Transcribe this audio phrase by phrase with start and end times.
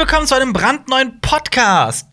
[0.00, 2.06] willkommen zu einem brandneuen Podcast.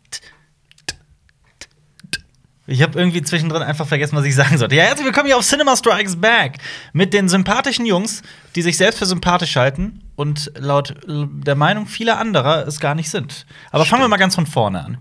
[2.66, 4.76] Ich habe irgendwie zwischendrin einfach vergessen, was ich sagen sollte.
[4.76, 6.58] Ja, herzlich willkommen hier auf Cinema Strikes Back
[6.92, 8.24] mit den sympathischen Jungs,
[8.56, 13.10] die sich selbst für sympathisch halten und laut der Meinung vieler anderer es gar nicht
[13.10, 13.46] sind.
[13.72, 14.98] Aber fangen wir mal ganz von vorne an.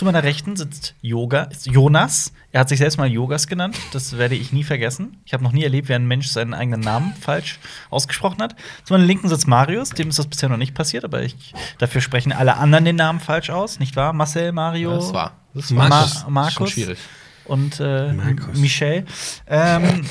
[0.00, 2.32] Zu meiner Rechten sitzt Yoga, Jonas.
[2.52, 3.76] Er hat sich selbst mal Yogas genannt.
[3.92, 5.18] Das werde ich nie vergessen.
[5.26, 7.58] Ich habe noch nie erlebt, wie ein Mensch seinen eigenen Namen falsch
[7.90, 8.56] ausgesprochen hat.
[8.84, 9.90] Zu meiner Linken sitzt Marius.
[9.90, 13.20] Dem ist das bisher noch nicht passiert, aber ich, dafür sprechen alle anderen den Namen
[13.20, 14.14] falsch aus, nicht wahr?
[14.14, 15.36] Marcel, Mario, Das war.
[15.52, 16.24] Das Ma Markus.
[16.30, 16.98] Markus Schon schwierig.
[17.44, 18.14] und äh.
[18.54, 19.04] Michel.
[19.48, 20.06] Ähm,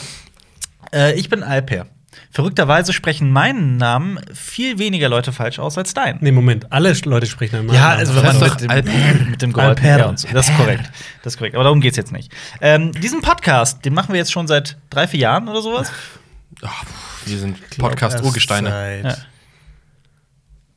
[0.94, 1.88] äh, ich bin Alper.
[2.32, 6.20] Verrückterweise sprechen meinen Namen viel weniger Leute falsch aus als deinen.
[6.22, 7.76] Nee, Moment, alle Leute sprechen einmal.
[7.76, 8.92] Ja, also wenn Das man mit doch dem, Alper.
[9.30, 9.84] mit dem Alper.
[9.84, 10.28] R und so.
[10.32, 10.92] Das ist korrekt.
[11.24, 11.56] Das ist korrekt.
[11.56, 12.32] Aber darum geht's jetzt nicht.
[12.62, 15.92] Ähm, diesen Podcast, den machen wir jetzt schon seit drei, vier Jahren oder sowas.
[16.62, 16.84] Ach,
[17.26, 18.70] wir sind Podcast-Urgesteine.
[18.70, 19.18] seit- Ja.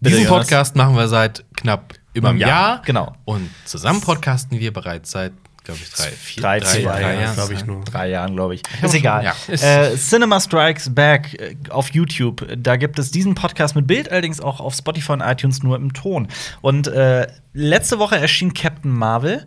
[0.00, 0.26] Diesen.
[0.26, 2.82] Podcast machen wir seit knapp über einem Ja, Jahr.
[2.84, 3.14] genau.
[3.24, 5.32] Und zusammen podcasten wir bereits seit,
[5.64, 7.34] glaube ich, drei, vier, Drei, drei, zwei drei Jahre, Jahren.
[7.34, 7.84] glaube ich nur.
[7.84, 8.62] Drei Jahren, glaube ich.
[8.82, 9.24] Ist egal.
[9.24, 9.34] ja.
[9.48, 12.46] Äh, Cinema Strikes Back äh, auf YouTube.
[12.56, 15.92] Da gibt es diesen Podcast mit Bild, allerdings auch auf Spotify und iTunes nur im
[15.92, 16.28] Ton.
[16.60, 19.46] Und äh, letzte Woche erschien Captain Marvel.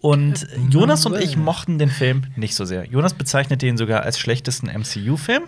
[0.00, 2.84] Und Jonas und ich mochten den Film nicht so sehr.
[2.84, 5.44] Jonas bezeichnete ihn sogar als schlechtesten MCU-Film.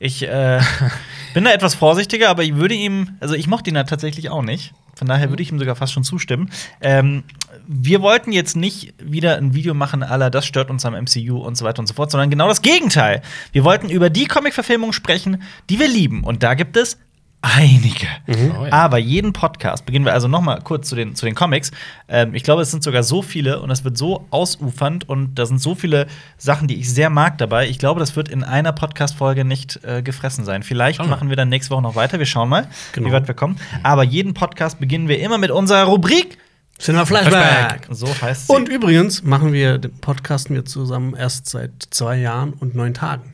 [0.00, 0.60] Ich äh,
[1.34, 4.42] bin da etwas vorsichtiger, aber ich würde ihm, also ich mochte ihn da tatsächlich auch
[4.42, 4.74] nicht.
[4.96, 6.50] Von daher würde ich ihm sogar fast schon zustimmen.
[6.80, 7.24] Ähm,
[7.66, 11.56] wir wollten jetzt nicht wieder ein Video machen, aller das stört uns am MCU und
[11.56, 13.22] so weiter und so fort, sondern genau das Gegenteil.
[13.52, 16.24] Wir wollten über die Comic-Verfilmungen sprechen, die wir lieben.
[16.24, 16.98] Und da gibt es
[17.44, 18.06] einige.
[18.28, 18.72] Oh ja.
[18.72, 21.70] Aber jeden Podcast, beginnen wir also noch mal kurz zu den, zu den Comics.
[22.08, 25.44] Ähm, ich glaube, es sind sogar so viele und es wird so ausufernd und da
[25.46, 26.06] sind so viele
[26.38, 27.68] Sachen, die ich sehr mag dabei.
[27.68, 30.62] Ich glaube, das wird in einer Podcast-Folge nicht äh, gefressen sein.
[30.62, 31.06] Vielleicht wir.
[31.06, 32.18] machen wir dann nächste Woche noch weiter.
[32.18, 33.08] Wir schauen mal, Genau.
[33.08, 33.56] wie weit wir kommen.
[33.82, 36.38] Aber jeden Podcast beginnen wir immer mit unserer Rubrik.
[36.78, 37.86] Cinema Flashback.
[37.90, 38.52] So heißt sie.
[38.52, 43.33] Und übrigens machen wir den podcasten wir zusammen erst seit zwei Jahren und neun Tagen.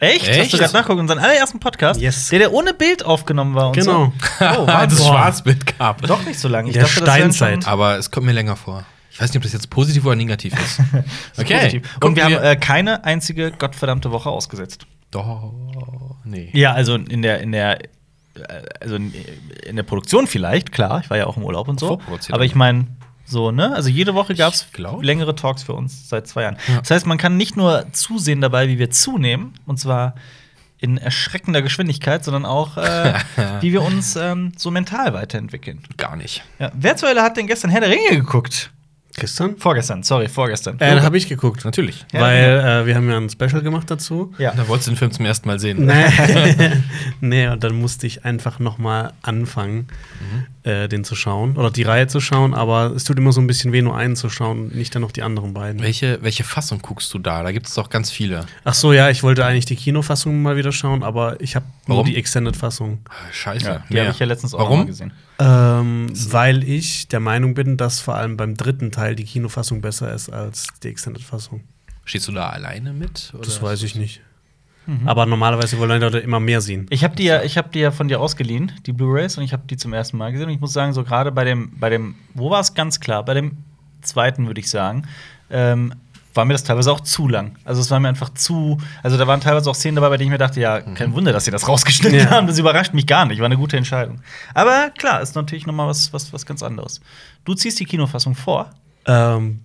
[0.00, 0.28] Echt?
[0.28, 0.52] Hast Echt?
[0.52, 1.00] du gerade nachgucken?
[1.00, 2.28] Unseren allerersten Podcast, Yes.
[2.28, 4.12] der, der ohne Bild aufgenommen war und Genau.
[4.38, 4.44] so.
[4.44, 5.04] Oh, Als es.
[5.06, 6.02] Schwarzbild gab.
[6.02, 6.68] Doch nicht so lange.
[6.68, 7.66] Ich Der dachte, Steinzeit.
[7.66, 8.84] Aber es kommt mir länger vor.
[9.10, 10.76] Ich weiß nicht, ob das jetzt positiv oder negativ ist.
[11.36, 11.82] Positiv.
[11.94, 14.86] Und Gucken wir haben äh, keine einzige gottverdammte Woche ausgesetzt.
[15.10, 15.52] Doch.
[16.22, 16.50] Nee.
[16.52, 17.88] Ja, also in der, in der, äh,
[18.80, 19.12] also in,
[19.72, 22.00] der Produktion vielleicht, klar, ich war ja auch im Urlaub und so.
[22.30, 22.86] Aber ich meine,
[23.28, 23.74] so, ne?
[23.74, 24.66] Also jede Woche gab es
[25.00, 26.56] längere Talks für uns seit zwei Jahren.
[26.68, 26.80] Ja.
[26.80, 30.14] Das heißt, man kann nicht nur zusehen dabei, wie wir zunehmen, und zwar
[30.78, 33.14] in erschreckender Geschwindigkeit, sondern auch, äh,
[33.60, 35.82] wie wir uns ähm, so mental weiterentwickeln.
[35.96, 36.44] Gar nicht.
[36.58, 36.70] Ja.
[36.74, 38.70] Wer zur Hölle hat denn gestern Herr der Ringe geguckt?
[39.18, 39.56] Gestern?
[39.56, 40.76] Vorgestern, sorry, vorgestern.
[40.78, 41.64] Äh, da habe ich geguckt.
[41.64, 42.06] Natürlich.
[42.12, 44.32] Ja, weil äh, wir haben ja ein Special gemacht dazu.
[44.38, 44.52] ja.
[44.54, 45.86] Da wolltest du den Film zum ersten Mal sehen.
[45.88, 46.70] Nee.
[47.20, 49.88] nee, und dann musste ich einfach noch mal anfangen,
[50.68, 51.56] äh, den zu schauen.
[51.56, 52.54] Oder die Reihe zu schauen.
[52.54, 55.12] Aber es tut immer so ein bisschen weh, nur einen zu schauen, nicht dann noch
[55.12, 55.82] die anderen beiden.
[55.82, 57.42] Welche, welche Fassung guckst du da?
[57.42, 58.44] Da gibt es doch ganz viele.
[58.64, 61.98] Ach so, ja, ich wollte eigentlich die Kinofassung mal wieder schauen, aber ich habe nur
[61.98, 62.06] Warum?
[62.06, 63.00] die Extended-Fassung.
[63.08, 63.66] Ah, Scheiße.
[63.66, 64.80] Ja, die habe ich ja letztens auch Warum?
[64.80, 65.12] mal gesehen.
[65.38, 70.12] Ähm, weil ich der Meinung bin, dass vor allem beim dritten Teil die Kinofassung besser
[70.12, 71.62] ist als die Extended-Fassung.
[72.04, 73.32] Stehst du da alleine mit?
[73.34, 73.44] Oder?
[73.44, 74.20] Das weiß ich nicht.
[75.04, 76.86] Aber normalerweise wollen Leute immer mehr sehen.
[76.90, 79.52] Ich habe die, ja, ich hab die ja von dir ausgeliehen, die Blu-Rays, und ich
[79.52, 80.48] habe die zum ersten Mal gesehen.
[80.48, 83.22] Und ich muss sagen, so gerade bei dem, bei dem, wo war es ganz klar?
[83.24, 83.58] Bei dem
[84.00, 85.02] zweiten, würde ich sagen,
[85.50, 85.92] ähm,
[86.34, 87.56] war mir das teilweise auch zu lang.
[87.64, 90.28] Also es war mir einfach zu, also da waren teilweise auch Szenen dabei, bei denen
[90.28, 92.30] ich mir dachte, ja, kein Wunder, dass sie das rausgeschnitten Ja.
[92.30, 92.46] haben.
[92.46, 93.40] Das überrascht mich gar nicht.
[93.40, 94.20] War eine gute Entscheidung.
[94.54, 97.00] Aber klar, ist natürlich noch mal was, was, was ganz anderes.
[97.44, 98.70] Du ziehst die Kinofassung vor.
[99.06, 99.60] Ähm,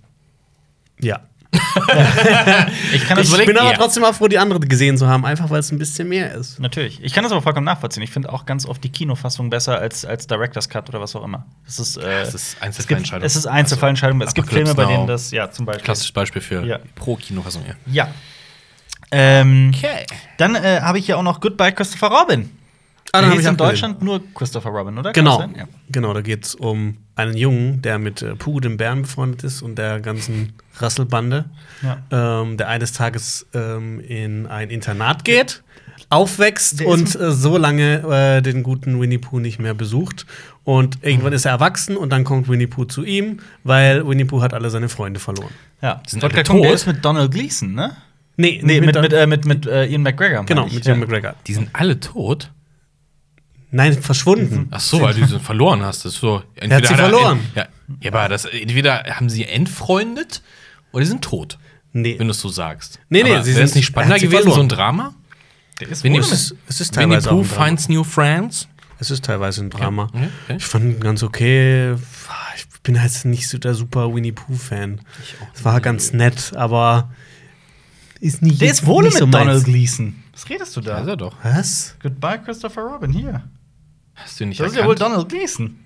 [0.99, 1.19] ja.
[2.93, 3.77] Ich kann das Ich bin aber ja.
[3.77, 6.59] trotzdem auch froh, die andere gesehen zu haben, einfach weil es ein bisschen mehr ist.
[6.59, 6.99] Natürlich.
[7.03, 8.03] Ich kann das aber vollkommen nachvollziehen.
[8.03, 11.23] Ich finde auch ganz oft die Kinofassung besser als, als Director's Cut oder was auch
[11.23, 11.45] immer.
[11.65, 13.25] Das ist, äh, es ist es gibt, Einzelfallentscheidung.
[13.25, 14.21] es ist Einzelfallentscheidung.
[14.21, 15.83] es gibt Filme, bei denen das, ja, zum Beispiel.
[15.85, 16.79] Klassisches Beispiel für Ja.
[16.95, 17.73] Pro-Kinofassung, ja.
[17.91, 18.07] Ja.
[19.11, 20.05] Ähm, Okay.
[20.37, 22.49] Dann äh, habe ich hier auch noch Goodbye Christopher Robin.
[23.15, 23.57] Ah, hab hieß ich in auch gesehen.
[23.57, 25.13] Deutschland nur Christopher Robin, oder?
[25.13, 25.39] Kann Genau.
[25.55, 25.67] Ja.
[25.89, 29.61] Genau, da geht es um einen Jungen, der mit äh, Puh, dem Bären, befreundet ist
[29.61, 31.45] und der ganzen Rasselbande,
[31.83, 32.41] Ja.
[32.41, 35.61] ähm, der eines Tages ähm, in ein Internat geht,
[36.09, 40.25] aufwächst Der und äh, so lange äh, den guten Winnie Pooh nicht mehr besucht.
[40.63, 44.41] Und irgendwann ist er erwachsen und dann kommt Winnie Pooh zu ihm, weil Winnie Pooh
[44.41, 45.51] hat alle seine Freunde verloren.
[45.81, 46.01] Ja.
[46.07, 46.75] Sind Wollte alle gerade gucken, der tot?
[46.79, 47.91] ist mit Donald Gleason, ne?
[48.37, 50.43] Nee, Nee, mit, der- mit, äh, mit, mit äh, Ian McGregor.
[50.45, 50.73] genau, ich.
[50.73, 50.93] mit ja.
[50.93, 51.35] Ian McGregor.
[51.45, 52.49] Die sind alle tot?
[53.75, 54.67] Nein, verschwunden.
[54.71, 56.05] Ach so, weil du sie verloren hast.
[56.05, 56.43] Das ist so.
[56.55, 57.39] Entweder hat sie er- verloren.
[57.55, 57.67] Ja,
[58.01, 60.41] ja, aber das, entweder haben sie entfreundet
[60.91, 61.57] oder die sind tot,
[61.91, 62.17] Nee.
[62.19, 62.99] wenn du es so sagst.
[63.09, 64.55] Nee, nee, aber sie sind- nicht er spannender sie gewesen, verloren.
[64.55, 65.13] so ein Drama?
[65.79, 66.31] Der ist Winnie es
[66.67, 67.65] es ist Winnie teilweise auch Pooh ein Drama.
[67.65, 68.67] finds new friends?
[68.99, 70.07] Es ist teilweise ein Drama.
[70.13, 70.57] Ja, okay.
[70.57, 71.95] Ich fand ihn ganz okay.
[72.55, 75.01] Ich bin jetzt nicht so der super Winnie Pooh-Fan.
[75.55, 77.11] Es war ganz nett, aber
[78.19, 78.61] ist nicht.
[78.61, 79.25] Der ist wohl nicht mit so.
[79.25, 80.21] Donald Gleason.
[80.31, 81.01] Was redest du Da da?
[81.01, 81.35] ist er doch.
[81.43, 81.95] Was?
[82.01, 83.43] Goodbye, Christopher Robin, hier.
[84.15, 85.11] Hast du ihn nicht Das ist ja wohl erkannt?
[85.13, 85.79] Donald Gleason.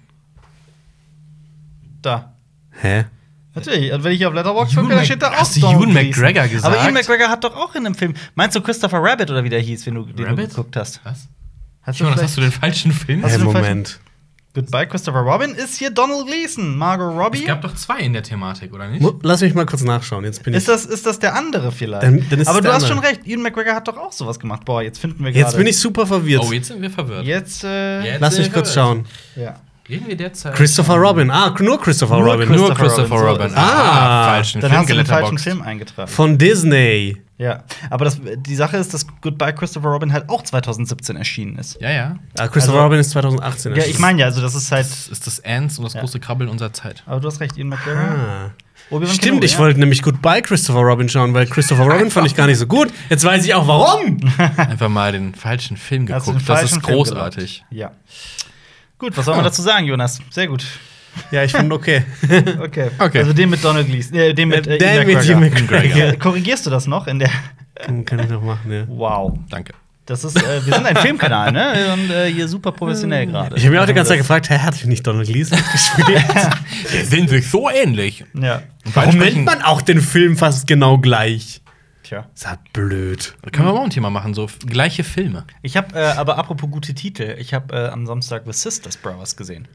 [2.01, 2.33] Da.
[2.71, 3.05] Hä?
[3.55, 5.81] Natürlich, und wenn ich auf Letterboxd gucke, da Mc- steht da auch hast du Donald
[5.81, 6.09] Ewan Gleason.
[6.23, 6.65] McGregor gesagt?
[6.75, 8.13] Aber Ewan McGregor hat doch auch in einem Film.
[8.35, 10.49] Meinst du Christopher Rabbit oder wie der hieß, wenn du den du Rabbit?
[10.49, 11.01] geguckt hast?
[11.03, 11.27] Was?
[11.81, 13.23] Hast Jonas, vielleicht- hast du den falschen Film?
[13.23, 13.99] Hast Hä, du den Moment.
[14.57, 16.75] Goodbye, Christopher Robin ist hier Donald Gleason.
[16.75, 17.41] Margot Robbie.
[17.41, 19.05] Es gab doch zwei in der Thematik, oder nicht?
[19.21, 20.23] Lass mich mal kurz nachschauen.
[20.25, 20.57] Jetzt bin ich.
[20.57, 22.01] Ist das, ist das der andere vielleicht?
[22.01, 23.21] Dann- dann ist Aber du hast schon recht.
[23.27, 24.65] Ewan McGregor hat doch auch sowas gemacht.
[24.65, 25.45] Boah, jetzt finden wir gerade.
[25.45, 26.43] Jetzt bin ich super verwirrt.
[26.43, 27.23] Oh, jetzt sind wir verwirrt.
[27.23, 29.05] Jetzt, äh, Jetzt Lass mich kurz verwirrt.
[29.35, 29.43] schauen.
[29.43, 29.55] ja.
[29.87, 30.53] Reden wir derzeit.
[30.55, 31.31] Christopher Robin.
[31.31, 32.49] Ah, nur Christopher Nur Robin.
[32.49, 33.49] Nur Christopher Christopher Robin, Robin.
[33.51, 35.37] so Ah, falschen Dann Film hast du den falschen.
[35.37, 36.11] Film eingetragen.
[36.11, 37.17] Von Disney.
[37.39, 37.63] Ja.
[37.91, 41.79] Aber das, die Sache ist, dass Goodbye, Christopher Robin halt auch 2017 erschienen ist.
[41.79, 42.15] Ja, ja.
[42.37, 44.85] Ah, Christopher Also- Robin ist 2018 Ja, ich meine ja, also das ist halt.
[44.89, 45.99] Das ist das Ants und das Ja.
[46.01, 47.03] große Krabbeln unserer Zeit.
[47.05, 48.01] Aber du hast recht, Ian McGregor.
[48.01, 48.51] Ah.
[48.89, 49.59] Obi-Wan Stimmt, Kenobi, ich ja.
[49.59, 52.91] wollte nämlich Goodbye Christopher Robin schauen, weil Christopher Robin fand ich gar nicht so gut.
[53.09, 54.17] Jetzt weiß ich auch warum.
[54.57, 56.25] Einfach mal den falschen Film geguckt.
[56.27, 57.65] den Das ist falschen großartig.
[57.69, 57.91] Ja.
[58.97, 60.19] Gut, was soll man dazu sagen, Jonas?
[60.31, 60.65] Sehr gut.
[61.31, 62.03] Ja, ich fand okay.
[62.59, 62.89] Okay.
[62.97, 63.19] Okay.
[63.19, 66.13] Also den mit Donald Gleason, äh, den mit äh, Den Ian mit Ian McGregor.
[66.19, 67.29] Korrigierst du das noch in der
[67.75, 68.83] kann, kann ich noch machen, ja.
[68.87, 69.37] Wow.
[69.49, 69.73] Danke.
[70.05, 71.93] Das ist, äh, wir sind ein Filmkanal, ne?
[71.93, 73.57] Und äh, hier super professionell gerade.
[73.57, 76.23] Ich habe mir auch die ganze Zeit gefragt, hä, hatte ich nicht Donald Gleason gespielt?
[76.93, 78.23] Die sind sich so ähnlich.
[78.33, 78.61] Ja.
[78.93, 81.61] Warum nennt man auch den Film fast genau gleich?
[82.03, 82.25] Tja.
[82.33, 83.35] Ist halt blöd.
[83.41, 85.43] Da können wir mal ein Thema machen, so gleiche Filme.
[85.61, 89.35] Ich habe äh, aber apropos gute Titel, ich habe äh, am Samstag The Sisters Brothers
[89.35, 89.67] gesehen.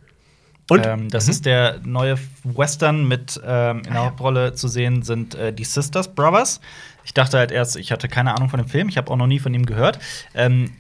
[0.70, 0.86] Und?
[0.86, 5.52] Ähm, das ist der neue Western mit ähm, in der Hauptrolle zu sehen sind äh,
[5.52, 6.60] die Sisters Brothers.
[7.04, 9.26] Ich dachte halt erst, ich hatte keine Ahnung von dem Film, ich habe auch noch
[9.26, 9.98] nie von ihm gehört.
[10.34, 10.72] Ähm,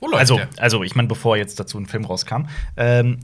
[0.00, 0.48] Wo läuft also, der?
[0.56, 2.46] also ich meine, bevor jetzt dazu ein Film rauskam.
[2.76, 3.20] Ähm,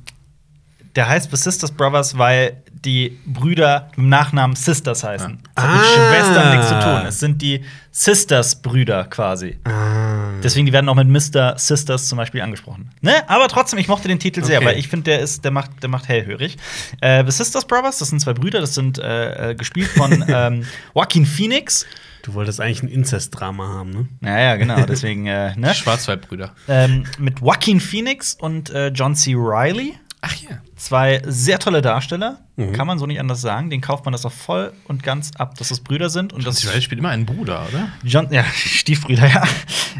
[0.96, 5.38] der heißt The Sisters Brothers, weil die Brüder mit dem Nachnamen Sisters heißen.
[5.54, 5.84] Das hat mit Ah.
[5.94, 7.06] Schwestern nichts zu tun.
[7.06, 9.58] Es sind die Sisters-Brüder quasi.
[9.64, 10.30] Ah.
[10.42, 11.58] Deswegen, die werden auch mit Mr.
[11.58, 12.90] Sisters zum Beispiel angesprochen.
[13.00, 13.28] Ne?
[13.28, 14.66] Aber trotzdem, ich mochte den Titel sehr, Okay.
[14.66, 16.56] weil ich finde, der ist, der macht, der macht hellhörig.
[17.00, 20.64] Äh, The Sisters Brothers, das sind zwei Brüder, das sind äh, äh, gespielt von ähm,
[20.94, 21.86] Joaquin Phoenix.
[22.22, 24.08] Du wolltest eigentlich ein Inzestdrama haben, ne?
[24.22, 25.74] Ja, ja, genau, deswegen, äh, ne?
[25.74, 26.54] Schwarzwaldbrüder.
[26.68, 29.34] ähm, mit Joaquin Phoenix und äh, John C.
[29.36, 29.94] Reilly.
[30.26, 30.58] Ach ja.
[30.76, 32.72] Zwei sehr tolle Darsteller, Mhm.
[32.72, 33.68] kann man so nicht anders sagen.
[33.70, 36.32] Den kauft man das auch voll und ganz ab, dass es Brüder sind.
[36.32, 37.88] Und das Das spielt immer einen Bruder, oder?
[38.02, 39.42] John, ja, Stiefbrüder, ja.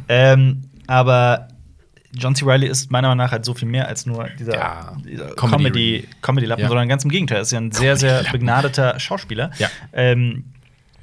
[0.08, 1.48] ähm, aber
[2.16, 2.44] John C.
[2.44, 5.36] Reilly ist meiner Meinung nach halt so viel mehr als nur dieser, Ja, dieser Comedy-
[5.64, 6.68] Comedy, Comedy-Lappen, Ja.
[6.68, 7.38] sondern ganz im Gegenteil.
[7.38, 9.50] Er ist ja ein sehr, sehr begnadeter Schauspieler.
[9.58, 9.68] Ja.
[9.92, 10.44] Ähm,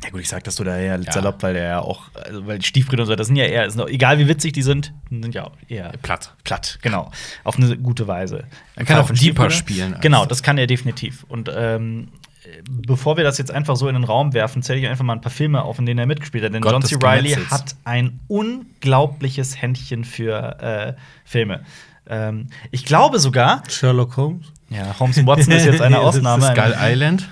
[0.03, 2.65] ja gut, ich sag das so daher salopp, weil der ja auch, also, weil die
[2.65, 5.35] Stiefbrüder und so, das sind ja eher, sind auch, egal wie witzig die sind, sind
[5.35, 6.33] ja auch eher Platt.
[6.43, 7.11] platt, genau.
[7.43, 8.45] Auf eine gute Weise.
[8.75, 10.41] Er kann auch Von deeper spielen Genau, das.
[10.41, 11.23] kann er definitiv.
[11.27, 12.07] Und ähm,
[12.69, 15.21] bevor wir das jetzt einfach so in den Raum werfen, zähle ich einfach mal ein
[15.21, 16.53] paar Filme auf, in denen er mitgespielt hat.
[16.53, 16.97] Denn Gott John C.
[16.99, 17.51] Reilly Gemetzels.
[17.51, 20.93] hat ein unglaubliches Händchen für äh,
[21.25, 21.61] Filme.
[22.07, 24.47] Ähm, ich glaube sogar, Sherlock Holmes?
[24.69, 26.45] ja, Holmes und Watson ist jetzt eine Das ist Ausnahme.
[26.51, 27.29] Skull Island.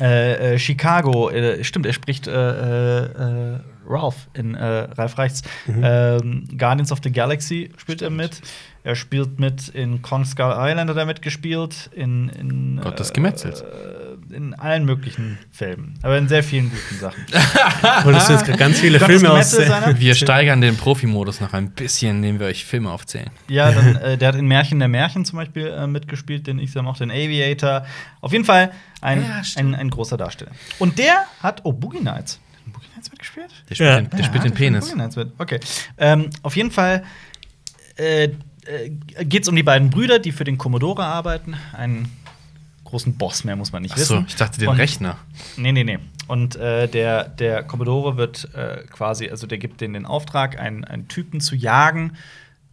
[0.00, 5.42] Äh, äh, Chicago, äh, stimmt, er spricht äh, äh, Ralph in äh, Ralph Reichts.
[5.68, 8.40] Ähm, Guardians of the Galaxy spielt er mit.
[8.82, 11.90] Er spielt mit in Kong Skull Island hat er mitgespielt.
[11.92, 13.60] In, in, Gott des Gemetzels.
[13.60, 15.98] Äh, in allen möglichen Filmen.
[16.02, 17.24] Aber in sehr vielen guten Sachen.
[18.04, 19.52] Wolltest du jetzt gerade ganz viele Filme aus.
[19.52, 19.98] Gemetzels einer?
[19.98, 23.30] Wir steigern den Profimodus noch ein bisschen, indem wir euch Filme aufzählen.
[23.48, 26.72] Ja, dann, äh, der hat in Märchen der Märchen zum Beispiel äh, mitgespielt, den ich
[26.72, 27.86] sehr mochte, den Aviator.
[28.20, 30.50] Auf jeden Fall ein, Ja, ein, ein großer Darsteller.
[30.78, 32.40] Und der hat, oh, Boogie Nights.
[32.66, 33.50] Hat Boogie Nights mitgespielt?
[33.70, 33.96] Der spielt Ja.
[34.00, 34.86] den, der Ja, spielt den Penis.
[34.86, 35.32] Boogie Nights mit.
[35.38, 35.60] Okay.
[35.98, 37.04] Ähm, auf jeden Fall
[37.96, 38.90] äh, äh,
[39.24, 41.54] geht es um die beiden Brüder, die für den Commodore arbeiten.
[41.72, 42.10] Einen
[42.94, 44.26] großen Boss mehr muss man nicht Achso, wissen.
[44.28, 45.16] ich dachte den Und- Rechner.
[45.56, 45.98] Nee, nee, nee.
[46.28, 50.84] Und äh, der, der Commodore wird äh, quasi, also der gibt denen den Auftrag, einen,
[50.84, 52.12] einen Typen zu jagen,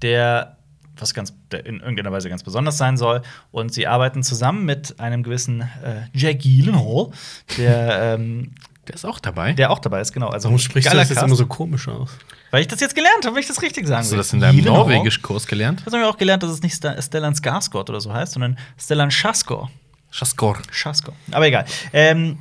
[0.03, 0.57] der
[0.97, 3.23] was ganz der in irgendeiner Weise ganz besonders sein soll.
[3.51, 7.09] Und sie arbeiten zusammen mit einem gewissen äh, Jack Gyllenhaal,
[7.57, 8.51] der, ähm,
[8.87, 9.53] Der ist auch dabei.
[9.53, 10.27] der auch dabei ist, genau.
[10.27, 12.11] Also Warum sprichst du das jetzt immer so komisch aus?
[12.51, 14.17] Weil ich das jetzt gelernt habe, wenn ich das richtig sagen Hast du will.
[14.19, 14.63] das in deinem.
[14.63, 15.81] Norwegisch-Kurs gelernt?
[15.85, 19.09] Das haben wir auch gelernt, dass es nicht Stellan Skarsgård oder so heißt, sondern Stellan
[19.09, 19.69] Skarsgård.
[20.11, 20.57] Schaskor.
[20.71, 21.13] Schasko.
[21.31, 21.65] Aber egal.
[21.93, 22.37] Ähm,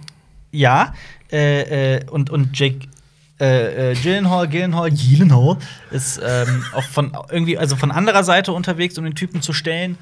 [0.53, 0.95] ja,
[1.33, 2.87] äh, äh, und, und Jake
[3.41, 5.57] äh, äh, Gyllenhaal, Gyllenhaal, Gyllenhaal
[5.91, 9.97] ist ähm, auch von irgendwie, also von anderer Seite unterwegs, um den Typen zu stellen.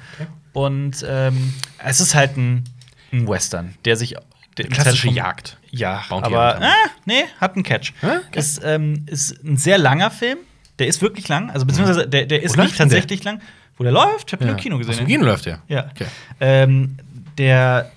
[0.51, 2.65] Und ähm, es ist halt ein,
[3.13, 4.15] ein Western, der sich
[4.57, 5.57] der Klassische Zentrum- Jagd.
[5.71, 6.67] Ja, Bounty aber äh,
[7.05, 7.93] nee, hat einen Catch.
[8.01, 8.19] Okay.
[8.33, 10.39] Ist, ähm, ist ein sehr langer Film.
[10.79, 12.97] Der ist wirklich lang, also beziehungsweise der, der ist Wo nicht denn der?
[12.99, 13.41] tatsächlich lang.
[13.77, 14.27] Wo der läuft?
[14.27, 14.49] Ich hab Ja.
[14.49, 14.99] im Kino gesehen.
[14.99, 15.61] Im Kino läuft der.
[15.69, 15.87] Ja.
[15.91, 16.07] Okay.
[16.41, 16.97] Ähm,
[17.39, 17.91] der,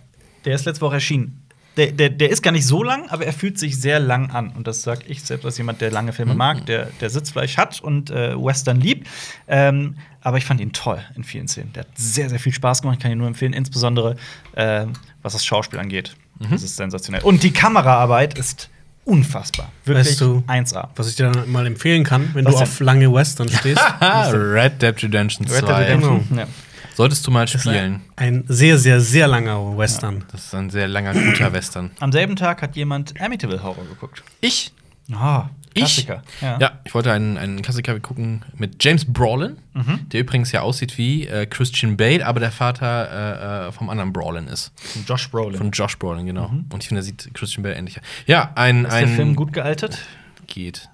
[0.47, 1.39] der ist letzte Woche erschienen.
[1.79, 4.51] Der, der, der ist gar nicht so lang, aber er fühlt sich sehr lang an.
[4.51, 7.81] Und das sag ich selbst als jemand, der lange Filme mag, der, der Sitzfleisch hat
[7.81, 9.07] und äh, Western liebt.
[9.49, 11.73] Ähm, aber ich fand ihn toll in vielen Szenen.
[11.73, 12.99] Der hat sehr, sehr viel Spaß gemacht.
[12.99, 14.17] Ich kann ihn nur empfehlen, insbesondere
[14.55, 16.15] ähm, was das Schauspiel angeht.
[16.51, 17.23] Das ist sensationell.
[17.23, 18.69] Und die Kameraarbeit ist
[19.05, 19.71] unfassbar.
[19.85, 20.89] Wirklich Weißt du- 1A.
[20.97, 22.69] Was ich dir dann mal empfehlen kann, wenn Was du denn?
[22.69, 23.81] auf lange Western stehst.
[24.01, 25.55] Red Dead Redemption 2.
[25.55, 26.29] Red Dead Redemption.
[26.29, 26.41] Genau.
[26.43, 26.49] Ja.
[26.95, 28.03] Solltest du mal spielen.
[28.17, 30.25] ein sehr, sehr, sehr langer Western.
[30.33, 31.91] Das ist ein sehr langer, guter Western.
[32.01, 34.23] Am selben Tag hat jemand Amityville Horror geguckt.
[34.41, 34.73] Ich?
[35.13, 35.83] Ah, Ich?
[36.07, 36.23] Klassiker.
[36.41, 36.81] Ja.
[36.85, 40.09] ich wollte einen, einen Klassiker gucken mit James Brolin, Mhm.
[40.11, 44.13] der übrigens ja aussieht wie äh, Christian Bale, aber der Vater äh, äh, vom anderen
[44.13, 44.71] Brolin ist.
[44.77, 45.57] Von Josh Brolin.
[45.57, 46.53] Von Josh Brolin, genau.
[46.71, 48.03] Und ich finde, er sieht Christian Bale ähnlicher.
[48.27, 48.85] Ja, ein.
[48.85, 49.99] ist ein der Film gut gealtert?
[50.47, 50.89] geht.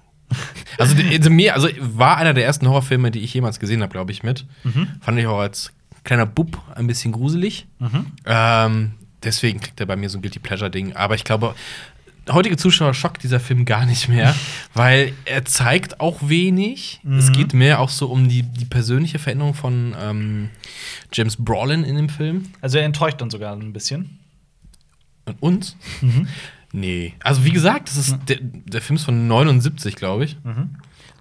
[0.77, 4.11] Also, also mir, also war einer der ersten Horrorfilme, die ich jemals gesehen habe, glaube
[4.13, 4.45] ich, mit.
[5.01, 5.73] Fand ich auch als
[6.09, 7.67] kleiner Bub ein bisschen gruselig.
[8.25, 10.95] Ähm, deswegen kriegt er bei mir so ein Guilty Pleasure-Ding.
[10.95, 11.53] Aber ich glaube,
[12.31, 14.35] heutige Zuschauer schockt dieser Film gar nicht mehr,
[14.73, 16.99] weil er zeigt auch wenig.
[17.19, 20.49] Es geht mehr auch so um die, die persönliche Veränderung von ähm,
[21.13, 22.45] James Brolin in dem Film.
[22.59, 24.17] Also er enttäuscht dann sogar ein bisschen.
[25.25, 25.77] Und uns?
[26.71, 27.13] Nee.
[27.19, 30.37] Also, wie gesagt, das ist, der, der Film ist von 79, glaube ich.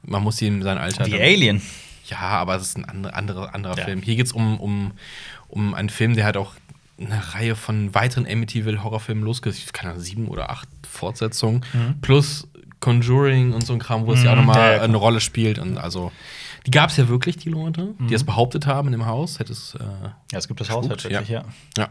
[0.03, 1.05] Man muss ihm sein Alter.
[1.05, 1.61] Wie Alien.
[2.11, 3.85] Ja, aber es ist ein andere, andere, anderer Ja.
[3.85, 4.03] Film.
[4.03, 4.93] Hier geht es um, um,
[5.49, 6.53] um einen Film, der hat auch
[7.01, 9.73] eine Reihe von weiteren Amityville-Horrorfilmen losgesetzt.
[9.73, 11.65] Keine Ahnung, sieben oder acht Fortsetzungen.
[12.03, 12.49] Plus
[12.81, 15.21] Conjuring und so ein Kram, wo es ja auch Mhm, nochmal ja, ja, eine Rolle
[15.21, 15.59] spielt.
[15.59, 16.13] Und also,
[16.67, 18.09] die gab es ja wirklich, die Leute, Mhm.
[18.09, 19.39] die es behauptet haben in dem Haus.
[19.39, 19.75] Hätte es.
[19.75, 19.83] Äh,
[20.33, 21.45] Ja, es gibt das Haus Spukt, tatsächlich, ja.
[21.77, 21.89] ja.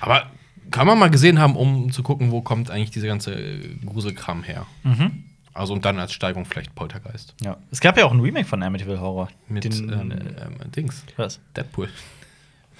[0.00, 0.26] Aber
[0.70, 3.36] kann man mal gesehen haben, um zu gucken, wo kommt eigentlich dieser ganze
[3.84, 4.66] Gruselkram her.
[4.84, 5.24] Mhm.
[5.54, 7.34] Also und dann als Steigerung vielleicht Poltergeist.
[7.42, 7.56] ja.
[7.70, 9.28] Es gab ja auch ein Remake von Amityville Horror.
[9.48, 11.04] Mit Den, ähm, äh, ähm, Dings.
[11.16, 11.40] was?
[11.56, 11.88] Deadpool.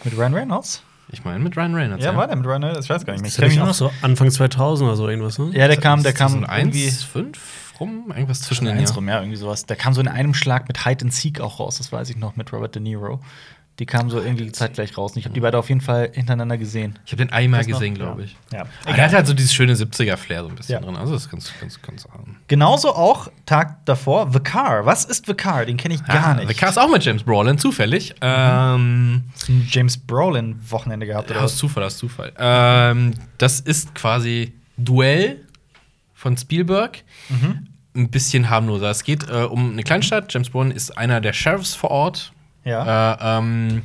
[0.04, 0.82] Mit Ryan Reynolds?
[1.10, 2.04] Ich meine mit Ryan Reynolds.
[2.04, 2.86] Ja, war der mit Ryan Reynolds?
[2.86, 3.28] Ich weiß gar nicht mehr.
[3.28, 5.50] Ich das mich nicht nur auch so Anfang 2000 oder so irgendwas, ne?
[5.54, 8.96] Ja, der kam, der kam 1, 5 rum, irgendwas zwischen den eins Jahren.
[8.96, 9.64] rum, ja, irgendwie sowas.
[9.66, 12.16] Der kam so in einem Schlag mit Hide and Seek auch raus, das weiß ich
[12.16, 13.20] noch, mit Robert De Niro.
[13.78, 15.12] Die kamen so irgendwie zeitgleich raus.
[15.12, 16.98] Und ich habe die beide auf jeden Fall hintereinander gesehen.
[17.06, 18.36] Ich habe den einmal du gesehen, glaube ich.
[18.52, 18.64] Ja.
[18.84, 20.80] Aber der hat halt so dieses schöne 70er-Flair so ein bisschen Ja.
[20.80, 20.96] drin.
[20.96, 22.04] Also das ist ganz, ganz, ganz.
[22.06, 24.84] ähm, Genauso auch Tag davor, The Car.
[24.84, 25.64] Was ist The Car?
[25.64, 26.44] Den kenne ich gar Ah, nicht.
[26.44, 26.48] Mhm.
[26.48, 28.14] The Cast auch mit James Brolin, zufällig.
[28.20, 31.56] Ähm, Hast du ein James Brolin-Wochenende gehabt, oder aus?
[31.56, 32.32] Zufall, aus Zufall.
[32.36, 35.44] Ähm, das ist quasi Duell
[36.14, 37.04] von Spielberg.
[37.28, 37.68] Mhm.
[37.94, 38.90] Ein bisschen harmloser.
[38.90, 40.32] Es geht äh, um eine Kleinstadt.
[40.32, 42.32] James Brolin ist einer der Sheriffs vor Ort.
[42.68, 43.14] Ja.
[43.14, 43.82] Äh, ähm,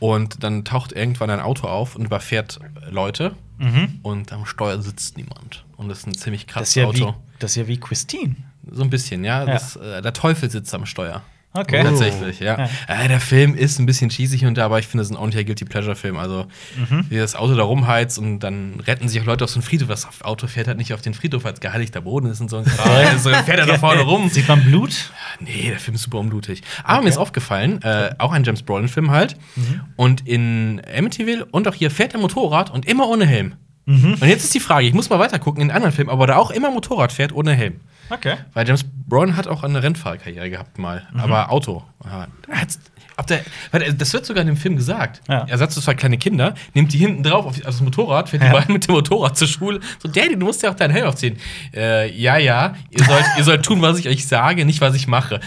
[0.00, 2.60] und dann taucht irgendwann ein Auto auf und überfährt
[2.90, 3.34] Leute.
[3.58, 3.98] Mhm.
[4.02, 5.64] Und am Steuer sitzt niemand.
[5.76, 7.16] Und das ist ein ziemlich Das krasses ist, ja wie, Auto.
[7.40, 8.36] das ist ja wie Christine.
[8.70, 9.40] So ein bisschen, ja.
[9.40, 9.46] Ja.
[9.46, 11.22] Das, äh, der Teufel sitzt am Steuer.
[11.54, 11.82] Okay.
[11.82, 12.58] Tatsächlich, ja.
[12.58, 12.68] Ja.
[13.04, 15.16] Äh, der Film ist ein bisschen cheesy und da, aber ich finde, es ist ein
[15.18, 16.16] ordentlicher Guilty Pleasure-Film.
[16.18, 17.06] Also, Mhm.
[17.08, 19.88] wie das Auto da rumheizt und dann retten sich auch Leute aus dem Friedhof.
[19.88, 22.64] Das Auto fährt halt nicht auf den Friedhof, als geheiligter Boden ist und so ein
[22.64, 22.88] Kram.
[22.90, 24.28] Also, fährt er da vorne rum.
[24.28, 25.10] Sieht man Blut?
[25.40, 26.62] Nee, der Film ist super unblutig.
[26.84, 27.02] Aber Okay.
[27.04, 29.36] mir ist aufgefallen, äh, auch ein James Brolin-Film halt.
[29.56, 29.80] Mhm.
[29.96, 33.54] Und in Amityville und auch hier fährt er Motorrad und immer ohne Helm.
[33.88, 34.14] Mhm.
[34.20, 36.36] Und jetzt ist die Frage, ich muss mal weiter gucken in anderen Filmen, aber da
[36.36, 37.80] auch immer Motorrad fährt ohne Helm.
[38.10, 38.36] Okay.
[38.52, 41.20] Weil James Brolin hat auch eine Rennfahrerkarriere gehabt mal, Mhm.
[41.20, 41.82] aber Auto.
[42.04, 42.78] Er hat's-
[43.18, 43.40] ob der,
[43.72, 45.20] weil das wird sogar in dem Film gesagt.
[45.28, 45.44] Ja.
[45.48, 48.48] Er sagt so zwei kleine Kinder, nimmt die hinten drauf auf, das Motorrad, fährt Ja.
[48.50, 49.80] die beiden mit dem Motorrad zur Schule.
[50.02, 51.36] So, Daddy, du musst ja auch deinen Helm aufziehen.
[51.74, 55.06] Äh, ja, ja, ihr sollt, ihr sollt tun, was ich euch sage, nicht was ich
[55.08, 55.40] mache.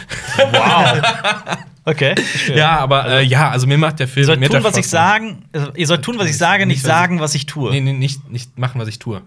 [0.51, 1.01] Wow.
[1.83, 2.15] Okay.
[2.15, 2.57] verstehe.
[2.57, 4.21] Ja, aber äh, ja, also mir macht der Film.
[4.21, 5.45] Ihr sollt tun, was ich sagen.
[5.51, 7.71] also, Ihr sollt tun, was ich sage, nicht Nicht, sagen, was ich tue.
[7.71, 9.23] Nee, nee, nicht, nicht machen, was ich tue.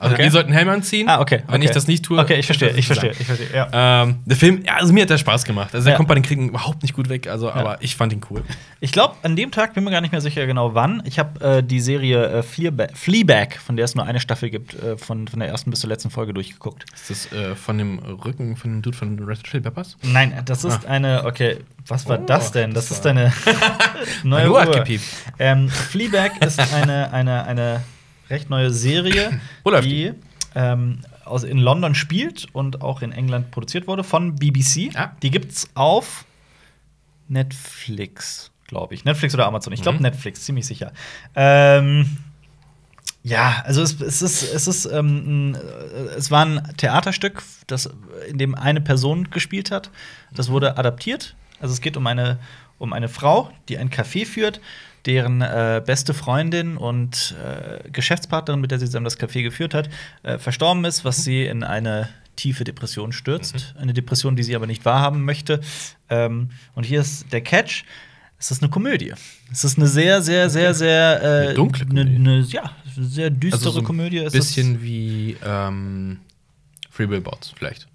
[0.00, 0.24] Also Okay.
[0.24, 1.08] ihr sollt einen Helm anziehen.
[1.08, 1.42] Ah, okay.
[1.46, 1.64] Wenn okay.
[1.64, 2.18] ich das nicht tue.
[2.18, 3.48] Okay, ich verstehe, ich verstehe, ich verstehe.
[3.52, 4.02] Ja.
[4.02, 5.74] Ähm, der Film, ja, also mir hat der Spaß gemacht.
[5.74, 5.96] Also Ja.
[5.96, 8.44] kommt bei den Kriegen überhaupt nicht gut weg, also, aber ich fand ihn cool.
[8.80, 11.02] Ich glaube, an dem Tag bin mir gar nicht mehr sicher genau wann.
[11.04, 14.74] Ich habe äh, die Serie äh, Fleabag, Fleabag, von der es nur eine Staffel gibt,
[14.74, 16.84] äh, von, von der ersten bis zur letzten Folge durchgeguckt.
[16.94, 19.96] Ist das äh, von dem Rücken von dem Dude von Red Hot Chili Peppers?
[20.02, 21.24] Nein, das ist eine.
[21.24, 22.72] Okay, was war Oh, das denn?
[22.72, 23.32] Das, das ist deine
[24.22, 25.04] neue Uhr hat gepiept.
[25.38, 27.82] Ähm, Fleabag ist eine, eine, eine
[28.30, 29.40] recht neue Serie,
[29.82, 30.12] die
[30.54, 34.90] ähm, aus, in London spielt und auch in England produziert wurde von BBC.
[34.94, 35.12] Ah.
[35.22, 36.24] Die gibt's auf
[37.28, 39.04] Netflix, glaube ich.
[39.04, 39.72] Netflix oder Amazon.
[39.72, 40.02] Ich glaube Mhm.
[40.02, 40.92] Netflix, ziemlich sicher.
[41.34, 42.16] Ähm,
[43.22, 45.58] ja, also es, es ist, es ist, ähm, äh,
[46.16, 47.90] es war ein Theaterstück, das
[48.28, 49.90] in dem eine Person gespielt hat.
[50.32, 51.36] Das wurde adaptiert.
[51.60, 52.38] Also es geht um eine,
[52.78, 54.60] um eine Frau, die ein Café führt,
[55.06, 59.88] deren äh, beste Freundin und äh, Geschäftspartnerin, mit der sie zusammen das Café geführt hat,
[60.22, 63.74] äh, verstorben ist, was sie in eine tiefe Depression stürzt.
[63.78, 65.60] Eine Depression, die sie aber nicht wahrhaben möchte.
[66.08, 67.84] Ähm, und hier ist der Catch.
[68.38, 69.12] Es ist eine Komödie.
[69.50, 72.16] Es ist eine sehr, sehr, sehr, sehr äh, Eine dunkle Eine, Komödie.
[72.16, 74.18] eine, ja, sehr düstere Also so ein Komödie.
[74.18, 76.20] Es bisschen wie ähm,
[76.90, 77.88] Free Billboards vielleicht.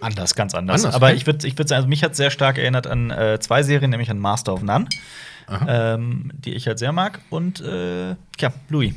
[0.00, 0.84] Anders, ganz anders.
[0.84, 1.16] Anders, Aber okay.
[1.16, 3.90] ich würde ich würd sagen, also mich hat sehr stark erinnert an äh, zwei Serien,
[3.90, 4.86] nämlich an Master of None,
[5.66, 7.20] ähm, die ich halt sehr mag.
[7.30, 8.94] Und äh, ja, Louis.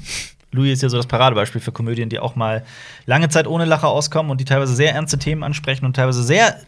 [0.52, 2.66] Louis ist ja so das Paradebeispiel für Komödien, die auch mal
[3.06, 6.62] lange Zeit ohne Lacher auskommen und die teilweise sehr ernste Themen ansprechen und teilweise sehr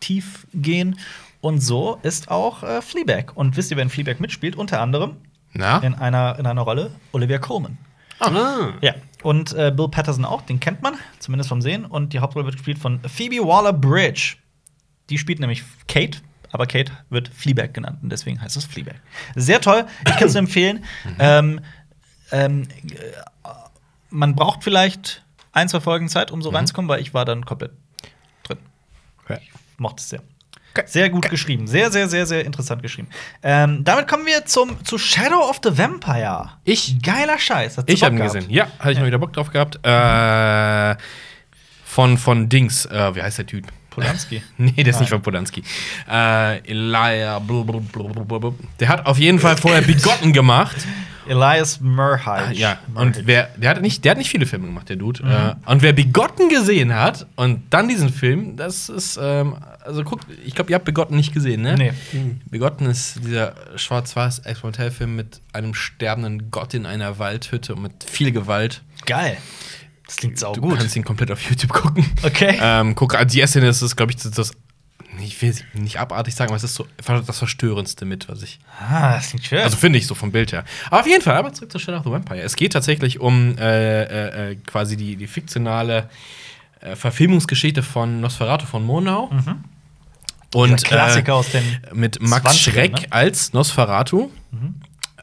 [0.00, 0.98] tief gehen.
[1.40, 3.32] Und so ist auch äh, Fleabag.
[3.34, 4.56] Und wisst ihr, wer in Fleabag mitspielt?
[4.56, 5.16] Unter anderem
[5.52, 5.78] Na?
[5.78, 7.76] in einer, in einer Rolle Olivia Colman.
[8.20, 8.74] Ah.
[8.80, 11.84] Ja, und äh, Bill Patterson auch, den kennt man, zumindest vom Sehen.
[11.86, 14.36] Und die Hauptrolle wird gespielt von Phoebe Waller-Bridge.
[15.08, 16.18] Die spielt nämlich Kate,
[16.52, 18.96] aber Kate wird Fleabag genannt und deswegen heißt es Fleabag.
[19.34, 20.84] Sehr toll, ich kann es empfehlen.
[21.18, 21.60] ähm,
[22.30, 23.48] ähm, äh,
[24.10, 27.72] man braucht vielleicht ein, zwei Folgen Zeit, um so reinzukommen, weil ich war dann komplett
[28.42, 28.58] drin.
[29.24, 29.40] Okay.
[29.78, 30.22] Mochte es sehr.
[30.86, 31.66] Sehr gut geschrieben.
[31.66, 33.08] Sehr, sehr, sehr, sehr interessant geschrieben.
[33.42, 36.50] Ähm, damit kommen wir zum, zu Shadow of the Vampire.
[36.64, 37.78] Ich- Geiler Scheiß.
[37.78, 38.34] Hast du Ich habe ihn gehabt?
[38.34, 38.50] gesehen.
[38.50, 39.78] Ja, hatte ich mal wieder Bock drauf gehabt.
[39.86, 40.96] Äh,
[41.84, 42.86] von, von Dings.
[42.86, 43.66] Äh, wie heißt der Typ?
[43.90, 44.42] Polanski.
[44.56, 45.00] Nee, der ist Nein.
[45.02, 45.62] nicht von Polanski.
[46.10, 47.38] Äh, Elia.
[47.38, 48.52] blablabla.
[48.80, 50.76] Der hat auf jeden Fall vorher Bigotten gemacht.
[51.26, 52.54] Elias Murhage.
[52.54, 55.22] Ja, und wer, der hat nicht, der hat nicht viele Filme gemacht, der Dude.
[55.22, 60.26] Äh, und wer Bigotten gesehen hat und dann diesen Film, das ist, ähm, also guckt,
[60.44, 61.76] ich glaube, ihr habt Bigotten nicht gesehen, ne?
[61.76, 61.92] Nee.
[62.50, 68.32] Bigotten ist dieser schwarz-weiß Experimentellfilm mit einem sterbenden Gott in einer Waldhütte und mit viel
[68.32, 68.82] Gewalt.
[69.06, 69.36] Geil.
[70.06, 72.04] Das klingt sau Du kannst ihn komplett auf YouTube gucken.
[72.22, 72.58] Okay.
[72.60, 74.52] Ähm, guck, also die erste Szene ist, glaube ich, das,
[75.22, 79.14] ich will nicht abartig sagen, aber es ist so das Verstörendste mit, was ich Ah,
[79.16, 79.58] das klingt schön.
[79.60, 80.64] also finde ich so vom Bild her.
[80.88, 82.40] Aber auf jeden Fall, aber zurück zur Shadow of the Vampire.
[82.40, 86.08] Es geht tatsächlich um äh, äh, äh, quasi die, die fiktionale
[86.80, 89.24] äh, Verfilmungsgeschichte von Nosferatu von Monau.
[89.24, 90.76] Und Mhm.
[90.76, 93.00] Dieser Klassiker äh, aus den mit Max 20ern, Schreck ne?
[93.00, 93.06] Mhm.
[93.10, 94.30] als Nosferatu,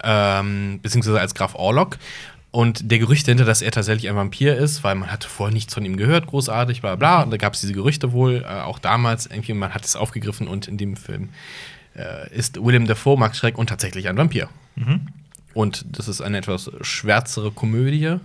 [0.04, 1.97] ähm, beziehungsweise als Graf Orlok.
[2.51, 5.73] Und der Gerücht dahinter, dass er tatsächlich ein Vampir ist, weil man hatte vorher nichts
[5.73, 7.23] von ihm gehört, großartig, bla bla.
[7.23, 10.47] Und da gab es diese Gerüchte wohl, äh, auch damals, irgendwie, man hat es aufgegriffen
[10.47, 11.29] und in dem Film
[11.95, 14.49] äh, ist Willem Dafoe, Max Schreck und tatsächlich ein Vampir.
[14.75, 15.07] Mhm.
[15.53, 18.17] Und das ist eine etwas schwärzere Komödie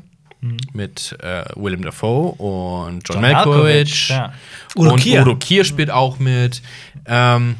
[0.72, 4.10] mit äh, Willem Dafoe und John, John Malkovich.
[4.10, 4.32] Malkovich, ja.
[4.76, 5.22] Udo und Kier.
[5.22, 6.62] Udo Kier spielt auch mit.
[7.06, 7.56] Ähm,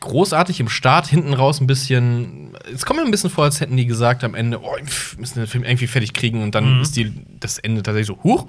[0.00, 2.56] großartig im Start, hinten raus ein bisschen.
[2.72, 4.76] Es kommt mir ein bisschen vor, als hätten die gesagt am Ende, oh,
[5.18, 8.46] müssen den Film irgendwie fertig kriegen und dann ist die, das Ende tatsächlich so, huch,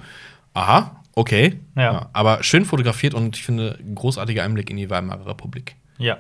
[0.53, 1.59] aha, okay.
[1.75, 2.09] Ja.
[2.13, 5.75] aber schön fotografiert und ich finde, großartiger Einblick in die Weimarer Republik.
[5.97, 6.17] Ja.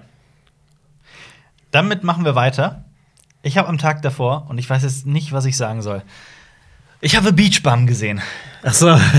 [1.71, 2.85] Damit machen wir weiter.
[3.41, 6.03] Ich habe am Tag davor, und ich weiß jetzt nicht, was ich sagen soll.
[7.01, 8.21] Ich habe Beach Bum gesehen.
[8.63, 8.97] Achso.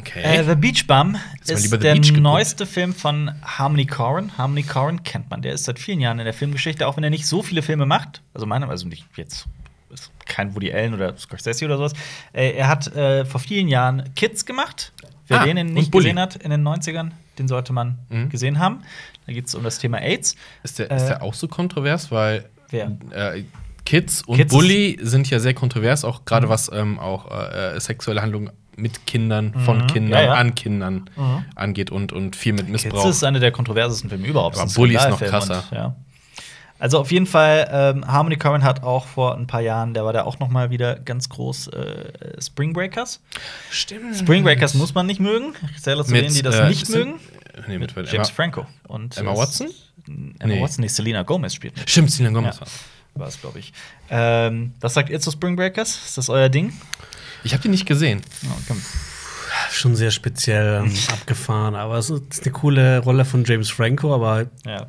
[0.00, 0.22] Okay.
[0.22, 4.30] Äh, The Beach Bum ist der Beach neueste Film von Harmony Korine.
[4.38, 5.42] Harmony Korine kennt man.
[5.42, 7.84] Der ist seit vielen Jahren in der Filmgeschichte, auch wenn er nicht so viele Filme
[7.86, 8.22] macht.
[8.34, 9.46] Also meine, also nicht jetzt
[9.92, 11.92] ist kein Woody Allen oder Scorsese oder sowas.
[12.32, 14.92] Äh, er hat äh, vor vielen Jahren Kids gemacht.
[15.28, 18.30] Wer Ah, den nicht gesehen hat in den 90ern, den sollte man Mhm.
[18.30, 18.80] gesehen haben.
[19.26, 20.34] Da geht es um das Thema AIDS.
[20.64, 22.10] ist, der, ist äh, der auch so kontrovers?
[22.10, 22.96] Weil Wer?
[23.10, 23.44] äh,
[23.90, 28.22] Kids und Kids Bully sind ja sehr kontrovers, auch gerade was ähm, auch äh, sexuelle
[28.22, 29.86] Handlungen mit Kindern, von Mhm.
[29.88, 30.32] Kindern, Ja, ja.
[30.34, 31.44] an Kindern Mhm.
[31.56, 33.08] angeht und, und viel mit Kids Missbrauch.
[33.08, 34.56] ist einer der kontroversesten Filme überhaupt.
[34.58, 35.64] Aber Bully ist noch krasser.
[35.70, 35.96] Und, ja.
[36.78, 40.14] Also auf jeden Fall, ähm, Harmony Korine hat auch vor ein paar Jahren, der war
[40.14, 43.20] da auch noch mal wieder ganz groß, äh, Spring Breakers.
[43.70, 44.16] Stimmt.
[44.16, 45.52] Spring Breakers muss man nicht mögen.
[45.76, 47.14] Ich zähle zu Mit, denen, die das äh, nicht mögen.
[47.68, 48.66] Nee, mit, James Emma, Franco.
[48.88, 49.66] Und, Emma äh, Watson?
[50.08, 50.62] Emma Nee.
[50.62, 51.90] Watson, nicht Selena Gomez spielt mit.
[51.90, 52.58] Stimmt, Selena Gomez.
[52.60, 52.66] Ja.
[53.14, 53.72] War es, glaube ich.
[54.08, 55.98] Ähm, was sagt ihr zu Spring Breakers?
[56.06, 56.72] Ist das euer Ding?
[57.44, 58.22] Ich habe die nicht gesehen.
[58.42, 58.80] Ja, komm.
[59.72, 61.74] Schon sehr speziell ähm, abgefahren.
[61.74, 64.14] Aber es ist eine coole Rolle von James Franco.
[64.14, 64.86] Aber ja.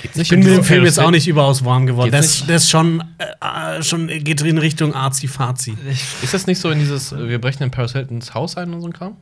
[0.00, 2.10] Geht's ich bin mit dem Film jetzt auch nicht überaus warm geworden.
[2.10, 5.76] Das, das ist schon, äh, äh, schon geht in Richtung Arzi-Fazi.
[6.22, 8.80] Ist das nicht so in dieses, äh, wir brechen in Paris Hiltons Haus ein und
[8.80, 9.16] so ein Kram?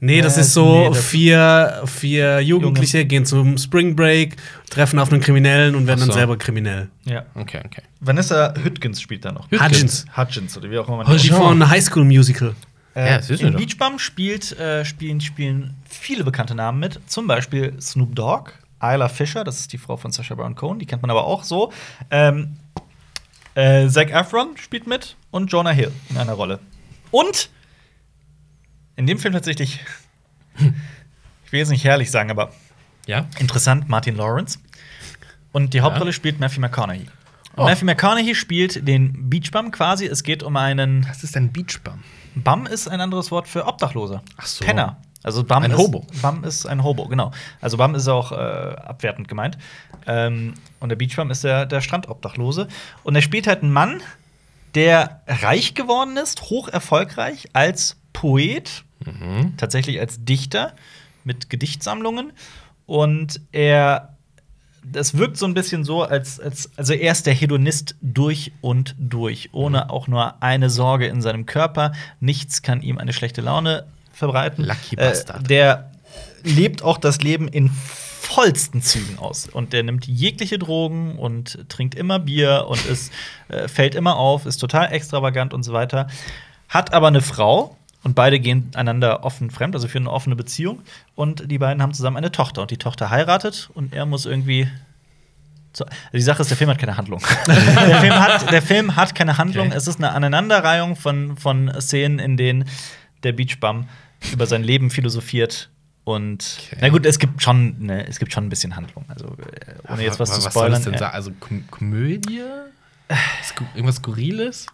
[0.00, 4.36] Nee, das ist so, nee, das- vier, vier Jugendliche gehen zum Spring Break,
[4.70, 6.18] treffen auf einen Kriminellen und werden Ach dann so.
[6.18, 6.88] selber kriminell.
[7.04, 7.24] ja.
[7.34, 7.82] Okay, okay.
[8.00, 9.50] Vanessa Hudgens spielt da noch.
[9.50, 10.04] Hudgens.
[10.16, 12.54] Hudgens oder wie auch immer man Die von High School Musical.
[12.94, 13.56] Äh, Ja, doch.
[13.56, 17.00] Beach Bum spielt, äh, spielen, spielen viele bekannte Namen mit.
[17.06, 20.86] Zum Beispiel Snoop Dogg, Isla Fisher, das ist die Frau von Sacha Baron Cohen, die
[20.86, 21.72] kennt man aber auch so.
[22.12, 22.56] Ähm,
[23.56, 26.60] äh, Zac Efron spielt mit und Jonah Hill in einer Rolle.
[27.10, 27.50] Und
[28.98, 29.80] in dem Film tatsächlich,
[30.58, 32.50] ich will jetzt nicht herrlich sagen, aber
[33.06, 33.26] Ja?
[33.38, 34.58] interessant, Martin Lawrence.
[35.52, 37.00] Und die Hauptrolle spielt Matthew McConaughey.
[37.02, 37.08] Und
[37.56, 37.64] Oh.
[37.64, 40.06] Matthew McConaughey spielt den Beach Bum quasi.
[40.06, 42.04] Es geht um einen Das ist ein Beachbum.
[42.36, 44.22] Bum ist ein anderes Wort für Obdachloser.
[44.36, 44.64] Ach so.
[44.64, 44.98] Penner.
[45.24, 46.06] Also Bum Ein ist, Hobo.
[46.22, 47.32] Bum ist ein Hobo, genau.
[47.60, 49.58] Also Bum ist auch äh, abwertend gemeint.
[50.06, 52.68] Ähm, und der Beachbum ist der, der Strandobdachlose.
[53.02, 54.00] Und er spielt halt einen Mann,
[54.76, 59.56] der reich geworden ist, hoch erfolgreich als Poet, Mhm.
[59.56, 60.74] tatsächlich als Dichter
[61.24, 62.32] mit Gedichtsammlungen.
[62.86, 64.16] Und er,
[64.84, 68.94] das wirkt so ein bisschen so, als, als also er ist der Hedonist durch und
[68.98, 71.92] durch, ohne auch nur eine Sorge in seinem Körper.
[72.20, 74.64] Nichts kann ihm eine schlechte Laune verbreiten.
[74.64, 75.48] Lucky Äh, Bastard.
[75.50, 75.92] der
[76.44, 79.48] lebt auch das Leben in vollsten Zügen aus.
[79.48, 83.12] Und der nimmt jegliche Drogen und trinkt immer Bier und ist,
[83.48, 86.08] äh, fällt immer auf, ist total extravagant und so weiter.
[86.68, 90.80] Hat aber eine Frau und beide gehen einander offen fremd, also führen eine offene Beziehung.
[91.14, 92.62] Und die beiden haben zusammen eine Tochter.
[92.62, 94.68] Und die Tochter heiratet und er muss irgendwie.
[95.72, 97.20] So, also die Sache ist, der Film hat keine Handlung.
[97.46, 99.68] der, Film hat, der Film hat keine Handlung.
[99.68, 99.76] Okay.
[99.76, 102.64] Es ist eine Aneinanderreihung von, von Szenen, in denen
[103.22, 103.88] der Beachbum
[104.32, 105.68] über sein Leben philosophiert.
[106.04, 106.78] Und Okay.
[106.80, 109.04] na gut, es gibt schon, ne, es gibt schon ein bisschen Handlung.
[109.08, 110.72] Also äh, ohne jetzt was, zu soll spoilern.
[110.72, 111.04] das denn äh?
[111.04, 112.40] Also Kom Komödie?
[113.44, 114.66] Sku irgendwas Skurriles?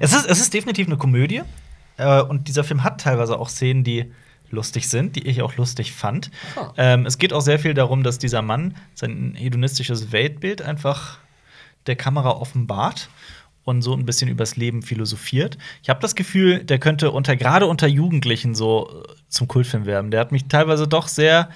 [0.00, 1.42] Es ist, es ist definitiv eine Komödie.
[1.98, 4.10] Äh, und dieser Film hat teilweise auch Szenen, die
[4.50, 6.30] lustig sind, die ich auch lustig fand.
[6.56, 6.68] Huh.
[6.76, 11.18] Ähm, es geht auch sehr viel darum, dass dieser Mann sein hedonistisches Weltbild einfach
[11.86, 13.08] der Kamera offenbart
[13.64, 15.58] und so ein bisschen übers Leben philosophiert.
[15.82, 20.10] Ich habe das Gefühl, der könnte unter gerade unter Jugendlichen so äh, zum Kultfilm werden.
[20.10, 21.50] Der hat mich teilweise doch sehr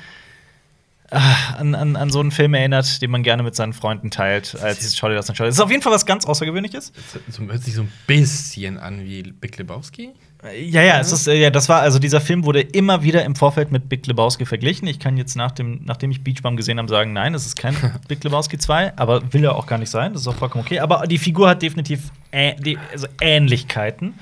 [1.10, 4.54] ah, an, an, an so einen Film erinnert, den man gerne mit seinen Freunden teilt,
[4.60, 5.48] als Schau dir das an, schau dir.
[5.48, 6.92] Das ist auf jeden Fall was ganz Außergewöhnliches.
[6.92, 10.10] Das hört sich so ein bisschen an wie Big Lebowski.
[10.42, 13.36] Ja, ja, es ist, äh, ja, das war, also dieser Film wurde immer wieder im
[13.36, 14.88] Vorfeld mit Big Lebowski verglichen.
[14.88, 17.76] Ich kann jetzt nach dem, nachdem ich Beachbum gesehen habe, sagen, nein, es ist kein
[18.08, 20.80] Big Lebowski 2, aber will er auch gar nicht sein, das ist auch vollkommen okay.
[20.80, 24.14] Aber die Figur hat definitiv ä die, also Ähnlichkeiten.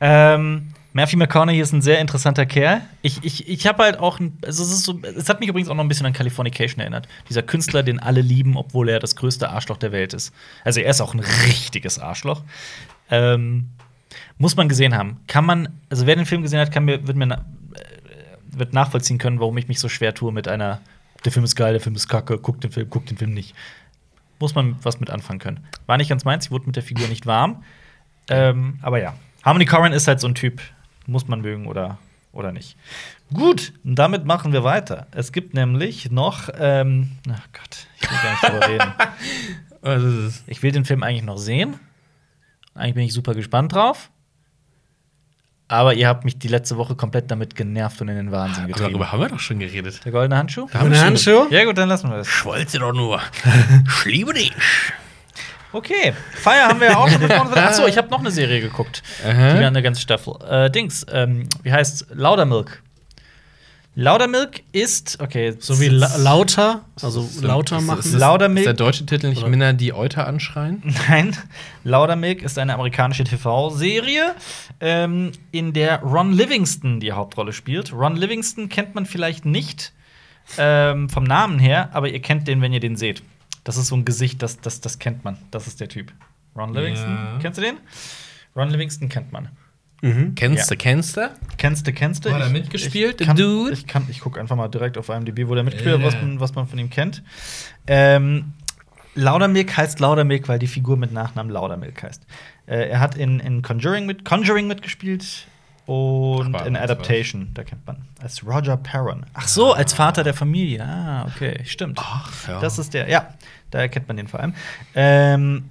[0.00, 2.80] Ähm, Matthew McConaughey ist ein sehr interessanter Kerl.
[3.02, 5.68] Ich, ich, ich habe halt auch, ein, also es, ist so, es hat mich übrigens
[5.68, 7.08] auch noch ein bisschen an Californication erinnert.
[7.28, 10.32] Dieser Künstler, den alle lieben, obwohl er das größte Arschloch der Welt ist.
[10.64, 12.42] Also er ist auch ein richtiges Arschloch.
[13.10, 13.70] Ähm,
[14.38, 15.20] muss man gesehen haben.
[15.26, 18.72] Kann man, also wer den Film gesehen hat, kann mir, wird mir na, äh, wird
[18.72, 20.80] nachvollziehen können, warum ich mich so schwer tue mit einer,
[21.24, 23.54] der Film ist geil, der Film ist kacke, guck den Film, guck den Film nicht.
[24.38, 25.66] Muss man was mit anfangen können.
[25.86, 27.64] War nicht ganz meins, ich wurde mit der Figur nicht warm.
[28.30, 29.14] Ähm, aber ja.
[29.42, 30.60] Harmony Korine ist halt so ein Typ,
[31.06, 31.98] muss man mögen oder,
[32.32, 32.76] oder nicht.
[33.32, 35.08] Gut, und damit machen wir weiter.
[35.10, 38.92] Es gibt nämlich noch, ähm, ach Gott, ich will gar nicht drüber reden.
[39.80, 40.44] Was ist es?
[40.46, 41.78] Ich will den Film eigentlich noch sehen.
[42.74, 44.10] Eigentlich bin ich super gespannt drauf.
[45.70, 48.72] Aber ihr habt mich die letzte Woche komplett damit genervt und in den Wahnsinn Aber
[48.72, 48.92] getrieben.
[48.92, 50.00] darüber haben wir doch schon geredet.
[50.04, 50.66] Der goldene Handschuh?
[50.72, 51.46] Eine schon- Handschuh?
[51.50, 52.28] Ja, gut, dann lassen wir das.
[52.28, 53.20] Ich wollte doch nur.
[54.00, 54.52] Ich liebe dich.
[55.70, 57.52] Okay, Fire haben wir ja auch schon besprochen.
[57.54, 59.02] Achso, ich habe noch eine Serie geguckt.
[59.22, 59.58] Aha.
[59.58, 60.34] Die eine ganze Staffel.
[60.48, 62.82] Äh, Dings, ähm, wie heißt Laudermilk?
[64.00, 67.98] Laudermilk ist, okay, So wie la lauter, also lauter Ist- machen.
[67.98, 68.60] Ist, ist, Laudermilch?
[68.60, 70.82] ist der deutsche Titel nicht Oder- Männer, die Euter anschreien?
[71.08, 71.36] Nein,
[71.82, 74.36] Laudermilk ist eine amerikanische TV-Serie,
[74.80, 77.92] ähm, in der Ron Livingston die Hauptrolle spielt.
[77.92, 79.92] Ron Livingston kennt man vielleicht nicht
[80.58, 83.22] ähm, vom Namen her, aber ihr kennt den, wenn ihr den seht.
[83.64, 85.38] Das ist so ein Gesicht, das, das, das kennt man.
[85.50, 86.12] Das ist der Typ.
[86.56, 87.38] Ron Livingston, Ja.
[87.42, 87.78] kennst du den?
[88.54, 89.48] Ron Livingston kennt man.
[90.00, 90.34] Mhm.
[90.36, 90.76] Kennst Ja.
[90.76, 91.30] du, kennst du?
[91.56, 92.32] Kennst du, kennst du?
[92.32, 93.72] Hat er Ich- mitgespielt, ich der kann, Dude?
[93.72, 96.06] Ich, kann, ich gucke einfach mal direkt auf IMDb, wo der mitgespielt hat, Ja.
[96.06, 97.22] was, man, was man von ihm kennt.
[97.86, 98.52] Ähm,
[99.14, 102.22] Laudermilk heißt Laudermilk, weil die Figur mit Nachnamen Laudermilk heißt.
[102.66, 105.46] Äh, er hat in, in Conjuring, mit, Conjuring mitgespielt
[105.86, 108.02] und Aber in Adaptation, da kennt man.
[108.22, 109.26] Als Roger Perron.
[109.34, 110.84] Ach so, als Vater der Familie.
[110.84, 111.98] Ah, okay, stimmt.
[112.00, 112.60] Ach, ja.
[112.60, 113.34] Das ist der, ja,
[113.72, 114.54] da erkennt man den vor allem.
[114.94, 115.64] Ähm,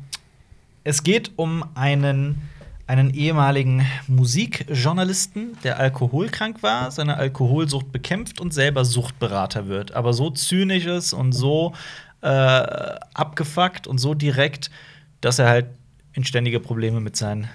[0.83, 2.41] es geht um einen,
[2.87, 9.91] einen ehemaligen Musikjournalisten, der alkoholkrank war, seine Alkoholsucht bekämpft und selber Suchtberater wird.
[9.93, 11.73] Aber so zynisch ist und so
[12.21, 14.71] äh, abgefuckt und so direkt,
[15.21, 15.65] dass er halt
[16.13, 17.47] in ständige Probleme mit, sein,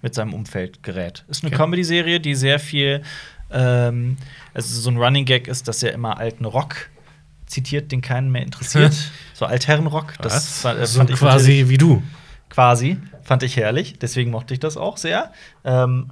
[0.00, 1.24] mit seinem Umfeld gerät.
[1.28, 1.62] Ist eine Okay.
[1.62, 3.02] Comedy-Serie, die sehr viel,
[3.50, 4.16] ähm,
[4.54, 6.88] also so ein Running Gag ist, dass er immer alten Rock
[7.46, 8.94] zitiert, den keinen mehr interessiert.
[9.34, 10.14] so Altherrenrock.
[10.22, 10.58] Das Was?
[10.60, 12.02] fa- äh, So fand ich quasi wie du.
[12.48, 12.96] quasi.
[13.32, 13.98] Fand ich herrlich.
[13.98, 15.32] Deswegen mochte ich das auch sehr.
[15.64, 16.10] Ähm,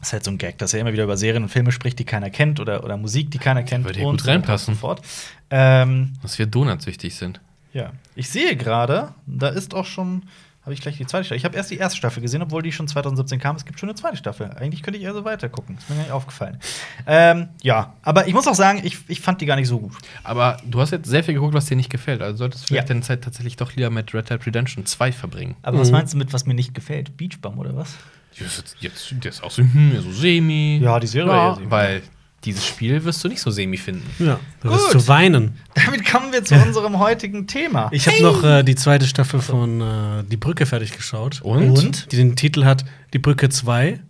[0.00, 2.04] ist halt so ein Gag, dass er immer wieder über Serien und Filme spricht, die
[2.04, 3.84] keiner kennt oder, oder Musik, die keiner kennt.
[3.84, 4.72] Würde hier und gut reinpassen.
[4.72, 5.02] Und fort.
[5.50, 7.42] Ähm, Dass wir donutsüchtig sind.
[7.74, 7.92] ja.
[8.14, 10.22] Ich sehe gerade, da ist auch schon,
[10.66, 11.38] habe ich gleich die zweite Staffel.
[11.38, 13.54] Ich habe erst die erste Staffel gesehen, obwohl die schon 2017 kam.
[13.56, 14.50] Es gibt schon eine zweite Staffel.
[14.50, 15.78] Eigentlich könnte ich also weiter gucken.
[15.78, 16.58] Ist mir gar nicht aufgefallen.
[17.06, 19.92] Ähm, ja, aber ich muss auch sagen, ich, ich fand die gar nicht so gut.
[20.24, 22.20] Aber du hast jetzt sehr viel geguckt, was dir nicht gefällt.
[22.20, 22.94] Also solltest du vielleicht Ja.
[22.94, 25.54] deine Zeit tatsächlich doch lieber mit Red Dead Redemption 2 verbringen.
[25.62, 25.92] Aber was Mhm.
[25.92, 27.16] meinst du mit, was mir nicht gefällt?
[27.16, 27.94] Beachbum oder was?
[28.34, 30.80] Jetzt, jetzt, der ist auch so, hm, so semi.
[30.82, 31.70] Ja, die Serie war eher semi.
[31.70, 32.02] Weil
[32.46, 34.08] dieses Spiel wirst du nicht so semi finden.
[34.24, 35.58] Ja, du wirst zu weinen.
[35.74, 37.88] Damit kommen wir zu unserem heutigen Thema.
[37.92, 41.42] Ich habe noch äh, die zweite Staffel von äh, Die Brücke fertig geschaut.
[41.42, 42.10] Und?
[42.12, 44.00] Die den Titel hat Die Brücke 2.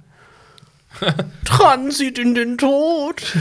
[1.45, 3.23] Transit in den Tod.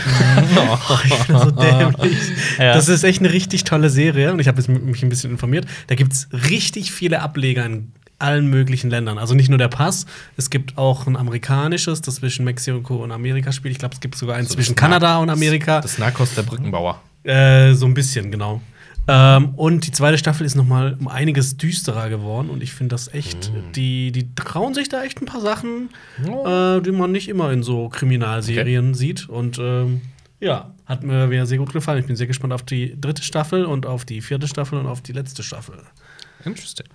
[1.05, 2.17] Ich bin so dämlich.
[2.58, 2.73] Ja.
[2.73, 5.65] Das ist echt eine richtig tolle Serie und ich habe mich ein bisschen informiert.
[5.88, 9.17] Da gibt es richtig viele Ableger in allen möglichen Ländern.
[9.17, 10.06] Also nicht nur der Pass,
[10.38, 13.73] es gibt auch ein amerikanisches, das zwischen Mexiko und Amerika spielt.
[13.73, 15.82] Ich glaube, es gibt sogar eins So zwischen Kanada und Amerika.
[15.82, 17.01] Das Narcos der Brückenbauer.
[17.23, 18.62] Äh, so ein bisschen, genau.
[19.08, 22.95] Ähm, und die zweite Staffel ist noch mal um einiges düsterer geworden und ich finde
[22.95, 25.89] das echt, die, die trauen sich da echt ein paar Sachen,
[26.23, 29.30] äh, die man nicht immer in so Kriminalserien sieht.
[29.30, 30.01] Und ähm,
[30.39, 31.99] ja, hat mir wieder sehr gut gefallen.
[31.99, 35.01] Ich bin sehr gespannt auf die dritte Staffel und auf die vierte Staffel und auf
[35.01, 35.84] die letzte Staffel.
[36.43, 36.88] Interesting.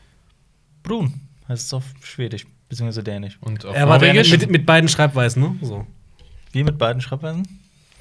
[0.82, 1.14] Brun
[1.48, 3.38] heißt es auf Schwedisch, beziehungsweise Dänisch.
[3.40, 4.30] Und auf Er war Norwegisch?
[4.30, 5.56] mit, mit beiden Schreibweisen, ne?
[5.62, 5.86] So.
[6.52, 7.46] Wie mit beiden Schreibweisen?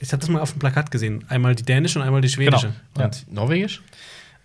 [0.02, 1.26] Ich habe das mal auf dem Plakat gesehen.
[1.30, 2.74] Einmal die dänische und einmal die schwedische.
[2.94, 3.06] Genau.
[3.06, 3.82] Und Norwegisch?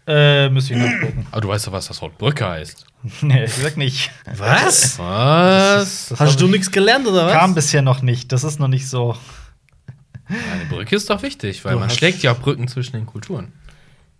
[0.06, 1.26] Äh, müsste ich nachgucken.
[1.32, 2.84] Aber du weißt doch, was das Wort Brücke heißt.
[3.22, 4.10] nee, ich sag nicht.
[4.36, 4.98] Was?
[4.98, 6.08] Was?
[6.08, 7.32] Das Hast hab du ich- nichts gelernt oder was?
[7.32, 8.32] Kam bisher noch nicht.
[8.32, 9.16] Das ist noch nicht so.
[10.26, 13.06] Eine Brücke ist doch wichtig, weil Du man hast- schlägt ja auch Brücken zwischen den
[13.06, 13.52] Kulturen.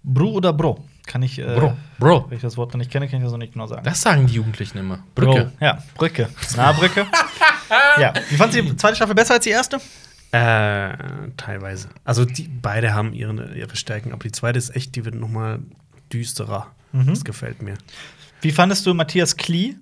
[0.02, 0.84] Bro oder Bro?
[1.06, 1.38] Kann ich.
[1.38, 1.76] Äh, Bro.
[1.98, 2.26] Bro.
[2.28, 3.84] Wenn ich das Wort noch nicht kenne, kann ich das noch nicht genau sagen.
[3.84, 5.00] Das sagen die Jugendlichen immer.
[5.14, 5.52] Brücke.
[5.58, 5.64] Bro.
[5.64, 6.28] Ja, Brücke.
[6.56, 7.06] Na, Brücke.
[8.00, 8.12] ja.
[8.30, 9.76] Wie fandst du die zweite Staffel besser als die erste?
[10.32, 10.96] Äh,
[11.36, 11.90] teilweise.
[12.04, 15.28] Also die beide haben ihre, ihre Stärken, aber die zweite ist echt, die wird noch
[15.28, 15.60] mal
[16.12, 16.72] düsterer.
[16.92, 17.06] Mhm.
[17.06, 17.74] Das gefällt mir.
[18.40, 19.76] Wie fandest du Matthias Klee,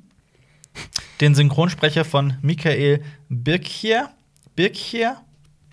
[1.20, 4.10] den Synchronsprecher von Michael Birkier,
[4.54, 5.16] Birkier,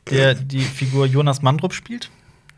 [0.09, 2.09] der die Figur Jonas Mandrup spielt?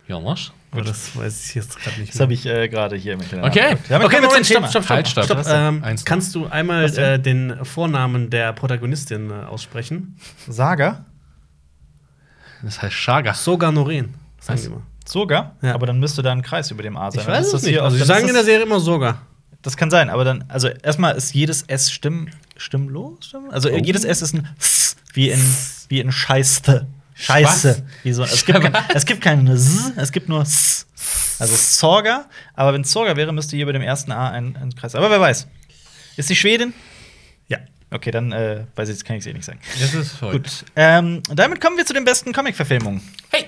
[0.07, 0.51] Jonas?
[0.71, 3.75] Aber das weiß ich jetzt gerade nicht Das habe ich äh, gerade hier mit Okay.
[3.89, 4.89] Damit Okay, kommen wir Moment, stopp, stopp, stopp.
[4.89, 5.25] Halt, stopp.
[5.25, 5.45] stopp.
[5.47, 10.17] Ähm, kannst du einmal äh, den Vornamen der Protagonistin äh, aussprechen?
[10.47, 11.05] Saga?
[12.63, 13.33] Das heißt Chaga.
[13.33, 14.61] Sogar Noren, sagen Was?
[14.61, 14.81] die immer.
[15.05, 15.55] Sogar?
[15.61, 15.73] Ja.
[15.73, 17.21] Aber dann müsste da ein Kreis über dem A sein.
[17.21, 17.71] Ich weiß es nicht.
[17.71, 19.23] hier Also, sie sagen in der Serie immer sogar.
[19.63, 23.25] das kann sein, aber dann, also erstmal ist jedes S stimm, stimmlos?
[23.25, 23.49] Stimm?
[23.51, 23.77] Also Oh.
[23.77, 25.43] jedes S ist ein S, wie in,
[25.89, 26.87] wie in Scheiße.
[27.15, 27.85] Scheiße.
[28.03, 30.87] Wie so, es, gibt kein, es gibt kein S, es gibt nur S.
[31.39, 34.75] Also Sorga, aber wenn es Sorga wäre, müsste hier über dem ersten A ein, ein
[34.75, 34.95] Kreis.
[34.95, 35.47] Aber wer weiß.
[36.17, 36.73] Ist sie Schwedin?
[37.47, 37.59] Ja.
[37.89, 39.59] Okay, dann äh, weiß ich, kann ich es eh nicht sagen.
[39.79, 40.33] Das ist voll.
[40.33, 40.65] Gut.
[40.75, 43.01] Ähm, damit kommen wir zu den besten Comic-Verfilmungen.
[43.29, 43.47] Hey!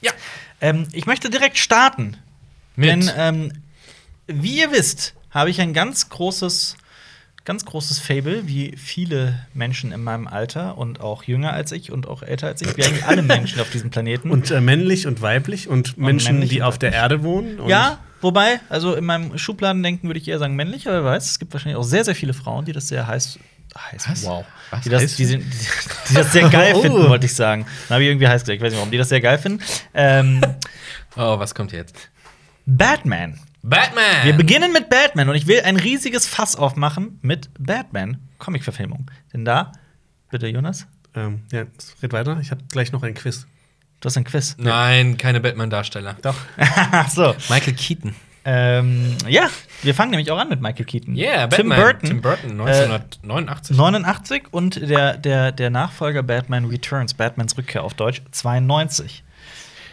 [0.00, 0.12] Ja.
[0.60, 2.16] Ähm, ich möchte direkt starten.
[2.76, 2.88] Mit.
[2.88, 3.52] Denn, ähm,
[4.26, 6.76] wie ihr wisst, habe ich ein ganz großes,
[7.44, 12.08] ganz großes Fable, wie viele Menschen in meinem Alter und auch jünger als ich und
[12.08, 14.30] auch älter als ich, wie eigentlich alle Menschen auf diesem Planeten.
[14.30, 17.60] Und äh, männlich und weiblich und Menschen, männlich die und auf der Erde wohnen.
[17.60, 21.26] Und ja, wobei, also in meinem Schubladendenken würde ich eher sagen männlich, aber wer weiß,
[21.26, 23.38] es gibt wahrscheinlich auch sehr, sehr viele Frauen, die das sehr heiß.
[23.76, 24.24] heiß Was?
[24.24, 24.44] Wow.
[24.70, 26.80] Was Die das, die, sind, die, das sehr geil Oh.
[26.80, 27.66] finden, wollte ich sagen.
[27.88, 28.56] Dann habe ich irgendwie heiß gesagt.
[28.56, 29.62] Ich weiß nicht, warum die das sehr geil finden.
[29.92, 30.40] Ähm,
[31.16, 31.94] Oh, was kommt jetzt?
[32.66, 33.38] Batman.
[33.66, 34.24] Batman!
[34.24, 39.10] Wir beginnen mit Batman und ich will ein riesiges Fass aufmachen mit Batman Comic-Verfilmung.
[39.32, 39.72] Denn da,
[40.30, 41.64] bitte Jonas, Ähm, ja,
[42.02, 42.38] red weiter.
[42.42, 43.46] Ich habe gleich noch ein Quiz.
[44.00, 44.56] du hast ein Quiz.
[44.58, 46.16] Nein, keine Batman-Darsteller.
[46.22, 46.36] Doch.
[47.08, 47.34] So.
[47.48, 48.14] Michael Keaton.
[48.46, 49.48] Ähm, ja,
[49.82, 51.16] wir fangen nämlich auch an mit Michael Keaton.
[51.16, 51.80] Yeah, Tim Batman.
[51.80, 52.08] Burton.
[52.10, 53.76] Tim Burton, Äh, 1989.
[53.78, 59.24] 89 und der, der, der Nachfolger Batman Returns, Batmans Rückkehr auf Deutsch, 92.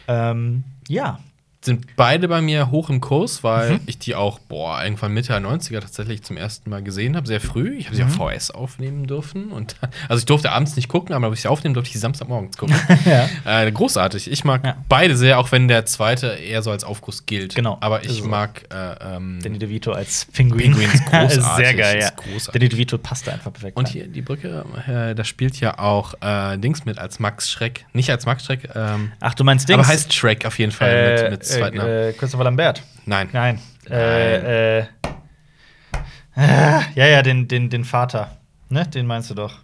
[0.09, 1.19] Ähm, ja.
[1.63, 3.79] Sind beide bei mir hoch im Kurs, weil Mhm.
[3.85, 7.39] ich die auch, boah, irgendwann Mitte der 90er tatsächlich zum ersten Mal gesehen habe, sehr
[7.39, 7.75] früh.
[7.77, 8.29] Ich habe sie auf Mhm.
[8.31, 9.51] VS aufnehmen dürfen.
[9.51, 9.75] Und,
[10.09, 12.57] also ich durfte abends nicht gucken, aber wenn ich sie aufnehmen durfte, ich sie Samstagmorgens
[12.57, 12.75] gucken.
[13.05, 13.29] ja.
[13.45, 14.31] äh, großartig.
[14.31, 14.75] Ich mag Ja.
[14.89, 17.53] beide sehr, auch wenn der zweite eher so als Aufguss gilt.
[17.53, 17.77] Genau.
[17.79, 18.25] Aber ich Ist so.
[18.27, 20.71] mag äh, ähm, Danny DeVito als Pinguin.
[20.71, 22.09] Pinguin ist großartig, Sehr geil, ja.
[22.09, 22.53] großartig.
[22.59, 23.77] Danny DeVito passt da einfach perfekt.
[23.77, 27.85] Und hier die Brücke, äh, da spielt ja auch äh, Dings mit als Max Schreck.
[27.93, 29.77] Nicht als Max Schreck, ähm, Ach, du meinst Dings?
[29.77, 31.89] aber heißt Shrek auf jeden Fall äh, mit, mit zweiten Namen.
[31.89, 32.83] äh, Christopher Lambert.
[33.05, 33.29] Nein.
[33.31, 33.59] Nein.
[33.89, 34.85] Äh, äh, äh,
[36.95, 38.37] ja, ja, den, den, den Vater.
[38.69, 39.59] Ne, den meinst du doch.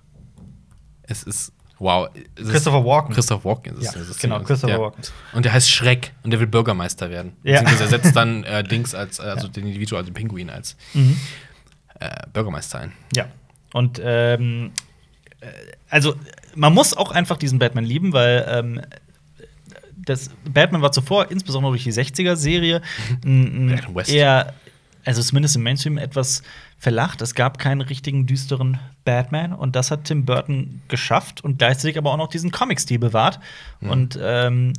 [1.04, 2.10] Es ist, wow.
[2.36, 3.13] Es ist- Christopher Walken.
[3.13, 4.19] Christoph Walken ist Ja, es.
[4.19, 5.02] Genau, Christopher Walken.
[5.34, 7.34] Und der heißt Schreck und der will Bürgermeister werden.
[7.43, 7.62] Ja.
[7.62, 10.76] Beziehungsweise er setzt dann äh, Dings als, äh, also den Individuum, also den Pinguin als
[10.93, 11.17] Mhm.
[12.00, 12.93] äh, Bürgermeister ein.
[13.15, 13.28] Ja.
[13.73, 14.71] Und ähm,
[15.39, 15.47] äh,
[15.89, 16.15] also
[16.56, 18.82] man muss auch einfach diesen Batman lieben, weil ähm,
[20.08, 22.82] das Batman war zuvor, insbesondere durch die 60er-Serie,
[23.26, 24.10] ein- Adam ein West.
[24.12, 24.54] eher,
[25.06, 26.41] also zumindest im Mainstream, etwas
[26.80, 27.22] verlacht.
[27.22, 32.12] Es gab keinen richtigen düsteren Batman und das hat Tim Burton geschafft und gleichzeitig aber
[32.12, 33.39] auch noch diesen Comic-Stil bewahrt.
[33.82, 34.74] Und ähm,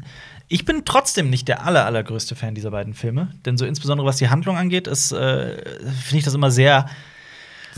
[0.49, 4.17] ich bin trotzdem nicht der aller, allergrößte Fan dieser beiden Filme, denn so insbesondere was
[4.19, 5.57] die Handlung angeht, ist, äh,
[6.03, 6.87] finde ich das immer sehr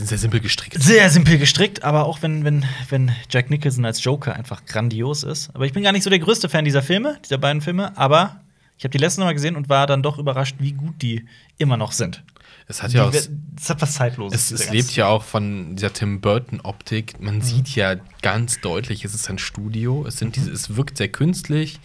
[0.05, 0.81] Sehr simpel gestrickt.
[0.81, 5.49] Sehr simpel gestrickt, aber auch wenn, wenn, wenn Jack Nicholson als Joker einfach grandios ist.
[5.53, 8.41] Aber ich bin gar nicht so der größte Fan dieser Filme, dieser beiden Filme, aber
[8.77, 11.25] ich habe die letzten Mal gesehen und war dann doch überrascht, wie gut die
[11.57, 12.23] immer noch sind.
[12.67, 13.13] Es hat ja auch.
[13.13, 13.29] Es
[13.69, 14.51] hat was Zeitloses.
[14.51, 17.19] Es, es lebt ja auch von dieser Tim Burton-Optik.
[17.19, 17.25] Mhm.
[17.25, 20.05] Man sieht ja ganz deutlich, es ist ein Studio.
[20.07, 21.79] Es, sind diese, es wirkt sehr künstlich,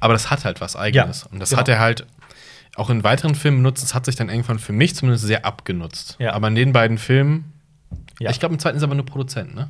[0.00, 1.22] aber das hat halt was Eigenes.
[1.22, 1.60] Ja, Und das genau.
[1.60, 2.06] hat er halt
[2.76, 3.82] auch in weiteren Filmen benutzt.
[3.82, 6.16] Das hat sich dann irgendwann für mich zumindest sehr abgenutzt.
[6.18, 6.32] Ja.
[6.34, 7.52] Aber in den beiden Filmen,
[8.20, 8.30] Ja.
[8.30, 9.68] ich glaube, im zweiten ist er aber nur Produzent, ne?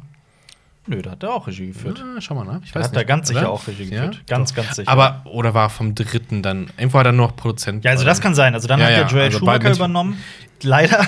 [0.89, 2.01] Nö, da hat er auch Regie geführt.
[2.01, 2.63] Ah, schau mal nach.
[2.63, 3.51] Ich Da hat er ganz sicher oder?
[3.51, 4.07] auch Regie Ja?
[4.07, 4.25] geführt.
[4.29, 4.89] Ganz, ganz sicher.
[4.89, 7.85] Aber, oder war vom dritten dann, irgendwo hat er nur noch Produzent.
[7.85, 8.55] ja, also das kann sein.
[8.55, 10.23] Also dann Ja, hat ja, der Joel also Schumacher nicht- übernommen.
[10.63, 11.05] Leider,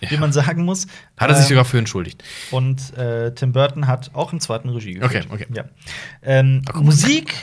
[0.00, 0.20] wie Ja.
[0.20, 0.86] man sagen muss.
[1.16, 2.22] Hat er sich Ähm, sogar für entschuldigt.
[2.50, 5.26] Und äh, Tim Burton hat auch im zweiten Regie geführt.
[5.30, 5.46] Okay, okay.
[5.54, 5.64] Ja.
[6.22, 6.62] Ähm.
[6.74, 7.34] Musik.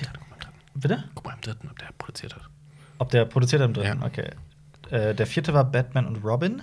[0.75, 1.03] Bitte?
[1.15, 2.43] Guck mal im dritten, ob der produziert hat.
[2.99, 3.99] Ob der produziert hat im dritten?
[4.01, 4.05] Ja.
[4.05, 4.29] Okay.
[4.91, 6.61] Äh, der vierte war Batman und Robin.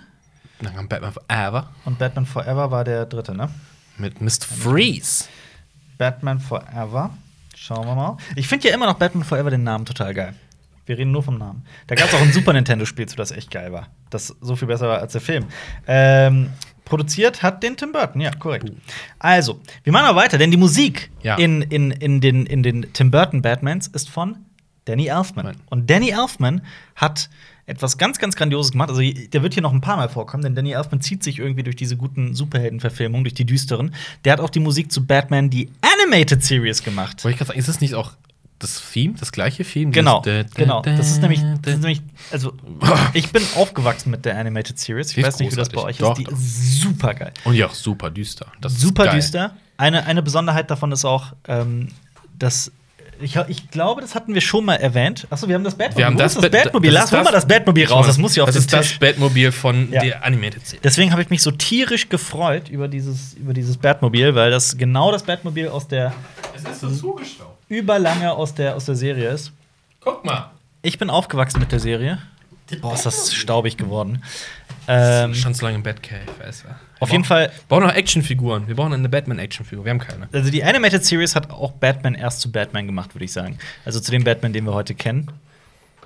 [0.62, 3.50] Dann kam Batman Forever Und Batman Forever war der dritte, ne?
[3.98, 4.42] mit Mr.
[4.62, 5.24] Freeze.
[5.98, 7.10] Batman Forever.
[7.54, 8.16] Schauen wir mal.
[8.36, 10.34] Ich finde ja immer noch Batman Forever den Namen total geil.
[10.84, 11.64] Wir reden nur vom Namen.
[11.86, 13.88] Da gab es auch ein Super Nintendo-Spiel zu, das echt geil war.
[14.10, 15.46] Das so viel besser war als der Film.
[15.86, 16.50] Ähm,
[16.84, 18.70] produziert hat den Tim Burton, ja, korrekt.
[19.18, 21.36] Also, wir machen aber weiter, denn die Musik Ja.
[21.36, 24.36] in, in, in, den, in den Tim Burton Batmans ist von
[24.86, 25.44] Danny Elfman.
[25.46, 25.56] Nein.
[25.70, 26.62] Und Danny Elfman
[26.94, 27.28] hat
[27.66, 28.88] etwas ganz, ganz Grandioses gemacht.
[28.88, 31.64] Also, der wird hier noch ein paar Mal vorkommen, denn Danny Elfman zieht sich irgendwie
[31.64, 33.94] durch diese guten Superheldenverfilmungen, durch die düsteren.
[34.24, 37.22] Der hat auch die Musik zu Batman, die Animated Series gemacht.
[37.24, 38.12] Wollte ich gerade sagen, ist das nicht auch
[38.58, 39.90] das Theme, das gleiche Theme?
[39.90, 40.22] Genau,
[40.54, 40.80] genau.
[40.82, 42.54] Das ist nämlich, das ist nämlich also
[43.12, 45.16] ich bin aufgewachsen mit der Animated Series.
[45.16, 46.28] Ich weiß nicht, wie das bei euch großartig.
[46.28, 46.32] ist.
[46.32, 47.32] Doch, Die ist super geil.
[47.44, 48.46] Und ja, auch super düster.
[48.60, 49.56] Das Super düster.
[49.76, 51.88] Eine, eine Besonderheit davon ist auch, ähm,
[52.38, 52.72] dass
[53.20, 55.26] ich, ich glaube, das hatten wir schon mal erwähnt.
[55.30, 55.98] Achso, wir haben das Batmobil.
[55.98, 56.92] Wir haben das, ist das Bat- Batmobil.
[56.92, 58.06] das Lass mal das Batmobil raus.
[58.06, 58.98] Das muss hier auf Das den ist das Tisch.
[58.98, 60.00] Batmobil von Ja.
[60.02, 60.82] der Animated Series.
[60.82, 65.12] Deswegen habe ich mich so tierisch gefreut über dieses, über dieses Batmobil, weil das genau
[65.12, 66.12] das Batmobil aus der
[66.54, 67.56] Es ist so zugestaubt.
[67.68, 69.52] überlange aus der, aus der Serie ist.
[70.00, 70.50] Guck mal.
[70.82, 72.18] Ich bin aufgewachsen mit der Serie.
[72.80, 74.22] Boah, ist das staubig geworden.
[74.88, 76.68] Ähm, Schon so lange im Batcave, weißt du.
[77.00, 78.68] Auf jeden Fall, Wir brauchen noch Actionfiguren.
[78.68, 79.84] Wir brauchen eine Batman-Actionfigur.
[79.84, 80.28] Wir haben keine.
[80.32, 83.58] also die Animated Series hat auch Batman erst zu Batman gemacht, würde ich sagen.
[83.84, 85.30] Also zu dem Batman, den wir heute kennen.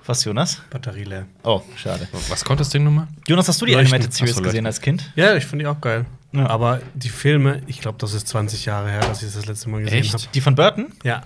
[0.06, 0.60] Was, Jonas?
[0.70, 1.26] Batterie leer.
[1.44, 2.08] Oh, schade.
[2.28, 3.06] Was konnte das Ding nochmal?
[3.28, 3.94] Jonas, hast du die Leuchten.
[3.94, 5.12] Animated Series so, gesehen als Kind?
[5.14, 6.06] Ja, ich finde die auch geil.
[6.32, 6.46] Ja.
[6.48, 9.68] Aber die Filme, ich glaube, das ist 20 Jahre her, dass ich das, das letzte
[9.68, 10.14] Mal gesehen Echt?
[10.14, 10.24] habe.
[10.32, 10.86] Die von Burton?
[11.04, 11.22] Ja,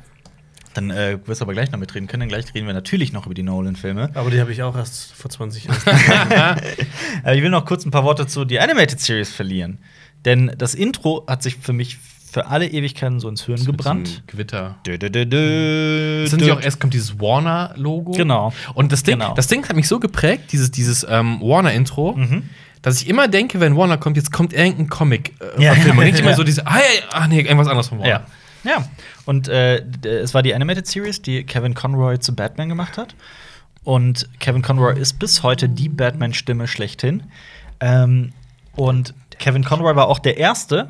[0.74, 2.20] Dann äh, wirst du aber gleich noch mitreden können.
[2.20, 4.10] Denn gleich reden wir natürlich noch über die Nolan-Filme.
[4.14, 6.60] aber die habe ich auch erst vor 20 Jahren.
[7.32, 9.78] Ich will noch kurz ein paar Worte zu die Animated Series verlieren.
[10.24, 11.98] Denn das Intro hat sich für mich
[12.30, 14.22] für alle Ewigkeiten so ins Hirn Mit gebrannt.
[14.26, 14.76] Gewitter.
[14.86, 18.12] Dö, dö, dö, dö, Sind die auch erst kommt dieses Warner-Logo.
[18.12, 18.52] Genau.
[18.74, 19.34] Und das Ding, Genau.
[19.34, 22.42] das Ding hat mich so geprägt, dieses, dieses ähm, Warner-Intro, Mhm.
[22.82, 25.74] dass ich immer denke, wenn Warner kommt, jetzt kommt irgendein Comic äh, Ja.
[25.74, 26.04] Verfilmung.
[26.04, 26.82] Nicht immer so diese, ah, ja,
[27.12, 28.10] ach nee, irgendwas anderes von Warner.
[28.10, 28.26] Ja.
[28.64, 28.88] Ja.
[29.26, 33.14] Und äh, es war die Animated Series, die Kevin Conroy zu Batman gemacht hat.
[33.84, 37.24] Und Kevin Conroy ist bis heute die Batman-Stimme schlechthin.
[37.80, 38.32] Ähm,
[38.74, 40.88] und Kevin Conroy war auch der Erste.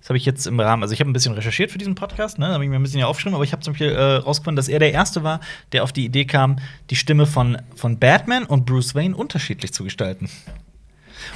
[0.00, 2.38] Das habe ich jetzt im Rahmen, also ich habe ein bisschen recherchiert für diesen Podcast,
[2.38, 4.54] ne, habe ich mir ein bisschen hier aufgeschrieben, aber ich habe zum Beispiel äh, rausgefunden,
[4.54, 5.40] dass er der Erste war,
[5.72, 6.60] der auf die Idee kam,
[6.90, 10.30] die Stimme von, von Batman und Bruce Wayne unterschiedlich zu gestalten.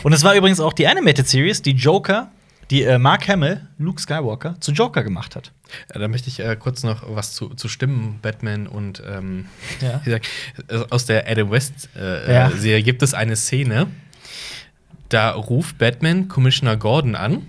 [0.04, 2.30] Und es war übrigens auch die Animated Series, die Joker,
[2.70, 5.52] die äh, Mark Hamill, Luke Skywalker, zu Joker gemacht hat.
[5.92, 9.46] Ja, da möchte ich äh, kurz noch was zu, zu Stimmen, Batman und ähm,
[9.80, 10.00] Ja.
[10.06, 10.20] äh,
[10.90, 12.48] aus der Adam West-Serie Ja.
[12.48, 13.86] äh, Serie gibt es eine Szene,
[15.08, 17.46] da ruft Batman Commissioner Gordon an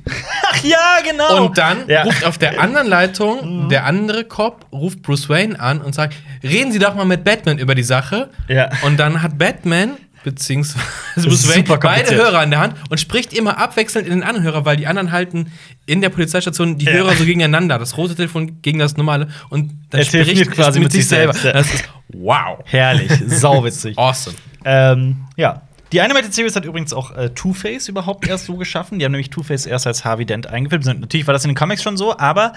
[0.52, 1.46] Ach ja, genau.
[1.46, 2.02] und dann ja.
[2.02, 2.08] Mhm.
[2.10, 6.72] ruft auf der anderen Leitung der andere Cop, ruft Bruce Wayne an und sagt, reden
[6.72, 8.30] Sie doch mal mit Batman über die Sache.
[8.48, 8.70] Ja.
[8.82, 9.92] Und dann hat Batman
[10.24, 10.84] beziehungsweise
[11.16, 11.48] Bruce
[11.80, 12.16] beide.
[12.16, 15.52] Hörer in der Hand und spricht immer abwechselnd in den Anhörer, weil die anderen halten
[15.86, 16.92] in der Polizeistation die Ja.
[16.94, 20.84] Hörer so gegeneinander, das rote Telefon gegen das normale und dann Er spricht quasi er
[20.84, 21.54] mit sich selbst, ja.
[21.54, 23.98] Das ist wow, Herrlich, sauwitzig.
[23.98, 24.36] awesome.
[24.66, 25.62] ähm, ja.
[25.92, 28.98] Die Animated Series hat übrigens auch äh, Two-Face überhaupt erst so geschaffen.
[28.98, 30.86] Die haben nämlich Two-Face erst als Harvey Dent eingeführt.
[30.86, 32.54] Natürlich war das in den Comics schon so, aber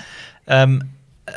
[0.46, 0.84] ähm,
[1.26, 1.32] äh,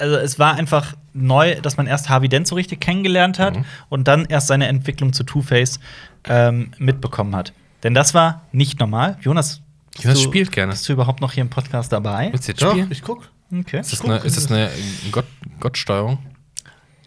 [0.00, 3.64] also es war einfach neu, dass man erst Harvey Dent so richtig kennengelernt hat Mhm.
[3.88, 5.80] und dann erst seine Entwicklung zu Two-Face
[6.24, 7.52] ähm, mitbekommen hat.
[7.82, 9.16] Denn das war nicht normal.
[9.22, 9.60] Jonas,
[9.98, 10.72] Jonas du- spielt gerne.
[10.72, 12.28] Bist du überhaupt noch hier im Podcast dabei?
[12.32, 12.88] Willst du jetzt Doch, spielen?
[12.90, 13.28] ich guck.
[13.52, 13.80] Okay.
[13.80, 14.70] Ist das eine, ist das eine
[15.10, 15.24] Gott,
[15.58, 16.18] Gottsteuerung?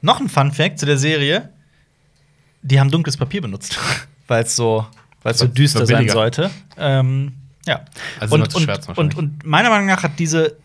[0.01, 1.49] Noch ein Fun Fact zu der Serie:
[2.61, 3.77] Die haben dunkles Papier benutzt,
[4.27, 4.85] weil es so,
[5.21, 6.49] weil's so düster sein sollte.
[6.77, 7.33] Ähm,
[7.65, 7.85] ja.
[8.19, 10.57] Also und, und, und, und meiner Meinung nach hat diese,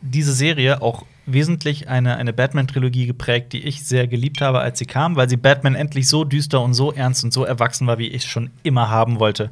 [0.00, 4.86] diese Serie auch wesentlich eine, eine Batman-Trilogie geprägt, die ich sehr geliebt habe, als sie
[4.86, 8.08] kam, weil sie Batman endlich so düster und so ernst und so erwachsen war, wie
[8.08, 9.50] ich es schon immer haben wollte.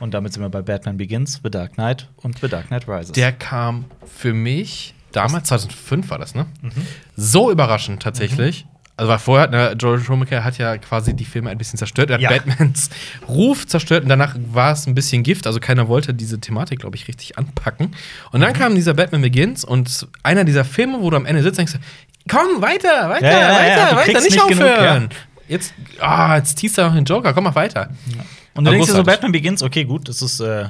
[0.00, 3.12] Und damit sind wir bei Batman Begins, The Dark Knight und The Dark Knight Rises.
[3.12, 6.46] Der kam für mich, damals, 2005 war das, ne?
[7.16, 8.66] So überraschend tatsächlich.
[8.96, 12.10] Also, weil vorher, ne, George Romero hat ja quasi die Filme ein bisschen zerstört.
[12.10, 12.28] Er hat Ja.
[12.30, 12.90] Batmans
[13.26, 15.46] Ruf zerstört und danach war es ein bisschen Gift.
[15.46, 17.94] Also, keiner wollte diese Thematik, glaube ich, richtig anpacken.
[18.32, 21.58] Und dann kam dieser Batman Begins und einer dieser Filme, wo du am Ende sitzt
[21.58, 21.86] und denkst,
[22.28, 25.08] komm, weiter, weiter, Ja, ja, weiter, weiter, nicht nicht genug, aufhören.
[25.48, 27.90] Jetzt, ah, jetzt ziehst du noch den Joker, komm mal weiter.
[28.54, 29.02] Und du denkst dir so.
[29.02, 30.66] Batman Begins, okay, gut, es ist, äh,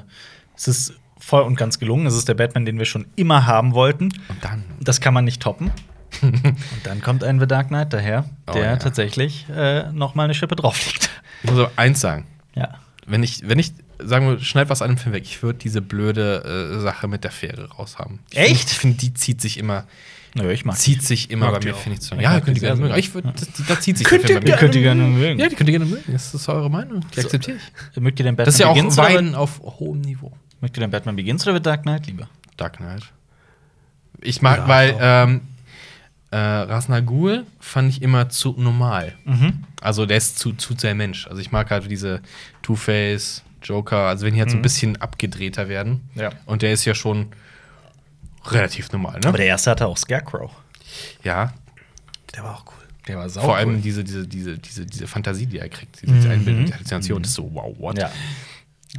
[0.57, 2.07] es ist voll und ganz gelungen.
[2.07, 4.05] Es ist der Batman, den wir schon immer haben wollten.
[4.29, 4.65] Und dann.
[4.81, 5.71] Das kann man nicht toppen.
[6.23, 8.77] und dann kommt ein The Dark Knight daher, Oh, der ja.
[8.77, 11.11] tatsächlich äh, noch mal eine Schippe drauflegt.
[11.43, 12.27] Ich muss aber eins sagen.
[12.55, 12.69] ja.
[13.05, 15.83] Wenn ich, wenn ich, sagen wir, schneid was an dem Film weg, ich würde diese
[15.83, 18.21] blöde äh, Sache mit der Fähre raushaben.
[18.31, 18.71] Echt?
[18.71, 19.85] Find, ich finde, die zieht sich immer,
[20.35, 22.15] Nö, ich mag zieht sich immer Mag bei mir, finde ich zu.
[22.15, 22.95] Ja, könnt die ihr gerne mögen.
[22.97, 24.57] Ich würd, das, da zieht sich Könnt ihr mir.
[24.57, 25.41] könnt ihr gerne mögen.
[25.41, 26.11] Ja, die könnt ihr gerne mögen.
[26.13, 27.05] Das ist eure Meinung.
[27.15, 28.01] Die akzeptiere ich.
[28.01, 30.33] Mögt ihr den Batman Das ist ja auch Begins auf hohem Niveau.
[30.61, 32.29] Mögt ihr den Batman Begins oder The Dark Knight lieber?
[32.57, 33.03] Dark Knight.
[34.21, 35.41] Ich mag, Ja, weil ähm,
[36.33, 39.15] äh, Ras Al Ghul fand ich immer zu normal.
[39.25, 39.65] Mhm.
[39.81, 41.27] Also der ist zu, zu sehr Mensch.
[41.29, 42.21] Also ich mag halt diese
[42.63, 44.63] Two-Face, Joker, also wenn die halt so ein Mhm.
[44.63, 46.01] bisschen abgedrehter werden.
[46.15, 46.31] Ja.
[46.47, 47.29] Und der ist ja schon
[48.47, 49.29] relativ normal, ne?
[49.29, 50.51] Aber der erste hatte auch Scarecrow.
[51.23, 51.53] ja.
[52.35, 52.87] Der war auch cool.
[53.09, 53.57] Der war sau Vor cool.
[53.59, 56.33] allem diese, diese, diese, diese, diese Fantasie, die er kriegt, diese, diese Mhm.
[56.35, 57.99] Einbildung, die Halluzination, das ist so, wow, what?
[57.99, 58.11] Ja.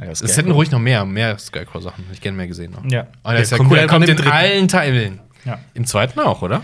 [0.00, 2.04] ja Es hätten ruhig noch mehr, mehr Scarecrow-Sachen.
[2.04, 2.70] Hätte ich gerne mehr gesehen.
[2.72, 2.84] Noch.
[2.88, 3.08] Ja.
[3.24, 3.78] Und der ist ja kommt cool.
[3.78, 5.18] Er kommt in allen Teilen.
[5.44, 5.58] Ja.
[5.74, 6.62] Im zweiten auch, oder?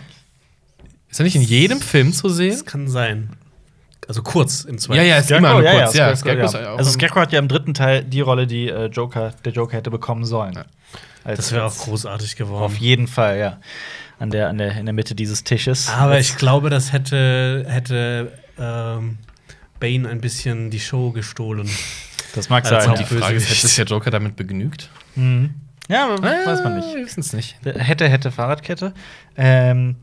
[1.11, 2.53] Ist er nicht in jedem Film zu sehen?
[2.53, 3.31] Das kann sein.
[4.09, 4.99] Also kurz im zweiten.
[5.03, 5.95] Ja, ja, ist Scarecrow, immer nur ja, kurz.
[5.95, 6.77] ja, Ja, Scarecrow, Scarecrow ja.
[6.77, 9.91] Also Scarecrow hat ja im dritten Teil die Rolle, die äh, Joker, der Joker hätte
[9.91, 10.55] bekommen sollen.
[10.55, 10.65] Ja.
[11.23, 12.63] Als- Das wäre auch großartig geworden.
[12.65, 13.59] Auf jeden Fall, ja.
[14.19, 15.89] An der, an der, in der Mitte dieses Tisches.
[15.89, 19.19] Aber ich glaube, das hätte, hätte ähm,
[19.79, 21.69] Bane ein bisschen die Show gestohlen.
[22.35, 22.95] das mag sein.
[22.95, 23.21] Die Ja.
[23.21, 24.91] Frage ist, hätte sich der Joker damit begnügt?
[25.15, 25.55] Mhm.
[25.89, 26.95] ja, aber weiß man nicht.
[26.95, 27.57] Wir wissen es nicht.
[27.65, 28.93] Hätte, hätte Fahrradkette.
[29.37, 29.97] Ähm,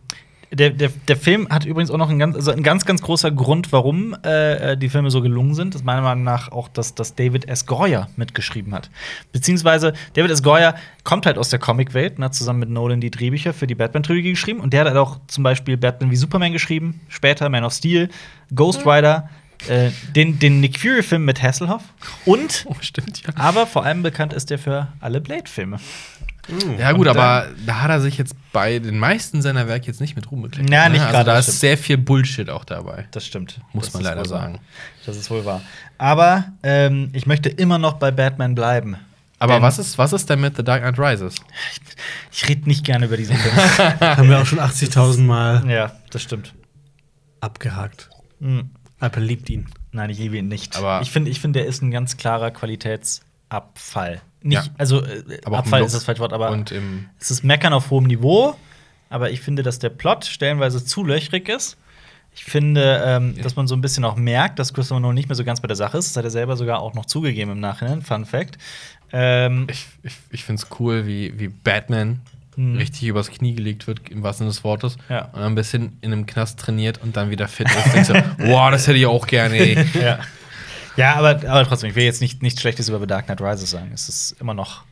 [0.51, 3.31] der, der, der Film hat übrigens auch noch ein ganz, also ein ganz, ganz großer
[3.31, 5.73] Grund, warum äh, die Filme so gelungen sind.
[5.73, 7.65] Das ist meiner Meinung nach auch, dass, dass David S.
[7.65, 8.89] Goyer mitgeschrieben hat.
[9.31, 10.43] Beziehungsweise David S.
[10.43, 13.75] Goyer kommt halt aus der Comicwelt und hat zusammen mit Nolan die Drehbücher für die
[13.75, 14.59] Batman-Trilogie geschrieben.
[14.59, 18.09] Und der hat halt auch zum Beispiel Batman wie Superman geschrieben, später Man of Steel,
[18.55, 19.29] Ghost Rider,
[19.67, 21.83] äh, den, den Nick Fury-Film mit Hasselhoff
[22.25, 23.33] und Oh, stimmt, ja.
[23.35, 25.79] aber vor allem bekannt ist er für alle Blade-Filme.
[26.79, 30.15] Ja, gut, aber da hat er sich jetzt bei den meisten seiner Werke jetzt nicht
[30.15, 30.71] mit Ruhm bekleckert.
[30.71, 33.05] Ja, nicht also gerade, da das ist sehr viel Bullshit auch dabei.
[33.11, 33.59] Das stimmt.
[33.73, 34.39] Muss Das man leider wohl wahr.
[34.41, 34.59] sagen.
[35.05, 35.61] Das ist wohl wahr.
[35.97, 38.95] Aber ähm, ich möchte immer noch bei Batman bleiben.
[39.39, 41.35] Aber Denn was ist, was ist denn mit The Dark Knight Rises?
[42.31, 43.55] Ich rede nicht gerne über diesen Film.
[43.99, 46.53] Haben wir auch schon 80.000 Mal ja, das stimmt.
[47.41, 48.09] abgehakt.
[48.39, 48.69] Hm.
[48.99, 49.67] Apple liebt ihn.
[49.91, 50.75] Nein, ich liebe ihn nicht.
[50.77, 54.21] Aber- ich finde, ich find, der ist ein ganz klarer Qualitätsabfall.
[54.41, 54.71] Nicht, Ja.
[54.77, 56.57] also äh, Abfall ist das falsche Wort, aber
[57.19, 58.55] es ist Meckern auf hohem Niveau.
[59.09, 61.77] Aber ich finde, dass der Plot stellenweise zu löchrig ist.
[62.35, 63.43] Ich finde, ähm, Ja.
[63.43, 65.67] dass man so ein bisschen auch merkt, dass Christopher Nolan nicht mehr so ganz bei
[65.67, 66.09] der Sache ist.
[66.09, 68.01] Das hat er selber sogar auch noch zugegeben im Nachhinein.
[68.01, 68.57] Fun Fact.
[69.13, 72.19] Ähm, Ich, ich, ich finde es cool, wie, wie Batman
[72.57, 72.75] Mhm.
[72.77, 74.97] richtig übers Knie gelegt wird, im wahrsten Sinne des Wortes.
[75.09, 75.25] Ja.
[75.25, 78.09] Und dann ein bisschen in einem Knast trainiert und dann wieder fit ist.
[78.09, 79.85] Du, wow, das hätte ich auch gerne, ey.
[80.01, 80.17] ja.
[80.97, 83.69] Ja, aber, aber trotzdem, ich will jetzt nicht, nichts Schlechtes über The Dark Knight Rises
[83.71, 83.91] sagen.
[83.93, 84.83] Es ist immer noch,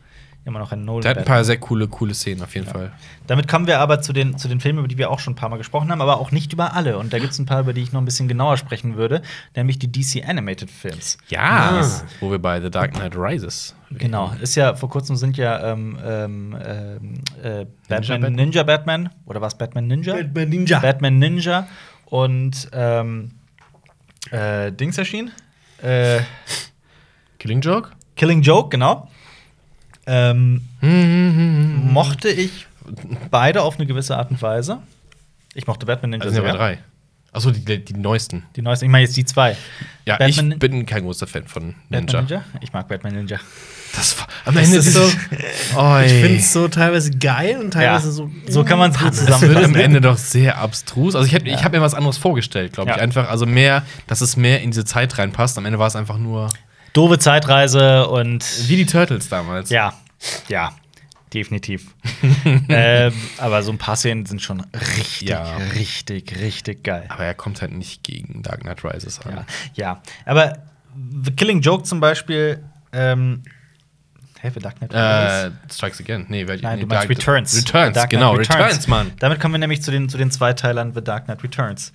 [0.45, 1.01] immer noch ein Nolan.
[1.01, 2.91] Der hat ein paar sehr coole, coole Szenen auf jeden Fall.
[3.26, 5.36] Damit kommen wir aber zu den, zu den Filmen, über die wir auch schon ein
[5.36, 6.99] paar Mal gesprochen haben, aber auch nicht über alle.
[6.99, 9.24] Und da gibt es ein paar, über die ich noch ein bisschen genauer sprechen würde,
[9.56, 11.18] nämlich die DC Animated Films.
[11.30, 11.41] Ja,
[11.82, 12.01] Ah.
[12.20, 13.74] wo wir bei The Dark Knight Rises.
[13.89, 18.34] Genau, ist ja vor kurzem sind ja ähm, ähm, ähm, äh, Batman Batman?
[18.34, 20.14] Ninja Batman oder was Batman Ninja?
[20.16, 20.80] Batman Ninja.
[20.80, 21.68] Batman Ninja
[22.06, 23.32] und ähm,
[24.32, 25.32] äh, Dings erschienen.
[25.82, 26.21] Äh,
[27.39, 27.91] Killing Joke?
[28.15, 29.09] Killing Joke, genau.
[30.07, 31.91] Ähm, Mhm.
[31.91, 32.67] mochte ich
[33.32, 34.82] beide auf eine gewisse Art und Weise.
[35.53, 36.80] Ich mochte Batman Ninja Also sind ja drei.
[37.32, 38.43] Achso, die, die neuesten.
[38.55, 39.57] Die neuesten, ich meine jetzt die zwei.
[40.05, 41.99] Ja, Batman- ich bin kein großer Fan von Ninja.
[42.01, 42.43] Batman Ninja?
[42.61, 43.39] Ich mag Batman Ninja.
[43.95, 45.01] Das war am Ende ist so,
[45.77, 46.05] Oi.
[46.05, 48.11] ich finde es so teilweise geil und teilweise Ja.
[48.13, 48.29] so.
[48.47, 49.25] So kann man's gut Panne.
[49.27, 49.75] Das wird am zusammenfassen.
[49.75, 51.15] Ende doch sehr abstrus.
[51.15, 51.63] Also ich ich Ja.
[51.63, 52.97] hab mir was anderes vorgestellt, glaube ich.
[52.97, 53.01] Ja.
[53.01, 55.57] Einfach, also mehr, dass es mehr in diese Zeit reinpasst.
[55.57, 56.49] Am Ende war es einfach nur
[56.93, 59.69] Doofe Zeitreise und wie die Turtles damals.
[59.69, 59.93] ja,
[60.47, 60.71] ja,
[61.33, 61.87] definitiv.
[62.69, 64.61] ähm, aber so ein paar Szenen sind schon
[64.97, 65.57] richtig, Ja.
[65.75, 67.05] richtig, richtig geil.
[67.09, 69.33] Aber er kommt halt nicht gegen Dark Knight Rises an.
[69.35, 70.01] Ja, ja.
[70.25, 70.57] Aber
[71.23, 73.43] The Killing Joke zum Beispiel ähm,
[74.45, 76.25] Hä, The Dark Knight Äh, Strikes Again.
[76.29, 77.57] Nee, wer, Nein, nee, du meinst Dark- Returns.
[77.57, 78.33] Returns, genau.
[78.33, 79.11] Returns, Mann.
[79.19, 81.91] Damit kommen wir nämlich zu den, zu den Zweiteilern The Dark Knight Returns.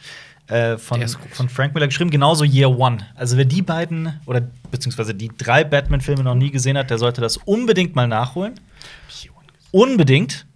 [0.49, 2.99] Äh, von, von Frank Miller geschrieben, genauso Year One.
[3.15, 4.43] Also wer die beiden oder
[4.73, 8.55] beziehungsweise die drei Batman-Filme noch nie gesehen hat, der sollte das unbedingt mal nachholen.
[9.71, 10.47] Unbedingt.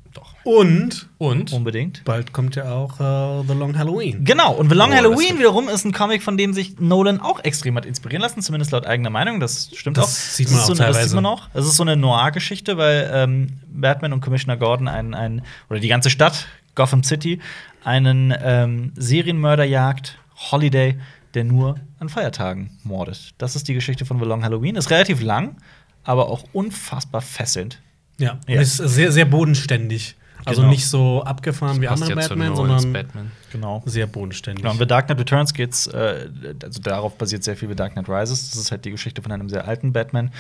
[0.45, 1.53] Und Und?
[1.53, 2.05] Unbedingt.
[2.05, 4.25] bald kommt ja auch äh, The Long Halloween.
[4.25, 7.21] Genau, und The Long Oh, das Halloween wiederum ist ein Comic, von dem sich Nolan
[7.21, 9.41] auch extrem hat inspirieren lassen, zumindest laut eigener Meinung.
[9.41, 10.09] Das stimmt Das auch.
[10.09, 11.09] sieht Das man ist auch so, eine- Das teilweise.
[11.09, 11.49] sieht man auch.
[11.55, 15.89] Es ist so eine Noir-Geschichte, weil ähm, Batman und Commissioner Gordon einen, einen, oder die
[15.89, 17.41] ganze Stadt, Gotham City,
[17.83, 20.19] einen ähm, Serienmörder jagt,
[20.51, 20.99] Holiday,
[21.35, 23.35] der nur an Feiertagen mordet.
[23.39, 24.77] Das ist die Geschichte von The Long Halloween.
[24.77, 25.57] Ist relativ lang,
[26.05, 27.81] aber auch unfassbar fesselnd.
[28.19, 28.61] Ja, Ja.
[28.61, 30.17] Ist sehr, sehr bodenständig.
[30.47, 30.73] Also Genau.
[30.73, 33.33] nicht so abgefahren wie Passt andere Batman, sondern Batman.
[33.51, 33.83] Genau.
[33.87, 34.63] sehr bodenständig.
[34.63, 36.29] Genau, in The Dark Knight Returns geht's, äh,
[36.63, 38.51] also darauf basiert sehr viel The Dark Knight Rises.
[38.51, 40.31] Das ist halt die Geschichte von einem sehr alten Batman,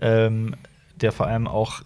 [0.00, 0.54] ähm,
[1.00, 1.82] der vor allem auch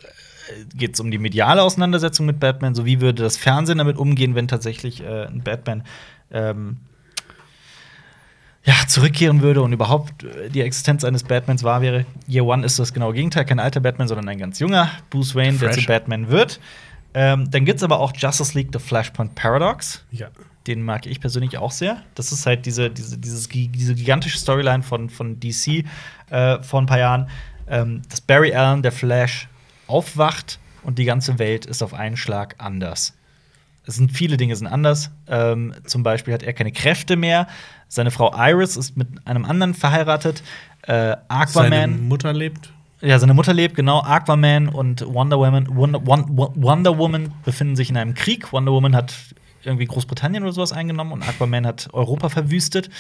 [0.75, 2.75] geht es um die mediale Auseinandersetzung mit Batman.
[2.75, 5.85] So wie würde das Fernsehen damit umgehen, wenn tatsächlich äh, ein Batman
[6.31, 6.79] ähm,
[8.65, 12.05] ja, zurückkehren würde und überhaupt äh, die Existenz eines Batmans wahr wäre.
[12.27, 15.59] Year One ist das genaue Gegenteil, kein alter Batman, sondern ein ganz junger Bruce Wayne,
[15.59, 15.85] der Fresh.
[15.85, 16.61] zu Batman wird.
[17.21, 20.05] Ähm, dann gibt es aber auch Justice League The Flashpoint Paradox.
[20.13, 20.29] ja.
[20.69, 22.03] Den mag ich persönlich auch sehr.
[22.15, 25.85] Das ist halt diese, diese, dieses, diese gigantische Storyline von, von DC
[26.29, 27.29] äh, vor ein paar Jahren,
[27.69, 29.49] ähm, dass Barry Allen, der Flash,
[29.87, 33.17] aufwacht und die ganze Welt ist auf einen Schlag anders.
[33.85, 35.11] Es sind viele Dinge sind anders.
[35.27, 37.49] Ähm, zum Beispiel hat er keine Kräfte mehr.
[37.89, 40.43] Seine Frau Iris ist mit einem anderen verheiratet.
[40.83, 42.03] Äh, Seine Aquaman.
[42.07, 42.71] Mutter lebt.
[43.01, 44.03] Ja, seine Mutter lebt, genau.
[44.03, 46.27] Aquaman und Wonder Woman, Wonder, Won-
[46.57, 48.53] Wonder Woman befinden sich in einem Krieg.
[48.53, 49.15] Wonder Woman hat
[49.65, 52.91] irgendwie Großbritannien oder sowas eingenommen und Aquaman hat Europa verwüstet.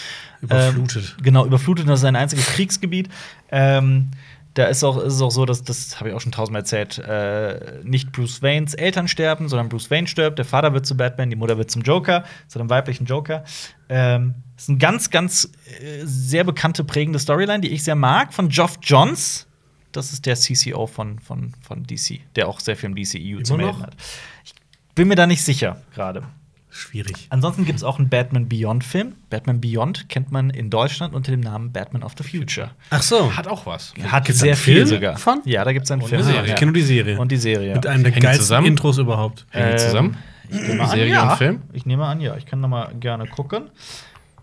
[0.41, 1.17] Überflutet.
[1.19, 1.89] Ähm, genau, überflutet.
[1.89, 3.09] Das ist sein einziges Kriegsgebiet.
[3.51, 4.11] Ähm,
[4.55, 6.99] da ist, auch, ist es auch so, dass, das habe ich auch schon tausendmal erzählt,
[6.99, 10.39] äh, nicht Bruce Waynes Eltern sterben, sondern Bruce Wayne stirbt.
[10.39, 13.45] Der Vater wird zu Batman, die Mutter wird zum Joker, zu einem weiblichen Joker.
[13.89, 18.33] Ähm, das ist eine ganz, ganz äh, sehr bekannte, prägende Storyline, die ich sehr mag,
[18.33, 19.47] von Geoff Johns.
[19.93, 23.55] Das ist der CCO von, von, von DC, der auch sehr viel im DCEU zu
[23.55, 23.87] Immer melden noch?
[23.87, 23.97] hat.
[24.45, 24.55] Ich
[24.95, 26.25] bin mir da nicht sicher gerade.
[26.71, 27.27] Schwierig.
[27.31, 29.15] Ansonsten gibt es auch einen Batman Beyond-Film.
[29.31, 32.71] Batman Beyond kennt man in Deutschland unter dem Namen Batman of the Future.
[32.91, 33.35] Ach so.
[33.35, 33.95] Hat auch was.
[34.05, 35.17] Hat Gibt's sehr einen viel Film sogar.
[35.17, 35.41] von?
[35.47, 36.23] Ja, da gibt es einen Und Film.
[36.23, 36.51] eine Serie.
[36.51, 37.19] Ich kenne nur die Serie.
[37.19, 37.75] Und die Serie.
[37.75, 38.67] Mit einem der Hängen die geilsten zusammen?
[38.67, 39.47] Intros überhaupt.
[39.51, 40.17] Hängen die Ähm, zusammen?
[40.51, 41.31] ich nehme an, Serie ja.
[41.33, 41.63] und Film?
[41.73, 42.37] Ich nehme an, ja.
[42.37, 43.71] Ich kann noch mal gerne gucken.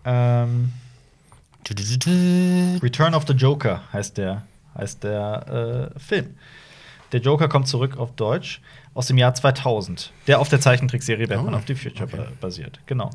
[0.04, 0.72] Ähm,
[2.82, 4.42] Return of the Joker heißt der,
[4.76, 6.34] heißt der äh, Film.
[7.12, 8.60] Der Joker kommt zurück auf Deutsch
[8.94, 12.16] aus dem Jahr 2000, der auf der Zeichentrickserie Batman Oh, of the Future okay.
[12.16, 12.80] ba- basiert.
[12.86, 13.10] Genau.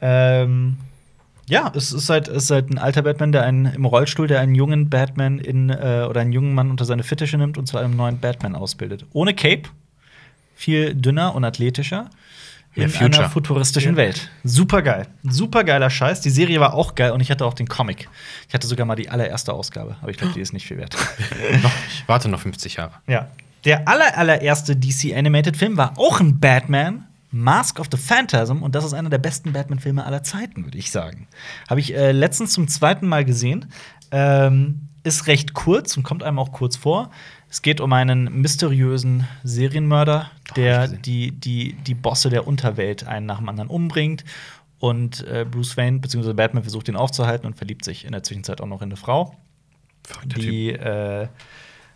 [0.00, 0.76] Ähm,
[1.48, 4.40] ja, es ist halt, es ist halt ein alter Batman, der einen im Rollstuhl, der
[4.40, 7.76] einen jungen Batman in äh, oder einen jungen Mann unter seine Fittiche nimmt und zu
[7.78, 9.06] einem neuen Batman ausbildet.
[9.12, 9.62] Ohne Cape,
[10.54, 12.10] viel dünner und athletischer.
[12.74, 13.24] In Future.
[13.24, 14.30] einer futuristischen Welt.
[14.44, 15.08] Super geil.
[15.24, 16.20] Super geiler Scheiß.
[16.20, 18.08] Die Serie war auch geil und ich hatte auch den Comic.
[18.48, 20.94] Ich hatte sogar mal die allererste Ausgabe, aber ich glaube, die ist nicht viel wert.
[21.62, 22.92] noch, ich warte noch 50 Jahre.
[23.08, 23.28] Ja.
[23.64, 28.74] Der aller, allererste DC Animated Film war auch ein Batman, Mask of the Phantasm, und
[28.74, 31.26] das ist einer der besten Batman-Filme aller Zeiten, würde ich sagen.
[31.68, 33.66] Habe ich äh, letztens zum zweiten Mal gesehen.
[34.12, 37.10] Ähm, ist recht kurz und kommt einem auch kurz vor.
[37.50, 43.26] Es geht um einen mysteriösen Serienmörder, hab der die, die, die Bosse der Unterwelt einen
[43.26, 44.24] nach dem anderen umbringt.
[44.78, 46.32] Und äh, Bruce Wayne bzw.
[46.32, 49.36] Batman versucht ihn aufzuhalten und verliebt sich in der Zwischenzeit auch noch in eine Frau.
[50.04, 50.40] Verrückter.
[50.40, 51.26] Die äh,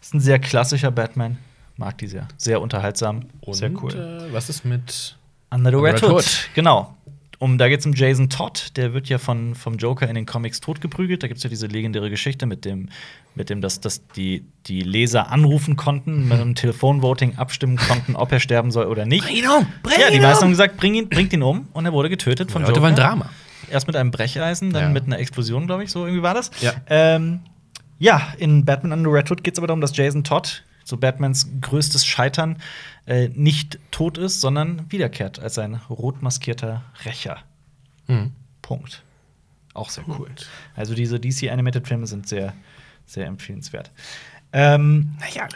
[0.00, 1.38] ist ein sehr klassischer Batman.
[1.76, 2.26] Mag die sehr.
[2.36, 3.26] Sehr unterhaltsam.
[3.40, 3.94] Und, sehr cool.
[3.94, 5.16] Äh, was ist mit.
[5.50, 6.02] Under the Red.
[6.02, 6.50] Hood.
[6.55, 6.96] Genau.
[7.39, 10.26] Um, da geht es um Jason Todd, der wird ja von, vom Joker in den
[10.26, 11.22] Comics totgeprügelt.
[11.22, 12.89] Da gibt es ja diese legendäre Geschichte mit dem,
[13.35, 18.30] mit dem dass, dass die, die Leser anrufen konnten, mit einem Telefonvoting abstimmen konnten, ob
[18.32, 19.24] er sterben soll oder nicht.
[19.26, 19.66] Bring ihn um!
[19.82, 20.53] Bring ja, die meisten haben um!
[20.53, 22.82] gesagt, bring ihn, bringt ihn um und er wurde getötet von Leute Joker.
[22.82, 23.30] wollen Drama.
[23.70, 24.89] Erst mit einem Brecheisen, dann Ja.
[24.91, 26.51] mit einer Explosion, glaube ich, so irgendwie war das.
[26.61, 26.74] Ja.
[26.89, 27.41] Ähm,
[27.99, 31.49] ja, in Batman Under Red Hood geht es aber darum, dass Jason Todd, so Batmans
[31.61, 32.59] größtes Scheitern,
[33.07, 37.38] äh, nicht tot ist, sondern wiederkehrt als ein rot maskierter Rächer.
[38.07, 38.32] Mhm.
[38.62, 39.02] Punkt.
[39.74, 40.30] Auch sehr cool.
[40.76, 42.55] Also diese DC Animated Filme sind sehr,
[43.07, 43.90] sehr empfehlenswert.
[44.52, 45.48] Ähm, Naja,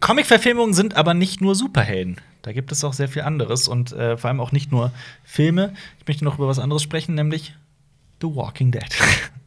[0.00, 2.20] Comic-Verfilmungen sind aber nicht nur Superhelden.
[2.42, 4.92] Da gibt es auch sehr viel anderes und äh, vor allem auch nicht nur
[5.24, 5.74] Filme.
[5.98, 7.54] Ich möchte noch über was anderes sprechen, nämlich
[8.22, 8.86] The Walking Dead.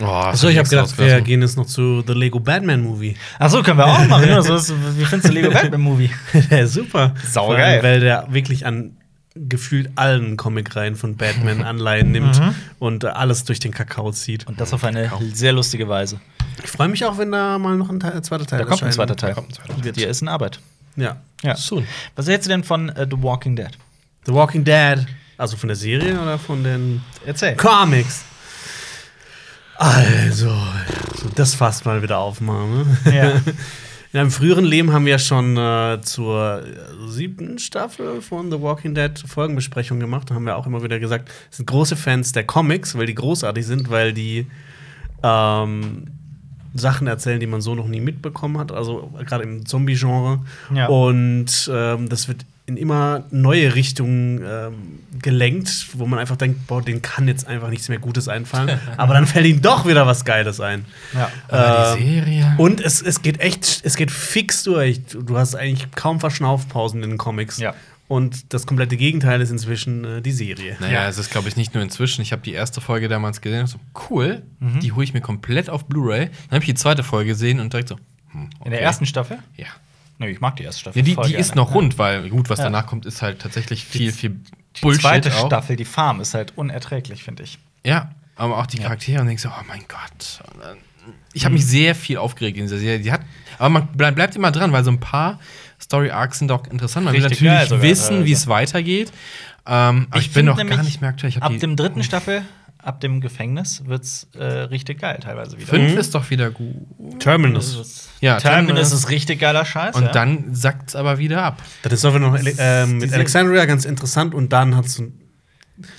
[0.00, 3.16] Oh, Achso, ich habe gedacht, wir gehen jetzt noch zu The Lego Batman Movie.
[3.38, 4.28] Achso, können wir auch machen.
[4.28, 6.10] Ja, so ist, wie findest du Lego Batman Movie?
[6.50, 7.14] ja, super.
[7.28, 7.82] Saugeil.
[7.82, 8.96] Weil der wirklich an
[9.34, 12.40] gefühlt allen Comicreihen von Batman Anleihen nimmt
[12.78, 14.46] und äh, alles durch den Kakao zieht.
[14.46, 16.20] Und das auf eine sehr lustige Weise.
[16.62, 18.92] Ich freue mich auch, wenn da mal noch ein Teil, zweiter Teil Da kommt ein
[18.92, 19.34] zweiter Teil.
[19.34, 19.96] kommt ein zweiter wird.
[19.96, 20.60] Die ist in Arbeit.
[20.96, 21.16] Ja.
[21.42, 21.56] Ja.
[21.56, 21.86] Soon.
[22.14, 23.70] Was hältst du denn von äh, The Walking Dead?
[24.26, 25.06] The Walking Dead.
[25.38, 27.56] Also von der Serie oder von den Erzähl.
[27.56, 28.24] Comics?
[29.76, 30.50] Also,
[31.14, 32.96] so das fasst mal wieder aufmachen.
[33.04, 33.14] Ne?
[33.14, 33.32] Ja.
[34.12, 36.62] In einem früheren Leben haben wir schon äh, zur
[37.08, 40.28] siebten Staffel von The Walking Dead Folgenbesprechung gemacht.
[40.28, 43.64] Da haben wir auch immer wieder gesagt, sind große Fans der Comics, weil die großartig
[43.64, 44.46] sind, weil die
[45.22, 46.08] ähm,
[46.74, 50.40] Sachen erzählen, die man so noch nie mitbekommen hat, also gerade im Zombie-Genre.
[50.74, 50.88] Ja.
[50.88, 54.74] Und ähm, das wird in immer neue Richtungen ähm,
[55.20, 58.78] gelenkt, wo man einfach denkt, boah, den kann jetzt einfach nichts mehr Gutes einfallen.
[58.96, 60.84] Aber dann fällt ihm doch wieder was Geiles ein.
[61.14, 61.30] Ja.
[61.48, 62.54] Aber die Serie.
[62.58, 65.00] Und es, es geht echt, es geht fix durch.
[65.06, 67.58] Du hast eigentlich kaum Verschnaufpausen in den Comics.
[67.58, 67.74] Ja.
[68.08, 70.76] Und das komplette Gegenteil ist inzwischen äh, die Serie.
[70.80, 71.08] Naja, Ja.
[71.08, 72.20] es ist, glaube ich, nicht nur inzwischen.
[72.20, 73.78] Ich habe die erste Folge damals gesehen und so,
[74.10, 74.80] cool, Mhm.
[74.80, 76.26] die hole ich mir komplett auf Blu-ray.
[76.26, 77.96] Dann habe ich die zweite Folge gesehen und direkt so,
[78.32, 78.64] hm, okay.
[78.66, 79.38] In der ersten Staffel?
[79.56, 79.66] Ja.
[80.22, 80.98] Nö, ich mag die erste Staffel.
[80.98, 84.12] Ja, die, die ist noch rund, weil gut, was danach kommt, ist halt tatsächlich viel,
[84.12, 84.30] viel
[84.76, 85.02] Die Bullshit.
[85.02, 85.46] zweite auch.
[85.46, 87.58] Staffel, die Farm, ist halt unerträglich, finde ich.
[87.84, 88.78] Ja, aber auch die.
[88.78, 90.40] Charaktere und denkst so, oh mein Gott.
[91.32, 93.00] Ich habe mich sehr viel aufgeregt in dieser Serie.
[93.00, 93.22] Die hat,
[93.58, 95.40] aber man bleib, bleibt immer dran, weil so ein paar
[95.80, 97.04] Story-Arcs sind doch interessant.
[97.04, 99.12] Man will natürlich sogar wissen, wie es weitergeht.
[99.66, 101.30] Ähm, aber ich, bin noch gar nicht mehr aktuell.
[101.30, 102.42] Ich Ab die dem dritten Staffel,
[102.82, 105.66] ab dem Gefängnis, wird's äh, richtig geil teilweise wieder.
[105.68, 105.98] fünf Mhm.
[105.98, 106.74] ist doch wieder gut.
[107.20, 108.08] Terminus.
[108.20, 108.92] Ja, Terminus Terminus.
[108.92, 109.94] ist richtig geiler Scheiß.
[109.96, 110.12] Und ja.
[110.12, 111.62] dann sackt es aber wieder ab.
[111.82, 114.34] Das ist doch noch äh, mit Alexandria ganz interessant.
[114.34, 115.02] Und dann hat es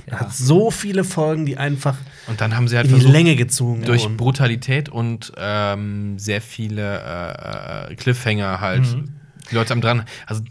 [0.10, 0.20] Ja.
[0.20, 1.96] hat so viele Folgen, die einfach
[2.28, 4.18] Und dann haben sie halt in die versucht, Länge gezogen durch wurden.
[4.18, 9.16] Brutalität und ähm, sehr viele äh, äh, Cliffhanger halt Mhm.
[9.50, 10.04] die Leute am dran.
[10.26, 10.42] Also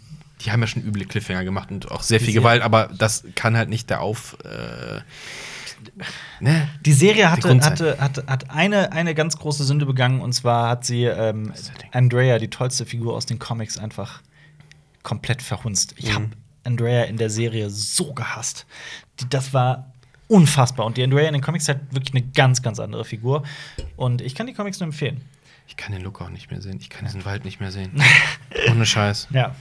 [0.44, 3.56] die haben ja schon üble Cliffhanger gemacht und auch sehr viel Gewalt, aber das kann
[3.56, 4.36] halt nicht der Auf.
[4.44, 5.00] Äh,
[6.40, 6.68] ne?
[6.84, 7.72] Die Serie hatte, Grundzeit.
[7.72, 11.52] hatte, hatte, hat eine, eine ganz große Sünde begangen und zwar hat sie ähm?
[11.92, 14.22] Andrea, die tollste Figur aus den Comics, einfach
[15.02, 15.94] komplett verhunzt.
[15.96, 16.32] Ich habe Mhm.
[16.64, 18.66] Andrea in der Serie so gehasst.
[19.20, 19.92] Die, das war
[20.28, 20.86] unfassbar.
[20.86, 23.42] Und die Andrea in den Comics halt wirklich eine ganz, ganz andere Figur.
[23.96, 25.20] Und ich kann die Comics nur empfehlen.
[25.66, 26.78] Ich kann den Look auch nicht mehr sehen.
[26.80, 28.00] Ich kann diesen Wald nicht mehr sehen.
[28.70, 29.28] Ohne Scheiß.
[29.30, 29.54] Ja.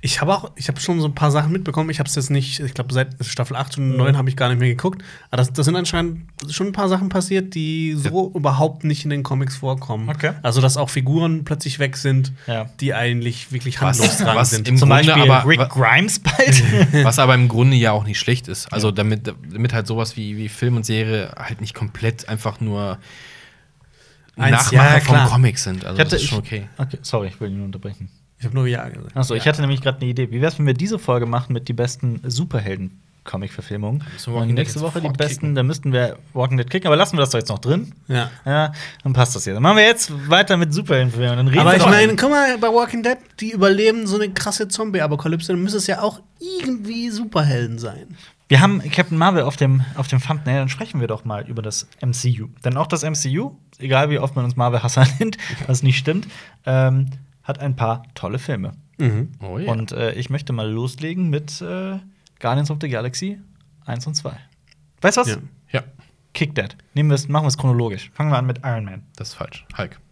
[0.00, 1.90] Ich habe auch, ich habe schon so ein paar Sachen mitbekommen.
[1.90, 4.48] Ich habe es jetzt nicht, ich glaube, seit Staffel 8 und 9 habe ich gar
[4.48, 5.02] nicht mehr geguckt.
[5.30, 9.10] Aber das, das sind anscheinend schon ein paar Sachen passiert, die so überhaupt nicht in
[9.10, 10.08] den Comics vorkommen.
[10.08, 10.32] Okay.
[10.42, 12.66] Also, dass auch Figuren plötzlich weg sind, Ja.
[12.80, 14.68] die eigentlich wirklich Was- handlungstragend was sind.
[14.68, 16.62] im Zum Grunde Beispiel aber- Rick Grimes bald.
[17.04, 18.72] Was aber im Grunde ja auch nicht schlecht ist.
[18.72, 22.98] Also damit, damit halt sowas wie, wie Film und Serie halt nicht komplett einfach nur
[24.36, 25.28] Nachmacher ja, vom klar.
[25.28, 25.84] Comic sind.
[25.84, 26.68] Also Ich hatte- das ist schon okay.
[26.76, 28.08] okay, sorry, ich will ihn nur unterbrechen.
[28.38, 29.16] Ich habe nur Ja gesagt.
[29.16, 30.30] Achso, ich hatte nämlich gerade eine Idee.
[30.30, 34.02] Wie wär's, wenn wir diese Folge machen mit die besten Superhelden-Comic-Verfilmungen?
[34.26, 35.54] Und nächste Woche die besten, kicken.
[35.54, 37.92] da müssten wir Walking Dead kicken, aber lassen wir das doch jetzt noch drin.
[38.08, 38.30] Ja.
[38.44, 38.72] Ja,
[39.02, 39.54] dann passt das hier.
[39.54, 40.74] Dann machen wir jetzt weiter mit
[41.48, 44.68] reden Aber wir ich meine, guck mal, bei Walking Dead, die überleben so eine krasse
[44.68, 48.16] Zombie-Apokalypse, dann müsste es ja auch irgendwie Superhelden sein.
[48.48, 51.62] wir haben Captain Marvel auf dem, auf dem Thumbnail, dann sprechen wir doch mal über
[51.62, 52.48] das MCU.
[52.64, 56.28] Denn auch das MCU, egal wie oft man uns Marvel-Hasser nennt, was nicht stimmt,
[56.66, 57.08] ähm,
[57.44, 58.72] hat ein paar tolle Filme.
[58.98, 59.32] Mhm.
[59.40, 59.70] Oh ja.
[59.70, 61.98] Und äh, ich möchte mal loslegen mit äh,
[62.40, 63.38] Guardians of the Galaxy
[63.86, 64.32] 1 und 2.
[65.00, 65.28] Weißt du was?
[65.28, 65.36] Ja.
[65.70, 65.82] ja,
[66.32, 66.76] Kick That.
[66.94, 68.10] Nehmen wir es, machen wir es chronologisch.
[68.14, 69.02] Fangen wir an mit Iron Man.
[69.16, 69.64] das ist falsch.
[69.76, 69.98] Hulk.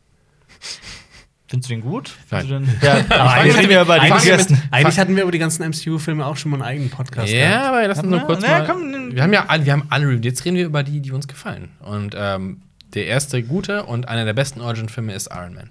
[1.49, 2.17] Findest du den gut?
[2.31, 2.47] Nein.
[2.47, 6.37] Findest du den, ja, aber fangen eigentlich wir hatten wir über die ganzen MCU-Filme auch
[6.37, 7.67] schon mal einen eigenen Podcast Ja, gehabt.
[7.69, 8.67] aber lass uns nur kurz na, mal.
[8.67, 9.15] komm.
[9.15, 10.25] wir haben ja alle, wir haben alle reviewed.
[10.25, 11.73] Jetzt reden wir über die, die uns gefallen.
[11.81, 12.63] Und ähm,
[12.95, 15.69] der erste gute und einer der besten Origin-Filme ist Iron Man.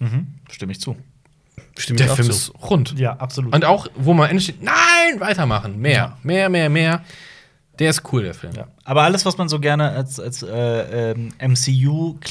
[0.00, 0.26] Mhm.
[0.50, 0.96] Stimme ich zu.
[1.78, 2.32] Stimme Der Film zu.
[2.32, 2.98] ist rund.
[2.98, 3.54] Ja, absolut.
[3.54, 5.78] Und auch, wo man endlich steht, nein, weitermachen.
[5.80, 6.18] Mehr, Ja.
[6.22, 7.02] mehr, mehr, mehr.
[7.78, 8.52] Der ist cool, der Film.
[8.54, 8.66] ja.
[8.84, 11.28] Aber alles, was man so gerne als, als äh, ähm,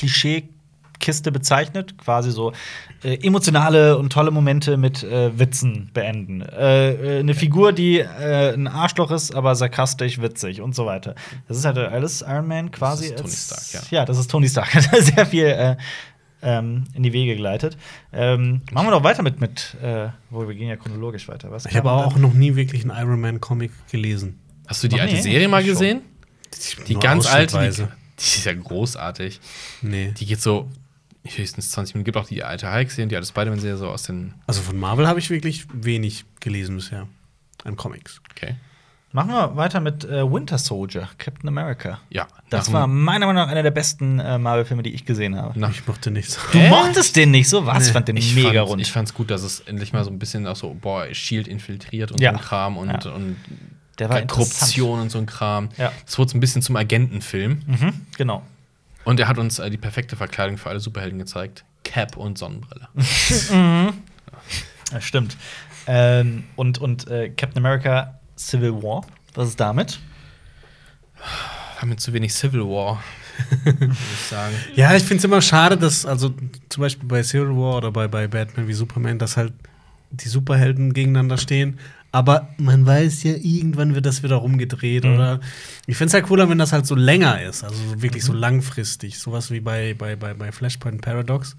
[0.10, 2.52] MCU-Klischee-Kiste bezeichnet, quasi so
[3.04, 6.42] äh, emotionale und tolle Momente mit äh, Witzen beenden.
[6.42, 11.16] Äh, äh, eine Figur, die äh, ein Arschloch ist, aber sarkastisch, witzig und so weiter.
[11.48, 13.06] Das ist halt alles Iron Man quasi.
[13.06, 14.06] ist Tony als- Stark, ja.
[14.06, 14.70] das ist Tony Stark.
[15.00, 15.78] Sehr viel äh,
[16.42, 17.78] ähm, in die Wege geleitet.
[18.14, 21.52] Ähm, machen wir doch weiter mit, mit äh, wo wir gehen ja chronologisch weiter.
[21.52, 24.40] Was Ich habe auch noch nie wirklich einen Iron Man-Comic gelesen.
[24.68, 25.72] Hast du die alte nee, Serie mal schon.
[25.72, 26.02] gesehen?
[26.88, 27.86] Die Nur ganz alte, die, die
[28.22, 29.40] ist ja großartig.
[29.82, 30.14] Nee.
[30.18, 30.70] Die geht so
[31.26, 32.06] höchstens 20 Minuten.
[32.06, 34.34] Gibt auch die alte Hulk-Serie und die alte Spider-Man-Serie so aus den.
[34.48, 37.08] Also von Marvel habe ich wirklich wenig gelesen bisher.
[37.64, 38.22] An Comics.
[38.32, 38.56] Okay.
[39.12, 42.00] Machen wir weiter mit äh, Winter Soldier, Captain America.
[42.12, 42.28] Ja.
[42.52, 45.60] Das war meiner Meinung nach einer der besten äh, Marvel-Filme, die ich gesehen habe.
[45.60, 46.38] nach, Ich mochte nichts.
[46.52, 47.66] Du mochtest den nicht so?
[47.66, 47.80] Was?
[47.80, 47.86] Nee.
[47.88, 48.82] Ich fand den ich mega fand, rund.
[48.82, 52.12] Ich fand's gut, dass es endlich mal so ein bisschen auch so, boah, Shield infiltriert
[52.12, 52.32] und Ja.
[52.34, 53.12] so ein Kram und, Ja.
[53.12, 53.36] und
[53.98, 55.70] Der war Korruption und so ein Kram.
[55.78, 55.92] Ja.
[56.06, 57.64] Es wurde so ein bisschen zum Agentenfilm.
[57.66, 58.44] Mhm, genau.
[59.06, 61.66] Und er hat uns äh, die perfekte Verkleidung für alle Superhelden gezeigt.
[61.84, 62.88] Cap und Sonnenbrille.
[64.92, 65.38] Ja, stimmt.
[65.88, 70.00] Ähm, und und äh, Captain America Civil War, was ist damit?
[71.78, 73.04] Haben wir zu wenig Civil War,
[73.64, 74.56] würde ich sagen.
[74.76, 76.34] Ja, ich finde es immer schade, dass, also
[76.70, 79.54] zum Beispiel bei Civil War oder bei, bei Batman wie Superman, dass halt
[80.12, 81.80] die Superhelden gegeneinander stehen.
[82.12, 85.04] Aber man weiß ja, irgendwann wird das wieder rumgedreht.
[85.04, 85.14] Mhm.
[85.14, 85.40] Oder
[85.86, 87.64] ich finde es halt cooler, wenn das halt so länger ist.
[87.64, 89.20] Also so wirklich so langfristig.
[89.20, 91.56] Sowas wie bei, bei, bei, bei Flashpoint Paradox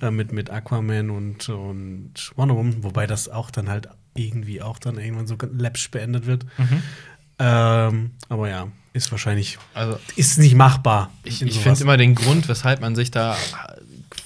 [0.00, 2.84] äh, mit, mit Aquaman und, und Wonder Woman.
[2.84, 6.44] Wobei das auch dann halt irgendwie auch dann irgendwann so läppsch beendet wird.
[7.38, 11.10] Ähm, aber ja, ist wahrscheinlich, Also, ist nicht machbar.
[11.24, 13.36] ich, ich finde immer den Grund, weshalb man sich da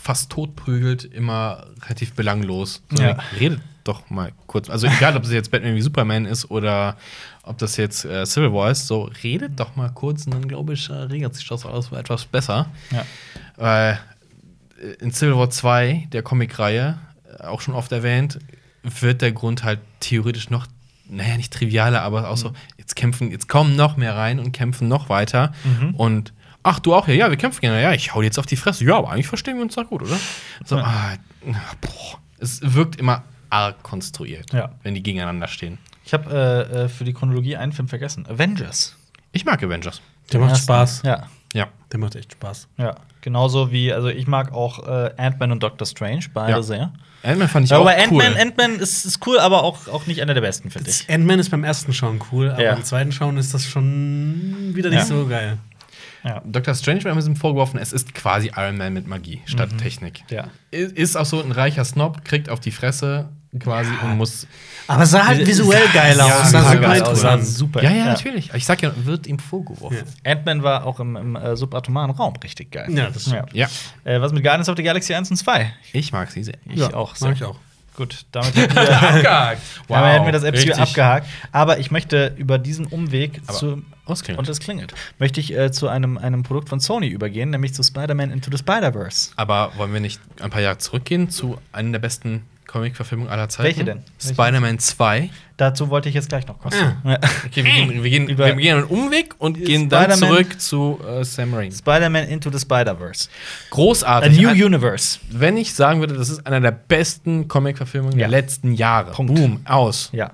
[0.03, 2.82] fast totprügelt, immer relativ belanglos.
[2.91, 3.18] So, Ja.
[3.39, 4.70] Redet doch mal kurz.
[4.70, 6.97] Also, egal, ob es jetzt Batman wie Superman ist oder
[7.43, 10.72] ob das jetzt äh, Civil War ist, so redet doch mal kurz und dann, glaube
[10.72, 12.66] ich, äh, regelt sich das alles etwas besser.
[12.91, 13.05] Ja.
[13.57, 14.01] Weil
[14.82, 16.99] äh, in Civil War 2, der Comicreihe,
[17.39, 18.39] äh, auch schon oft erwähnt,
[18.85, 20.66] wird der Grund halt theoretisch noch,
[21.09, 24.89] naja, nicht trivialer, aber auch so, jetzt kämpfen, jetzt kommen noch mehr rein und kämpfen
[24.89, 25.53] noch weiter.
[25.97, 26.32] Und
[26.62, 27.82] ach, du auch, ja, ja, wir kämpfen gerne.
[27.82, 28.85] Ja, ich hau dir jetzt auf die Fresse.
[28.85, 30.16] Ja, aber eigentlich verstehen wir uns doch gut, oder?
[30.64, 30.85] So, Ja.
[30.85, 31.16] ah,
[31.80, 32.18] boah.
[32.39, 34.72] Es wirkt immer arg konstruiert, Ja.
[34.82, 35.78] wenn die gegeneinander stehen.
[36.05, 36.30] Ich habe
[36.72, 38.26] äh, äh, für die Chronologie einen Film vergessen.
[38.28, 38.97] Avengers.
[39.32, 40.03] Ich mag Avengers.
[40.32, 40.64] Der macht Ersten.
[40.64, 41.03] Spaß.
[41.05, 41.26] Ja.
[41.55, 41.68] Ja.
[41.92, 42.68] Der macht echt Spaß.
[42.76, 42.96] Ja.
[43.22, 46.62] Genauso wie, also ich mag auch äh, Ant-Man und Doctor Strange, beide Ja.
[46.62, 46.92] sehr.
[47.22, 48.22] Ant-Man fand ich Ja, auch aber cool.
[48.22, 51.09] Ant-Man Ant ist, ist cool, aber auch, auch nicht einer der besten, finde ich.
[51.09, 52.74] Ant-Man ist beim ersten Schauen cool, aber Ja.
[52.74, 55.05] beim zweiten Schauen ist das schon wieder nicht Ja.
[55.07, 55.57] so geil.
[56.24, 56.42] Ja.
[56.44, 56.74] Dr.
[56.74, 60.22] Strange war ein bisschen vorgeworfen, es ist quasi Iron Man mit Magie statt Technik.
[60.30, 60.48] Ja.
[60.70, 63.28] Ist ist auch so ein reicher Snob, kriegt auf die Fresse
[63.61, 64.46] quasi und muss.
[64.86, 66.50] Aber es sah halt visuell geil Ja, aus.
[66.50, 67.09] sah sah super geil aus.
[67.09, 67.46] interessant.
[67.46, 67.82] Super.
[67.82, 68.52] Ja, ja, natürlich.
[68.55, 69.98] Ich sag ja, wird ihm vorgeworfen.
[70.24, 70.32] Ja.
[70.32, 72.86] Ant-Man war auch im, im äh, subatomaren Raum richtig geil.
[72.90, 73.52] Ja, das stimmt.
[73.52, 73.68] Ja,
[74.05, 75.72] Äh, was mit Guardians of the Galaxy 1 und 2?
[75.92, 76.55] ich mag sie sehr.
[76.66, 77.57] Ich Ja, auch mag ich auch.
[77.96, 79.61] Gut, damit hätten wir, Abgehakt.
[79.88, 80.78] damit hätten wir das MCU richtig.
[80.78, 81.28] abgehakt.
[81.52, 83.82] Aber ich möchte über diesen Umweg Aber zu.
[84.05, 84.40] ausklingend.
[84.40, 84.92] Und es klingelt.
[85.20, 88.59] Möchte ich äh, zu einem, einem Produkt von Sony übergehen, nämlich zu Spider-Man Into the
[88.59, 89.30] Spider-Verse.
[89.36, 92.42] Aber wollen wir nicht ein paar Jahre zurückgehen zu einer der besten
[92.74, 93.64] Comic-Verfilmungen aller Zeiten?
[93.68, 94.02] Welche denn?
[94.20, 95.30] Spider-Man 2.
[95.56, 96.74] Dazu wollte ich jetzt gleich noch kommen.
[96.74, 97.10] Ah.
[97.12, 97.18] Ja.
[97.46, 101.22] Okay, wir gehen, wir gehen, wir gehen einen Umweg und gehen dann zurück zu äh,
[101.24, 101.70] Sam Raimi.
[101.70, 103.28] Spider-Man Into the Spider-Verse.
[103.30, 104.40] A Großartig.
[104.40, 105.20] New Ein- Universe.
[105.30, 108.26] Wenn ich sagen würde, das ist einer der besten Comic-Verfilmungen Ja.
[108.26, 109.12] der letzten Jahre.
[109.12, 109.36] Punkt.
[109.36, 110.08] Boom, aus.
[110.12, 110.32] Ja.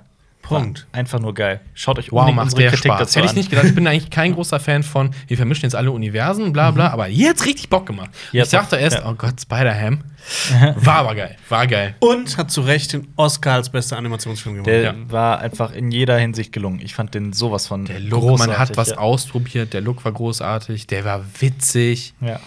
[0.58, 0.86] Punkt.
[0.92, 1.60] War Einfach nur geil.
[1.74, 2.98] Schaut euch Wow, unbedingt unsere Kritik Spaß.
[2.98, 3.66] dazu Hätte ich nicht gedacht.
[3.66, 7.08] Ich bin eigentlich kein großer Fan von, wir vermischen jetzt alle Universen, bla bla, aber
[7.08, 8.10] jetzt richtig Bock gemacht.
[8.32, 9.08] Jetzt ich dachte erst, ja.
[9.08, 10.02] oh Gott, Spider-Ham.
[10.76, 11.36] War aber geil.
[11.48, 11.94] War geil.
[12.00, 14.66] Und hat zu Recht den Oscar als bester Animationsfilm gewonnen.
[14.72, 14.94] Der Ja.
[15.08, 16.80] war einfach in jeder Hinsicht gelungen.
[16.82, 18.98] Ich fand den sowas von Der Look, man hat was ja.
[18.98, 22.14] ausprobiert, der Look war großartig, der war witzig.
[22.20, 22.38] Ja.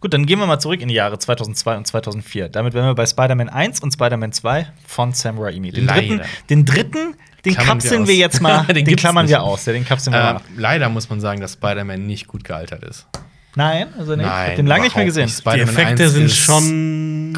[0.00, 2.48] Gut, dann gehen wir mal zurück in die Jahre 2002 und 2004.
[2.48, 5.70] Damit wären wir bei Spider-Man 1 und Spider-Man 2 von Sam Raimi.
[5.70, 6.00] Den Leider.
[6.00, 6.20] dritten,
[6.50, 7.14] den dritten,
[7.44, 8.08] den Klammern wir kapseln aus.
[8.08, 9.30] wir jetzt mal, Den den, klammern nicht.
[9.32, 9.64] wir aus.
[9.66, 10.40] Ja, den kapseln wir Äh, mal.
[10.56, 13.06] leider muss man sagen, dass Spider-Man nicht gut gealtert ist.
[13.54, 14.24] Nein, also nicht.
[14.24, 15.24] ich Nein, hab den lange nicht mehr gesehen.
[15.26, 15.44] nicht.
[15.44, 17.36] Die Effekte 1 sind ist schon.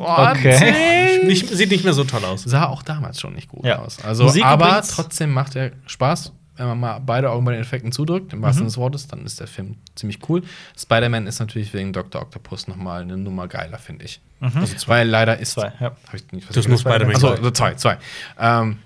[0.00, 1.18] Okay.
[1.26, 2.44] Nicht, sieht nicht mehr so toll aus.
[2.44, 3.80] Sah auch damals schon nicht gut Ja.
[3.80, 3.98] aus.
[4.04, 6.32] Also, Musik aber trotzdem macht er Spaß.
[6.56, 8.42] Wenn man mal beide Augen bei den Effekten zudrückt, im Mhm.
[8.42, 10.42] wahrsten Sinne des Wortes, dann ist der Film ziemlich cool.
[10.78, 12.22] Spider-Man ist natürlich wegen Dr.
[12.22, 14.20] Octopus noch mal eine Nummer geiler, finde ich.
[14.40, 14.92] Also zwei.
[15.00, 15.56] Weil leider ist.
[15.56, 15.60] Mhm.
[15.60, 15.86] Zwei, ja.
[15.86, 16.94] Hab ich nicht, was Das ich muss gesagt?
[16.96, 17.38] Spider-Man Achso, sein.
[17.38, 17.98] also zwei, zwei.
[18.40, 18.78] Ähm,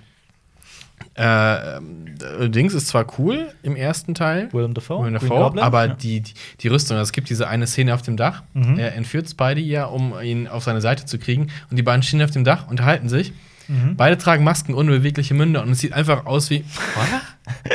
[1.14, 4.48] äh, ähm, Dings ist zwar cool im ersten Teil.
[4.52, 5.94] Willem Dafoe, Willem Dafoe, Goblin, aber ja.
[5.94, 8.42] die, die, die Rüstung, also es gibt diese eine Szene auf dem Dach.
[8.54, 8.78] Mhm.
[8.78, 11.48] Er entführt Spidey ja, um ihn auf seine Seite zu kriegen.
[11.70, 13.32] Und die beiden stehen auf dem Dach, unterhalten sich.
[13.68, 13.96] Mhm.
[13.96, 16.64] Beide tragen Masken, unbewegliche Münder und es sieht einfach aus wie.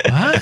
[0.09, 0.41] Was?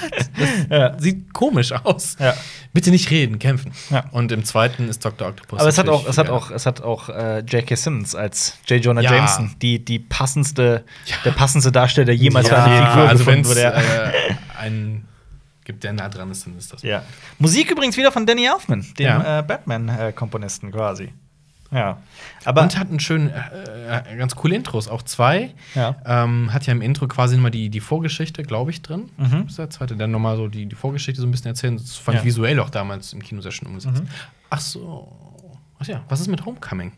[0.69, 0.99] Ja.
[0.99, 2.17] sieht komisch aus.
[2.19, 2.33] Ja.
[2.73, 3.71] Bitte nicht reden, kämpfen.
[3.89, 4.05] Ja.
[4.11, 5.27] Und im zweiten ist Dr.
[5.29, 5.59] Octopus.
[5.59, 7.75] Aber es hat auch, es hat auch, es hat auch äh, J.K.
[7.75, 8.83] Simmons als J.
[8.83, 9.13] Jonah Ja.
[9.13, 10.83] Jameson, die, die passendste,
[11.23, 13.73] der passendste Darsteller, der jemals Ja, eine Figur also wenn gefunden wurde.
[13.73, 15.07] Äh, einen
[15.63, 16.81] gibt, der nah dran ist, dann ist das.
[16.83, 17.03] Ja.
[17.39, 21.11] Musik übrigens wieder von Danny Elfman, dem äh, Batman-Komponisten quasi.
[21.71, 21.97] Ja.
[22.45, 25.53] Aber und hat einen schönen, äh, äh, ganz coole Intros, auch zwei.
[25.73, 25.95] Ja.
[26.05, 29.09] Ähm, hat ja im Intro quasi immer die, die Vorgeschichte, glaube ich, drin.
[29.17, 29.41] Mhm.
[29.43, 31.75] Das ist der zweite, der nochmal so die, die Vorgeschichte so ein bisschen erzählen.
[31.77, 32.21] Das fand Ja.
[32.21, 34.01] ich visuell auch damals im Kino sehr schön umgesetzt.
[34.03, 34.07] Mhm.
[34.49, 35.11] Ach so.
[35.79, 36.93] Ach ja, was ist mit Homecoming?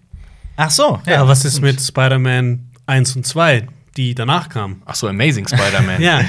[0.59, 4.81] ach so, Ja, was ist mit Spider-Man 1 und 2, die danach kamen?
[4.85, 6.01] Ach so, Amazing Spider-Man.
[6.01, 6.21] Ja.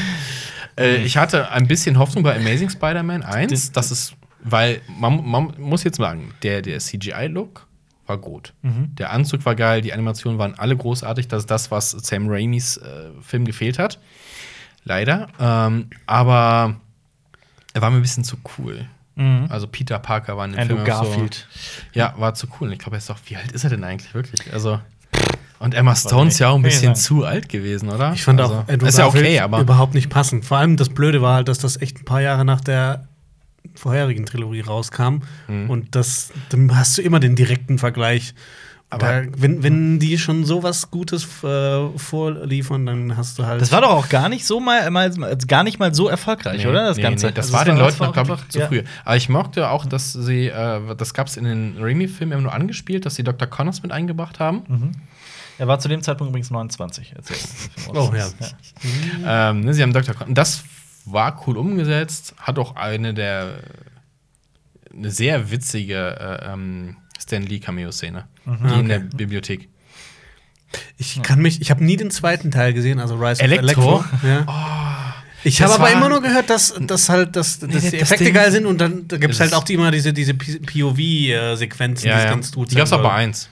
[0.78, 4.12] Äh, ich hatte ein bisschen Hoffnung bei Amazing Spider-Man 1, dass es,
[4.45, 7.66] weil man, man muss jetzt sagen, der, der CGI-Look
[8.09, 8.53] war gut.
[8.63, 8.95] Mhm.
[8.97, 11.29] Der Anzug war geil, die Animationen waren alle großartig.
[11.29, 13.99] Das ist das, was Sam Raimis äh, Film gefehlt hat.
[14.85, 15.29] Leider.
[15.39, 16.77] Ähm, aber
[17.75, 18.87] er war mir ein bisschen zu cool.
[19.17, 19.47] Mhm.
[19.49, 21.47] Also Peter Parker war in dem Andrew Film auch Garfield.
[21.51, 22.69] So, ja, war zu cool.
[22.69, 24.53] Und Ich glaube, er ist doch, wie alt ist er denn eigentlich wirklich?
[24.53, 24.81] Also
[25.61, 28.13] und Emma Stone ist ja auch ein bisschen zu alt gewesen, oder?
[28.13, 30.45] Ich fand also, auch Andrew ist ja okay, aber überhaupt nicht passend.
[30.45, 33.09] Vor allem das Blöde war halt, dass das echt ein paar Jahre nach der
[33.75, 35.23] vorherigen Trilogie rauskam.
[35.49, 35.71] Mhm.
[35.71, 38.35] Und das, dann hast du immer den direkten Vergleich.
[38.91, 43.61] Aber- Aber wenn, wenn die schon sowas Gutes äh, vorliefern, dann hast du halt.
[43.61, 45.11] Das war doch auch gar nicht so mal, mal
[45.47, 46.85] gar nicht mal so erfolgreich, oder?
[46.85, 47.27] Das nee, Ganze.
[47.27, 48.67] Nee, das Also war den Leuten noch, glaube einfach- ich, zu ja.
[48.69, 48.83] früh.
[49.05, 52.55] Aber ich mochte auch, dass sie, äh, das gab es in den Raimi-Filmen immer nur
[52.55, 53.47] angespielt, dass sie Dr.
[53.47, 54.63] Connors mit eingebracht haben.
[54.67, 54.93] Mhm.
[55.59, 57.13] Er war zu dem Zeitpunkt übrigens 29.
[57.15, 57.37] Erzähl.
[57.93, 58.29] Oh, ja.
[59.51, 60.15] Ähm, ne, sie haben Dr.
[60.15, 60.35] Connors.
[60.35, 60.65] Das
[61.13, 63.59] war cool umgesetzt, hat auch eine der
[64.95, 68.69] eine sehr witzige äh, ähm, Stan Lee Cameo-Szene, Mhm.
[68.69, 69.09] die in der Okay.
[69.17, 69.69] Bibliothek.
[70.97, 73.97] ich kann mich, ich habe nie den zweiten Teil gesehen, also Rise Elektro?
[73.97, 74.29] of Electro.
[74.29, 75.15] Ja.
[75.45, 78.25] ich das habe aber immer nur gehört, dass, dass halt dass, dass das- die Effekte
[78.25, 82.09] Ding- geil sind und dann da gibt es halt auch die, immer diese, diese POV-Sequenzen,
[82.09, 82.31] Ja, die ja.
[82.31, 83.21] ganz gut Die gab es sein auch bei sollen.
[83.31, 83.49] 1.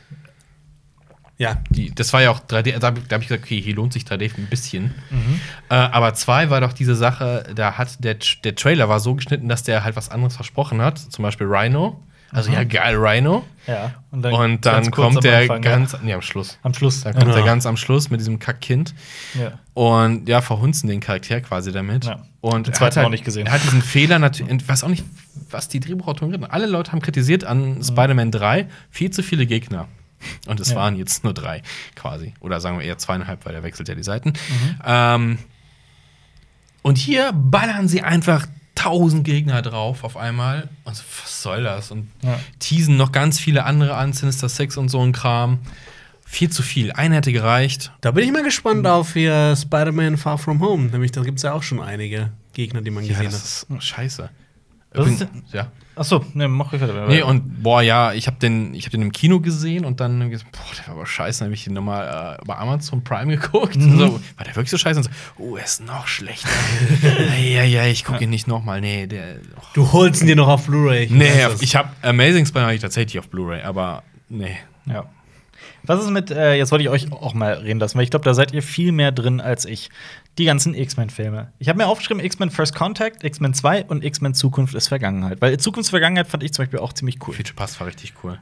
[1.39, 3.93] Ja, Die, das war ja auch 3D, da, da habe ich gesagt, okay, hier lohnt
[3.93, 4.95] sich 3D ein bisschen.
[5.11, 5.41] Mhm.
[5.69, 9.49] Äh, aber 2 war doch diese Sache, da hat der, der Trailer war so geschnitten,
[9.49, 10.99] dass der halt was anderes versprochen hat.
[10.99, 12.01] Zum Beispiel Rhino.
[12.33, 13.45] Also ja, geil, Rhino.
[13.67, 13.95] Ja.
[14.11, 15.71] Und Und ganz dann kommt der Anfang, ja.
[15.71, 16.59] ganz, nee, am Schluss.
[16.63, 17.03] am Schluss.
[17.03, 17.35] Dann kommt Ja.
[17.35, 18.95] der ganz am Schluss mit diesem Kackkind.
[19.39, 19.53] ja.
[19.75, 22.07] Und ja, verhunzen den Charakter quasi damit.
[22.07, 22.25] Ja.
[22.41, 23.47] Und Den er zweiten hat halt, auch nicht gesehen.
[23.47, 25.05] Er hat diesen Fehler natürlich, ich weiß auch nicht,
[25.51, 26.45] was die Drehbuchautoren reden.
[26.47, 29.87] Alle Leute haben kritisiert an Spider-Man 3 viel zu viele Gegner.
[30.47, 30.77] Und es Ja.
[30.77, 31.63] waren jetzt nur drei,
[31.95, 32.35] quasi.
[32.41, 34.31] Oder sagen wir eher zweieinhalb, weil er wechselt ja die Seiten.
[34.31, 34.79] Mhm.
[34.85, 35.39] Ähm,
[36.83, 40.69] und hier ballern sie einfach tausend Gegner drauf auf einmal.
[40.85, 41.91] Und so, was soll das?
[41.91, 42.39] Und Ja.
[42.59, 45.59] teasen noch ganz viele andere an, Sinister Six und so ein Kram.
[46.29, 46.93] Viel zu viel.
[46.93, 47.93] Eine hätte gereicht.
[48.01, 50.89] da bin ich mal gespannt auf hier Spider-Man Far From Home.
[50.91, 53.33] Nämlich, da gibt es ja auch schon einige Gegner, die man Ja, gesehen hat.
[53.35, 54.29] das ist scheiße.
[54.93, 55.71] Übrigens- ja.
[55.97, 57.07] Achso, ne, mach ich weiter.
[57.09, 60.29] Nee, und boah, ja, ich habe den, ich hab den im Kino gesehen und dann
[60.29, 61.39] gesagt, boah, der war aber scheiße.
[61.39, 63.77] Dann habe ich den nochmal äh, bei Amazon Prime geguckt.
[63.77, 63.99] Mhm.
[63.99, 65.01] So, war der wirklich so scheiße?
[65.01, 66.51] Und so, oh, er ist noch schlechter.
[67.41, 68.83] ja, ja, ich gucke ihn nicht nochmal.
[68.83, 69.37] Nee, der.
[69.57, 69.63] Oh.
[69.73, 71.09] Du holst ihn dir noch auf Blu-ray.
[71.11, 71.63] Nee, das.
[71.63, 74.59] ich habe Amazing Spider-Man hab ich tatsächlich auf Blu-ray, aber nee.
[74.85, 75.07] Ja.
[75.85, 78.25] Was ist mit, äh, jetzt wollte ich euch auch mal reden lassen, weil ich glaube,
[78.25, 79.89] da seid ihr viel mehr drin als ich.
[80.39, 81.53] Die ganzen X-Men-Filme.
[81.59, 85.41] Ich habe mir aufgeschrieben, X-Men First Contact, X-Men 2 und X-Men Zukunft ist Vergangenheit.
[85.41, 87.35] Weil Zukunft ist Vergangenheit fand ich zum Beispiel auch ziemlich cool.
[87.35, 88.39] Future Past war richtig cool.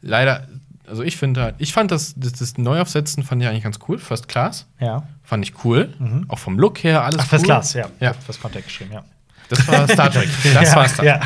[0.00, 0.48] Leider,
[0.86, 3.98] also ich finde halt, ich fand das, das, das Neuaufsetzen fand ich eigentlich ganz cool.
[3.98, 5.06] First Class Ja.
[5.22, 5.92] fand ich cool.
[6.28, 7.22] Auch vom Look her, alles Mhm.
[7.24, 7.46] Ach, First cool.
[7.48, 7.86] Class, ja.
[8.00, 8.12] Ja.
[8.14, 9.04] First Contact geschrieben, ja.
[9.48, 10.28] Das war Star Trek.
[10.54, 11.20] Das ja, war Star Trek.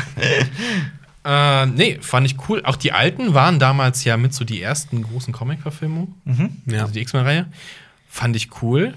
[1.25, 1.63] Ja.
[1.63, 2.61] Äh, nee, fand ich cool.
[2.65, 6.15] Auch die alten waren damals ja mit so die ersten großen Comic-Verfilmungen.
[6.65, 6.81] Ja.
[6.81, 7.45] Also die X-Men-Reihe.
[8.09, 8.95] Fand ich cool.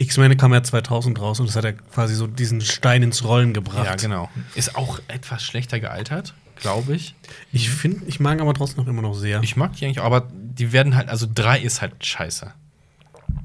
[0.00, 3.52] X-Men kam ja 2000 raus und das hat ja quasi so diesen Stein ins Rollen
[3.54, 3.84] gebracht.
[3.84, 4.30] Ja, genau.
[4.54, 7.14] Ist auch etwas schlechter gealtert, glaube ich.
[7.52, 9.42] Ich finde, ich mag aber trotzdem noch immer noch sehr.
[9.42, 12.52] Ich mag die eigentlich, auch, aber die werden halt, also drei ist halt scheiße.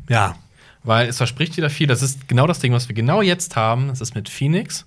[0.09, 0.35] ja.
[0.87, 1.87] Weil es verspricht wieder viel.
[1.87, 3.87] Das ist genau das Ding, was wir genau jetzt haben.
[3.87, 4.85] Das ist mit Phoenix.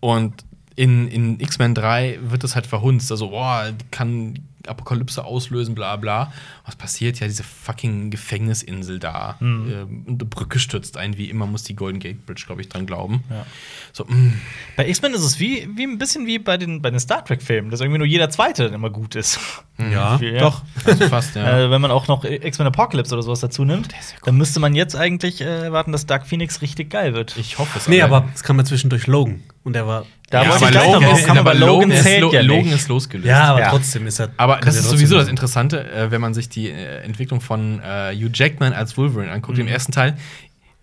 [0.00, 0.44] Und
[0.74, 3.10] in, in X-Men 3 wird das halt verhunzt.
[3.12, 6.32] Also, boah, kann Apokalypse auslösen, bla bla.
[6.66, 7.20] Was passiert?
[7.20, 9.36] Ja, diese fucking Gefängnisinsel da.
[9.40, 12.68] Ähm, und eine Brücke stürzt ein, wie immer muss die Golden Gate Bridge, glaube ich,
[12.68, 13.24] dran glauben.
[13.30, 13.46] Ja.
[13.92, 14.34] So, mm,
[14.76, 17.70] Bei X-Men ist es wie, wie ein bisschen wie bei den, bei den Star Trek-Filmen,
[17.70, 19.40] dass irgendwie nur jeder zweite dann immer gut ist.
[19.78, 20.38] Ja, Ja.
[20.40, 20.62] doch.
[20.84, 21.40] also fast, ja.
[21.66, 23.88] Äh, wenn man auch noch X-Men Apocalypse oder sowas dazu nimmt,
[24.24, 27.36] dann müsste man jetzt eigentlich äh, erwarten, dass Dark Phoenix richtig geil wird.
[27.36, 27.88] ich hoffe es.
[27.88, 29.42] Nee, aber es kam ja zwischendurch Logan.
[29.64, 30.06] Und der war.
[30.30, 32.32] Da ja, wollte aber ich gleich Logan, noch ist, kommen, aber Logan ist, zählt lo
[32.32, 32.74] ja Logan nicht.
[32.76, 33.26] ist losgelöst.
[33.28, 33.70] Ja, aber Ja.
[33.70, 34.30] trotzdem ist er.
[34.36, 35.26] Aber kann das ist sowieso das.
[35.28, 39.58] Interessante, äh, wenn man sich die äh, Entwicklung von äh, Hugh Jackman als Wolverine anguckt.
[39.58, 39.62] Mhm.
[39.64, 40.16] Im ersten Teil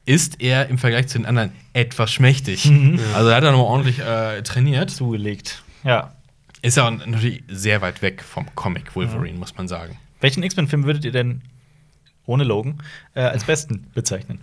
[0.06, 2.66] ist er im Vergleich zu den anderen etwas schmächtig.
[2.66, 3.00] Mhm.
[3.16, 4.90] Also er hat er nochmal ordentlich äh, trainiert.
[4.92, 5.64] zugelegt.
[5.84, 6.14] Ja.
[6.62, 9.98] Ist ja natürlich sehr weit weg vom Comic Wolverine, muss man sagen.
[10.20, 11.42] Welchen X-Men-Film würdet ihr denn
[12.26, 12.82] ohne Logan
[13.14, 14.40] äh, als besten bezeichnen?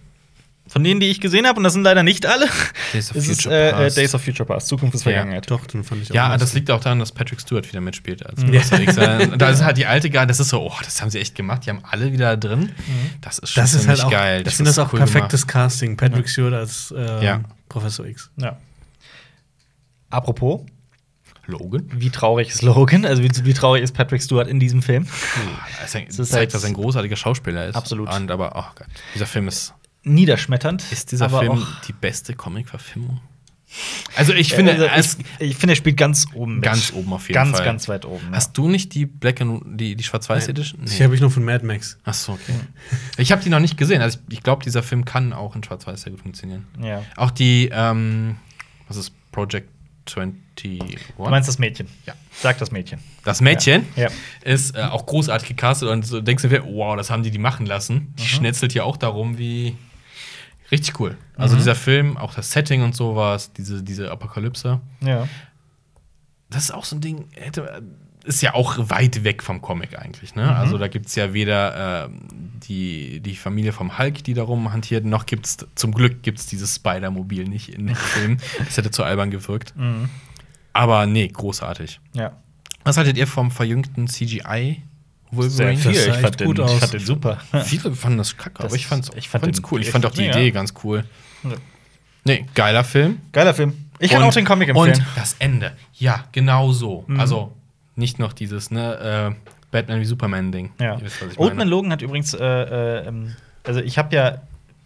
[0.66, 2.48] Von denen, die ich gesehen habe, und das sind leider nicht alle,
[2.94, 3.96] Days of ist Future äh, äh, Past.
[3.98, 5.50] Days of Future Past, Zukunft ist Ja, Vergangenheit.
[5.50, 6.14] Doch, den fand ich auch.
[6.14, 8.48] Ja, das liegt auch daran, dass Patrick Stewart wieder mitspielt als Ja.
[8.48, 8.94] Professor X.
[9.38, 11.66] Da ist halt die alte Garde, das ist so, oh, das haben sie echt gemacht,
[11.66, 12.72] die haben alle wieder drin.
[13.20, 14.44] Das ist schon Das ist ziemlich halt auch, geil.
[14.46, 15.52] Ich finde das auch cool perfektes gemacht.
[15.52, 15.96] Casting.
[15.98, 17.40] Patrick Stewart als äh, Ja.
[17.68, 18.30] Professor X.
[18.38, 18.56] Ja.
[20.10, 20.62] Apropos,
[21.46, 21.88] Logan?
[21.92, 23.04] wie traurig ist Logan?
[23.04, 25.06] Also, wie, wie traurig ist Patrick Stewart in diesem Film?
[25.82, 27.74] Also, ist zeigt, halt- dass er ein großartiger Schauspieler ist.
[27.74, 28.10] Absolut.
[28.14, 29.74] Und aber, oh Gott, dieser Film ist.
[30.04, 30.84] Niederschmetternd.
[30.92, 33.20] Ist dieser aber Film die beste Comic-Verfilmung?
[34.14, 36.56] Also, ich finde, also, als, ich, ich finde, er spielt ganz oben.
[36.56, 36.62] mit.
[36.64, 37.64] Ganz oben auf jeden ganz, Fall.
[37.64, 38.24] Ganz, weit oben.
[38.30, 38.36] ja.
[38.36, 40.84] hast du nicht die Black and die, die Schwarz-Weiß Edition?
[40.84, 41.98] Die habe ich nur von Mad Max.
[42.04, 42.54] Ach so, okay.
[43.16, 44.00] Ich habe die noch nicht gesehen.
[44.00, 46.66] Also, ich, ich glaube, dieser Film kann auch in Schwarz-Weiß sehr gut funktionieren.
[46.80, 47.02] ja.
[47.16, 48.36] Auch die, ähm,
[48.86, 49.68] was ist Project
[50.06, 50.38] 20
[51.16, 51.88] Du meinst das Mädchen?
[52.06, 52.14] Ja.
[52.40, 53.00] Sag das Mädchen.
[53.24, 54.08] Das Mädchen Ja.
[54.44, 57.38] ist äh, auch großartig gecastet und so denkst du dir, wow, das haben die die
[57.38, 58.14] machen lassen.
[58.18, 59.76] Die schnetzelt ja auch darum, wie
[60.70, 61.16] richtig cool.
[61.36, 64.80] Also dieser Film, auch das Setting und sowas, diese, diese Apokalypse.
[65.00, 65.28] Ja.
[66.50, 67.82] Das ist auch so ein Ding, hätte,
[68.24, 70.34] ist ja auch weit weg vom Comic eigentlich.
[70.34, 70.54] Ne?
[70.54, 72.28] Also da gibt es ja weder ähm,
[72.66, 76.46] die, die Familie vom Hulk, die darum hantiert, noch gibt es, zum Glück gibt es
[76.46, 78.38] dieses Spider-Mobil nicht in dem Film.
[78.64, 79.74] Das hätte zu albern gewirkt.
[80.72, 82.00] Aber nee, großartig.
[82.14, 82.32] Ja.
[82.84, 84.82] Was haltet ihr vom verjüngten CGI
[85.42, 85.76] Sehr Wolverine?
[85.78, 85.92] viel.
[85.92, 87.38] Das sah Ich fand, den, ich fand den super.
[87.64, 89.80] Viele fanden das kacke, Das- aber ich fand's, ich fand fand's cool.
[89.82, 90.38] Ich fand auch die mega.
[90.38, 91.04] Idee ganz cool.
[91.44, 91.50] Ja.
[92.24, 93.18] Nee, geiler Film.
[93.32, 93.74] Geiler Film.
[93.98, 94.94] Ich kann Und- auch den Comic empfehlen.
[94.94, 95.72] Und das Ende.
[95.94, 97.04] Ja, genau so.
[97.18, 97.52] Also
[97.96, 100.70] nicht noch dieses, ne, äh, Batman wie Superman-Ding.
[100.80, 101.00] Ja.
[101.00, 101.16] Wisst.
[101.38, 104.38] Logan hat übrigens, äh, äh, ähm, also ich habe ja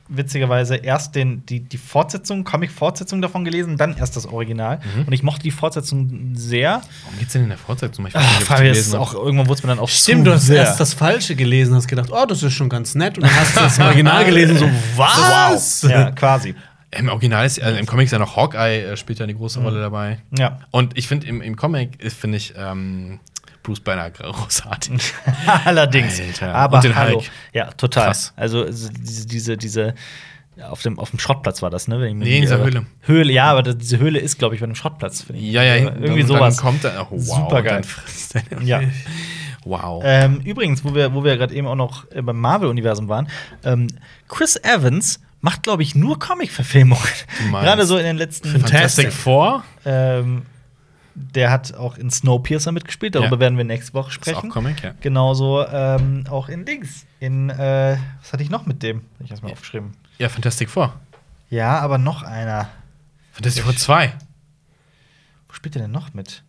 [0.08, 4.78] witzigerweise erst den, die, die Fortsetzung, Comic-Fortsetzung davon gelesen, dann erst das Original.
[4.96, 5.04] Mhm.
[5.04, 6.80] Und ich mochte die Fortsetzung sehr.
[7.04, 8.06] Warum geht's denn in der Fortsetzung?
[8.06, 9.78] Ich Ah, weiß nicht, ob ich's Frage ist gelesen auch, irgendwann wurde es mir dann
[9.78, 10.64] auch Stimmt, du hast sehr.
[10.64, 13.18] erst das Falsche gelesen, hast gedacht, oh, das ist schon ganz nett.
[13.18, 15.82] Und dann hast du das Original gelesen, so, was?
[15.82, 16.54] Ja, quasi.
[16.90, 19.60] Im Original ist, also im Comic ist ja noch Hawkeye, äh, spielt ja eine große
[19.60, 20.20] Rolle dabei.
[20.38, 20.60] Ja.
[20.70, 23.20] Und ich finde, im, im Comic finde ich, ähm,
[23.68, 25.12] Bruce Banner großartig.
[25.66, 26.18] Allerdings.
[26.20, 26.54] Alter.
[26.54, 27.16] Aber Und den hallo.
[27.16, 27.30] Hulk.
[27.52, 28.06] Ja, total.
[28.06, 28.32] Krass.
[28.34, 29.94] Also diese, diese, diese
[30.70, 32.00] auf dem, auf dem Schrottplatz war das, ne?
[32.00, 32.58] Wenn Nee, in dieser.
[32.64, 32.86] Höhle.
[33.02, 35.22] Höhle, ja, aber diese Höhle ist, glaube ich, bei einem Schrottplatz.
[35.22, 35.52] finde ich.
[35.52, 36.56] ja, ja, Oder irgendwie dann, sowas.
[36.56, 37.76] Dann kommt er, oh, wow, Supergeil.
[37.76, 38.80] und dann frisst er- ja.
[39.64, 40.02] Wow.
[40.06, 43.28] Ähm, übrigens, wo wir, wo wir gerade eben auch noch äh, beim Marvel-Universum waren,
[43.64, 43.88] ähm,
[44.28, 47.02] Chris Evans macht, glaube ich, nur Comic-Verfilmungen.
[47.52, 49.62] Gerade so in den letzten Fantastic Four.
[49.84, 50.42] Ähm,
[51.34, 53.40] der hat auch in Snowpiercer mitgespielt, darüber Ja.
[53.40, 54.50] werden wir nächste Woche Ist sprechen.
[54.50, 54.92] auch Comic, ja.
[55.00, 57.04] Genauso ähm, auch in Dings.
[57.20, 58.98] In, äh, was hatte ich noch mit dem?
[59.18, 59.54] Hab Ich erstmal Ja.
[59.56, 59.92] aufgeschrieben.
[60.18, 60.94] Ja, Fantastic Four.
[61.50, 62.68] Ja, aber noch einer.
[63.32, 64.12] Fantastic Four 2.
[65.48, 66.42] Wo spielt der denn noch mit?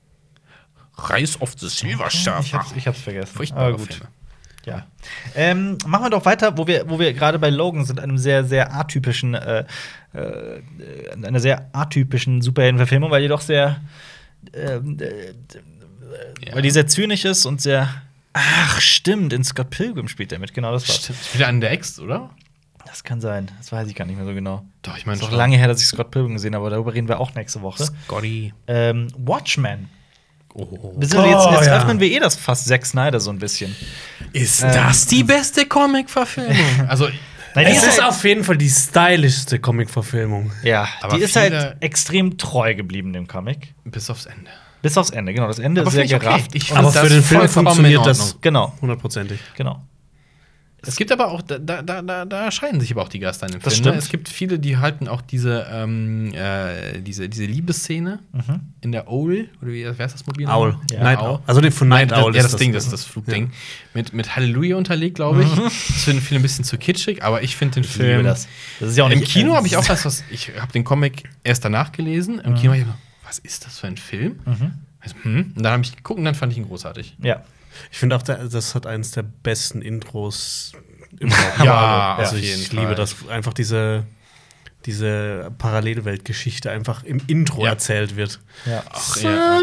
[1.09, 2.39] Rise of the Silver Surfer.
[2.41, 3.33] Ich hab's, ich hab's vergessen.
[3.35, 3.93] Furchtbare Aber gut.
[3.93, 4.09] Filme.
[4.65, 4.85] Ja.
[5.35, 8.43] Ähm, machen wir doch weiter, wo wir, wo wir gerade bei Logan sind, einem sehr,
[8.43, 9.63] sehr atypischen, äh,
[10.13, 10.61] äh,
[11.25, 13.79] einer sehr atypischen Superheldenverfilmung, weil die doch sehr,
[14.53, 15.33] ähm, äh,
[16.47, 16.55] Ja.
[16.55, 17.89] weil die sehr zynisch ist und sehr.
[18.33, 21.03] Ach, stimmt, in Scott Pilgrim spielt er mit, genau das war's.
[21.03, 21.19] Stimmt.
[21.23, 22.29] Spielt er an der Ex, oder?
[22.85, 24.65] Das kann sein, das weiß ich gar nicht mehr so genau.
[24.81, 26.93] Doch, ich meine ist auch lange her, dass ich Scott Pilgrim gesehen habe, aber darüber
[26.93, 27.85] reden wir auch nächste Woche.
[27.85, 28.53] Scotty.
[28.67, 29.89] Ähm, Watchmen.
[30.55, 30.65] Oh.
[30.97, 31.77] Beziehungsweise jetzt, Oh, jetzt ja.
[31.77, 33.75] öffnen wir eh das fast Zack Snyder so ein bisschen.
[34.33, 36.87] Ist Ähm, das die beste Comic-Verfilmung?
[36.87, 37.07] also,
[37.55, 40.51] Nein, die Es ist halt- auf jeden Fall die stylischste Comic-Verfilmung.
[40.63, 43.73] Ja, Aber die ist halt extrem treu geblieben dem Comic.
[43.85, 44.49] bis aufs Ende.
[44.81, 45.47] Bis aufs Ende, genau.
[45.47, 46.19] Das Ende Aber ist sehr okay.
[46.19, 46.63] gerafft.
[46.63, 49.39] Fand Aber für den Film funktioniert das genau, hundertprozentig.
[49.55, 49.81] genau.
[50.81, 53.53] Es gibt aber auch, da, da, da, da scheiden sich aber auch die Geister in
[53.53, 53.85] dem Das Film.
[53.85, 53.89] Ne?
[53.91, 54.03] stimmt.
[54.03, 58.59] Es gibt viele, die halten auch diese, ähm, äh, diese, diese Liebesszene Mhm.
[58.81, 60.47] in der Owl, oder wie wer ist das Mobil?
[60.47, 60.77] Owl.
[60.91, 61.39] Ja, Night Owl.
[61.45, 63.45] Also den von Night das, Owl ja, das, ist Ding, das ist das Flugding.
[63.47, 63.51] Ja.
[63.93, 65.49] Mit, mit Halleluja unterlegt, glaube ich.
[65.55, 65.73] Das
[66.05, 68.23] finden viele ein bisschen zu kitschig, aber ich finde den Ich Film.
[68.23, 68.47] das.
[68.79, 71.23] Das ist ja auch Im Kino habe ich auch was, was ich habe den Comic
[71.43, 72.39] erst danach gelesen.
[72.39, 74.39] Im Kino habe ich gedacht, was ist das für ein Film?
[74.45, 74.71] Mhm.
[75.01, 75.53] Also, hm.
[75.55, 77.15] Und dann habe ich geguckt und dann fand ich ihn großartig.
[77.21, 77.43] Ja.
[77.91, 80.73] Ich finde auch, das hat eines der besten Intros
[81.19, 81.59] überhaupt.
[81.63, 82.95] Ja, also auf ich jeden liebe Fall.
[82.95, 83.15] das.
[83.29, 84.05] Einfach diese,
[84.85, 87.71] diese Parallelweltgeschichte einfach im Intro Ja.
[87.71, 88.39] erzählt wird.
[88.65, 88.83] Ja.
[88.89, 89.61] Ach, So, ja.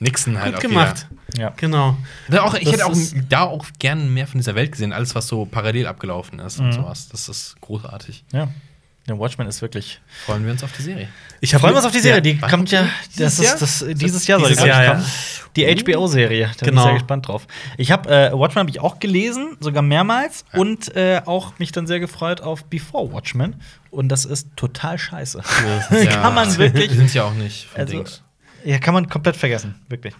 [0.00, 1.06] Nixon halt Gut gemacht.
[1.36, 1.50] ja.
[1.56, 1.96] Genau.
[2.28, 2.96] Da auch, ich Das hätte auch
[3.28, 6.66] da auch gerne mehr von dieser Welt gesehen, alles was so parallel abgelaufen ist und
[6.66, 6.72] Mhm.
[6.72, 7.08] sowas.
[7.08, 8.24] Das ist großartig.
[8.32, 8.48] ja.
[9.08, 10.00] Der Watchmen ist wirklich.
[10.26, 11.08] Freuen wir uns auf die Serie.
[11.40, 12.16] Ich wir uns auf die Serie.
[12.18, 12.20] Ja.
[12.20, 12.82] die kommt ja.
[13.16, 13.18] die?
[13.22, 13.58] Das Dieses Jahr?
[13.58, 15.02] das, dieses Jahr soll die, Jahr, kommen.
[15.02, 15.74] ja.
[15.74, 16.44] Die HBO-Serie.
[16.44, 16.82] Da bin ich Genau.
[16.84, 17.46] sehr gespannt drauf.
[17.78, 20.44] Ich habe äh, Watchmen habe ich auch gelesen, sogar mehrmals.
[20.52, 23.56] Und äh, auch mich dann sehr gefreut auf Before Watchmen.
[23.90, 25.42] Und das ist total scheiße.
[26.08, 26.90] kann man Die wirklich.
[26.96, 28.22] sind ja auch nicht Also, Dings.
[28.64, 29.74] ja, kann man komplett vergessen.
[29.88, 30.14] Wirklich.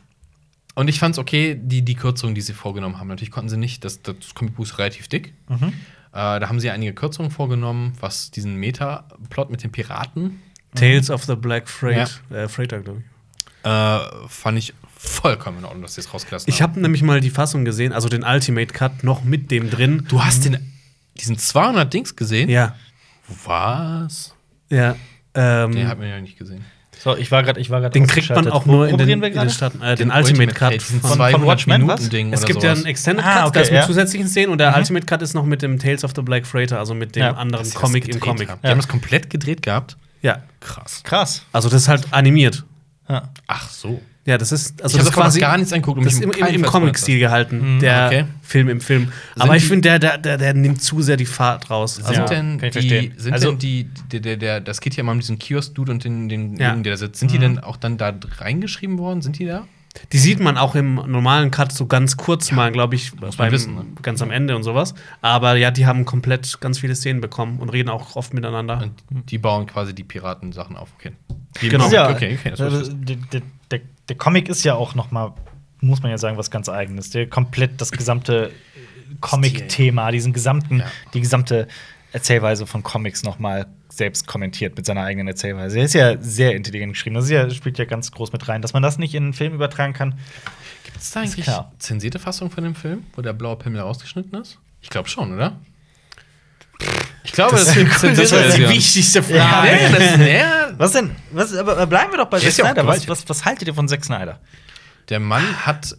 [0.74, 3.06] Und ich fand es okay, die, die Kürzungen, die sie vorgenommen haben.
[3.08, 5.34] Natürlich konnten sie nicht, das, das Comicbuch ist relativ dick.
[5.48, 5.72] Mhm.
[6.12, 10.42] Äh, da haben sie einige Kürzungen vorgenommen, was diesen Meta-Plot mit den Piraten
[10.74, 13.68] Tales of the Black Freight, äh, Freighter, glaube ich.
[13.70, 17.30] äh, fand ich vollkommen in Ordnung, dass sie es rausgelassen Ich habe nämlich mal die
[17.30, 20.04] Fassung gesehen, also den Ultimate Cut noch mit dem drin.
[20.08, 20.72] Du hast den,
[21.16, 22.48] diesen 200 Dings gesehen?
[22.48, 22.74] Ja.
[23.44, 24.34] Was?
[24.70, 24.96] Ja.
[25.34, 26.64] Ähm, Den hat man ja nicht gesehen.
[26.98, 27.92] So, ich war gerade, ich war gerade.
[27.92, 29.82] den kriegt man auch nur in den, in den Staaten.
[29.82, 30.80] Äh, den, Ultimate Cut.
[30.82, 32.00] von- von 200 Watchmen, was?
[32.00, 32.78] Minuten Ding Es gibt ja sowas.
[32.78, 33.86] einen Extended Ah, Cut, okay, das mit ja.
[33.86, 34.76] zusätzlichen Szenen und der Mhm.
[34.76, 37.32] Ultimate Cut ist noch mit dem Tales of the Black Freighter, also mit dem Ja.
[37.34, 38.48] anderen Comic im Comic.
[38.50, 38.58] haben.
[38.62, 38.68] Ja.
[38.68, 39.96] Die haben das komplett gedreht gehabt?
[40.20, 40.42] Ja.
[40.60, 41.00] Krass.
[41.02, 41.42] Krass.
[41.52, 42.64] Also das ist halt animiert.
[43.08, 43.30] Ja.
[43.48, 44.00] Ach so.
[44.24, 45.98] Ja, das ist also ich habe das quasi gar nichts angeguckt.
[45.98, 48.24] um Das mich ist im, im, im Comic-Stil gehalten, der okay.
[48.42, 49.06] Film im Film.
[49.34, 51.96] Sind Aber ich finde, der, der, der, der nimmt zu sehr die Fahrt raus.
[51.96, 53.14] Sind Also, Ja, denn kann ich die, verstehen.
[53.16, 56.04] sind Also- denn die, der, der, der, das geht ja mal um diesen Kiosk-Dude und
[56.04, 56.70] den, den Ja.
[56.70, 57.18] Jungen, der da sitzt.
[57.18, 59.22] Sind die denn auch dann da reingeschrieben worden?
[59.22, 59.66] Sind die da?
[60.12, 63.74] Die sieht man auch im normalen Cut so ganz kurz mal, glaube ich, beim, wissen,
[63.74, 63.84] ne?
[64.00, 64.94] ganz am Ende und sowas.
[65.20, 68.88] Aber ja, die haben komplett ganz viele Szenen bekommen und reden auch oft miteinander.
[69.10, 70.88] Und die bauen quasi die Piratensachen auf.
[70.98, 71.12] Okay.
[71.60, 71.90] Die Genau.
[71.90, 73.42] Ja, okay, okay, das ich.
[74.12, 75.34] Der, Comic ist ja auch noch mal,
[75.80, 77.10] muss man ja sagen, was ganz eigenes.
[77.10, 78.50] Der komplett das gesamte
[79.20, 80.86] Comic-Thema, diesen gesamten, Ja.
[81.14, 81.68] die gesamte
[82.12, 85.78] Erzählweise von Comics noch mal selbst kommentiert mit seiner eigenen Erzählweise.
[85.78, 87.14] Er ist ja sehr intelligent geschrieben.
[87.14, 88.62] Das ist ja, spielt ja ganz groß mit rein.
[88.62, 90.18] Dass man das nicht in einen Film übertragen kann,
[90.84, 91.46] Gibt es da eigentlich
[91.78, 94.58] zensierte Fassung von dem Film, wo der blaue Pimmel rausgeschnitten ist?
[94.80, 95.58] Ich glaube schon, oder?
[97.24, 98.70] Ich glaube, das, gibt zensierte Version.
[98.70, 100.42] wichtigste Ja, Nee, das ist, nee,
[100.76, 101.10] Was denn?
[101.30, 102.86] Was, aber bleiben wir doch bei Zack ist ja Snyder.
[102.86, 104.40] Was, was, was haltet ihr von Zack Snyder?
[105.08, 105.96] Der Mann hat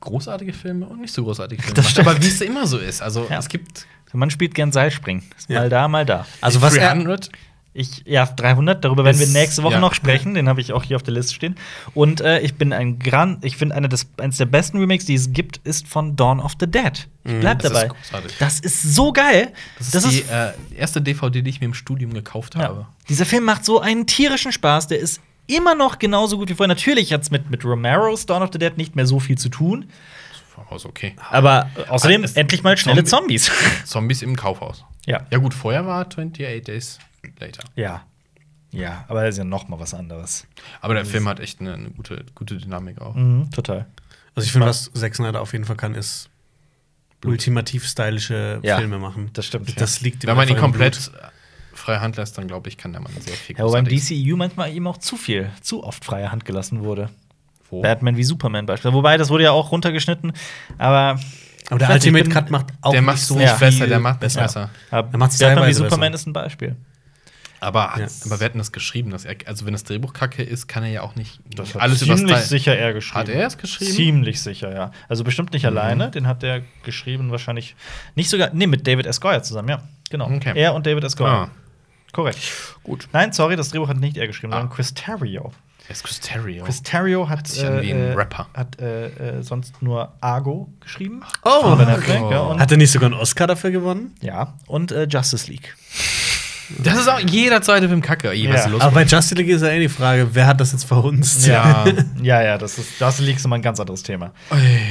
[0.00, 1.74] großartige Filme und nicht so großartige Filme.
[1.74, 3.02] Das gemacht, aber wie es immer so ist.
[3.02, 3.38] Also Ja.
[3.38, 5.24] es gibt Der Mann spielt gern Seilspringen.
[5.36, 5.60] Ist Ja.
[5.60, 6.26] Mal da, mal da.
[6.40, 7.30] Also was er, 300.
[7.72, 9.80] Ich, ja, 300, darüber werden wir nächste Woche ja.
[9.80, 10.34] noch sprechen.
[10.34, 11.54] Den habe ich auch hier auf der Liste stehen.
[11.94, 15.58] Und äh, ich bin ein Gran, ich finde, eines der besten Remakes, die es gibt,
[15.58, 17.08] ist von Dawn of the Dead.
[17.22, 17.94] Ich bleib das dabei.
[18.26, 19.52] ist das ist so geil.
[19.78, 22.62] Das ist die äh, erste DVD, die ich mir im Studium gekauft ja.
[22.62, 22.86] habe.
[23.08, 24.88] Dieser Film macht so einen tierischen Spaß.
[24.88, 26.74] Der ist immer noch genauso gut wie vorher.
[26.74, 29.48] Natürlich hat es mit, mit Romero's Dawn of the Dead nicht mehr so viel zu
[29.48, 29.88] tun.
[30.48, 31.14] Voraus okay.
[31.30, 33.48] Aber außerdem es- endlich mal schnelle Zombies.
[33.84, 34.84] Zombies im Kaufhaus.
[35.06, 35.20] ja.
[35.30, 36.98] Ja, gut, vorher war 28 Days
[37.38, 37.64] Later.
[37.76, 38.02] Ja.
[38.72, 40.46] Ja, aber das ist ja noch mal was anderes.
[40.80, 43.14] Aber der Film hat echt eine, eine gute, gute Dynamik auch.
[43.16, 43.86] Mhm, total.
[44.36, 46.30] also ich finde, was Zack Snyder auf jeden Fall kann, ist
[47.24, 49.30] ultimativ stylische Ja, Filme machen.
[49.32, 51.20] das stimmt, Das liegt Wenn man ihn komplett Blut.
[51.74, 53.84] frei Hand lässt, dann glaube ich, kann der Mann sehr viel Ja, wobei im.
[53.86, 57.10] DCEU manchmal ihm auch zu viel, zu oft freie Hand gelassen wurde.
[57.70, 57.82] Wo?
[57.82, 58.94] Batman wie Superman beispielsweise.
[58.96, 60.32] Wobei, das wurde ja auch runtergeschnitten.
[60.78, 61.18] Aber
[61.68, 63.54] Aber der Ultimate Cut macht auch der nicht macht so nicht Ja.
[63.56, 64.40] besser, viel der macht nicht besser.
[64.42, 64.70] besser.
[64.90, 66.14] Er macht's Batman wie Superman besser.
[66.22, 66.76] ist ein Beispiel.
[67.60, 68.06] Aber, Ja.
[68.24, 69.10] aber wer hat denn das geschrieben?
[69.10, 72.00] Dass er, also, wenn das Drehbuch kacke ist, kann er ja auch nicht Das alles
[72.00, 73.18] hat über ziemlich sicher er geschrieben.
[73.20, 73.92] Hat er es geschrieben?
[73.92, 74.90] Ziemlich sicher, ja.
[75.08, 76.10] Also bestimmt nicht alleine.
[76.10, 77.76] Den hat er geschrieben, wahrscheinlich
[78.14, 78.50] nicht sogar.
[78.54, 79.20] Nee, mit David S.
[79.20, 79.82] Goyer zusammen, ja.
[80.10, 80.30] Genau.
[80.30, 80.52] Okay.
[80.56, 81.16] Er und David S.
[81.16, 81.30] Goyer.
[81.30, 81.50] Ah,
[82.12, 82.38] Korrekt.
[82.82, 83.08] gut.
[83.12, 84.56] Nein, sorry, das Drehbuch hat nicht er geschrieben, Ah.
[84.60, 85.52] sondern Chris Terrio.
[85.86, 86.64] Er ist Chris Terrio.
[86.64, 88.46] Chris Terrio hat, sich an wie ein äh, Rapper.
[88.54, 91.22] hat äh, äh, sonst nur Argo geschrieben.
[91.44, 92.22] Oh, okay.
[92.30, 94.14] Ja, Hat er nicht sogar einen Oscar dafür gewonnen?
[94.20, 95.76] ja, und äh, Justice League.
[96.78, 98.28] Das ist auch jeder zweite Film kacke.
[98.28, 98.66] Was Ja.
[98.66, 98.80] los?
[98.80, 101.46] Aber bei Justice League ist ja eh die Frage, wer hat das jetzt verhunzt?
[101.50, 101.84] Ja.
[102.22, 104.32] ja, ja, das ist Justice League ist immer ein ganz anderes Thema.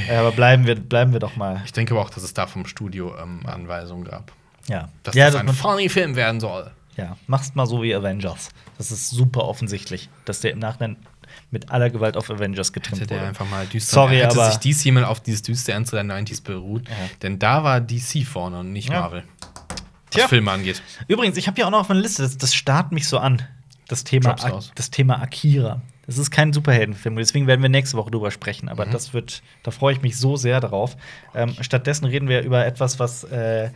[0.08, 1.62] Äh, aber bleiben wir, bleiben wir doch mal.
[1.64, 4.32] Ich denke aber auch, dass es da vom Studio ähm, Anweisungen gab.
[4.68, 6.70] Ja, Dass ja, das dass ein funny Film werden soll.
[6.96, 8.50] ja, mach's mal so wie Avengers.
[8.78, 10.96] Das ist super offensichtlich, dass der im Nachhinein
[11.50, 13.28] mit aller Gewalt auf Avengers getrimmt Hätte der wurde.
[13.28, 16.42] einfach mal düster Sorry, hätte aber- sich DC mal auf dieses düstere Ernst der 90s
[16.42, 16.88] beruht.
[16.88, 16.94] Ja.
[17.22, 19.10] Denn da war DC vorne und nicht Ja.
[20.10, 20.22] Marvel.
[20.22, 20.28] Was Tja.
[20.28, 20.82] Filme angeht.
[21.08, 23.42] Übrigens, ich habe hier auch noch auf meiner Liste, das, das starrt mich so an,
[23.88, 24.72] das Thema, raus.
[24.74, 25.80] das Thema Akira.
[26.06, 28.68] Das ist kein Superheldenfilm, deswegen werden wir nächste Woche drüber sprechen.
[28.68, 28.90] Aber Mhm.
[28.90, 30.96] das wird, da freue ich mich so sehr drauf.
[31.34, 33.70] Ähm, stattdessen reden wir über etwas, was äh,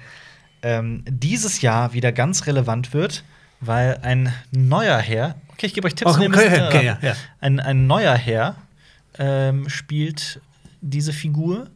[0.62, 3.22] ähm, dieses Jahr wieder ganz relevant wird,
[3.60, 7.14] weil ein neuer Herr, okay, ich gebe euch Tipps, Oh, okay, äh, okay, ja, ja.
[7.40, 8.56] Ein, ein neuer Herr
[9.18, 10.40] ähm, spielt
[10.80, 11.68] diese Figur.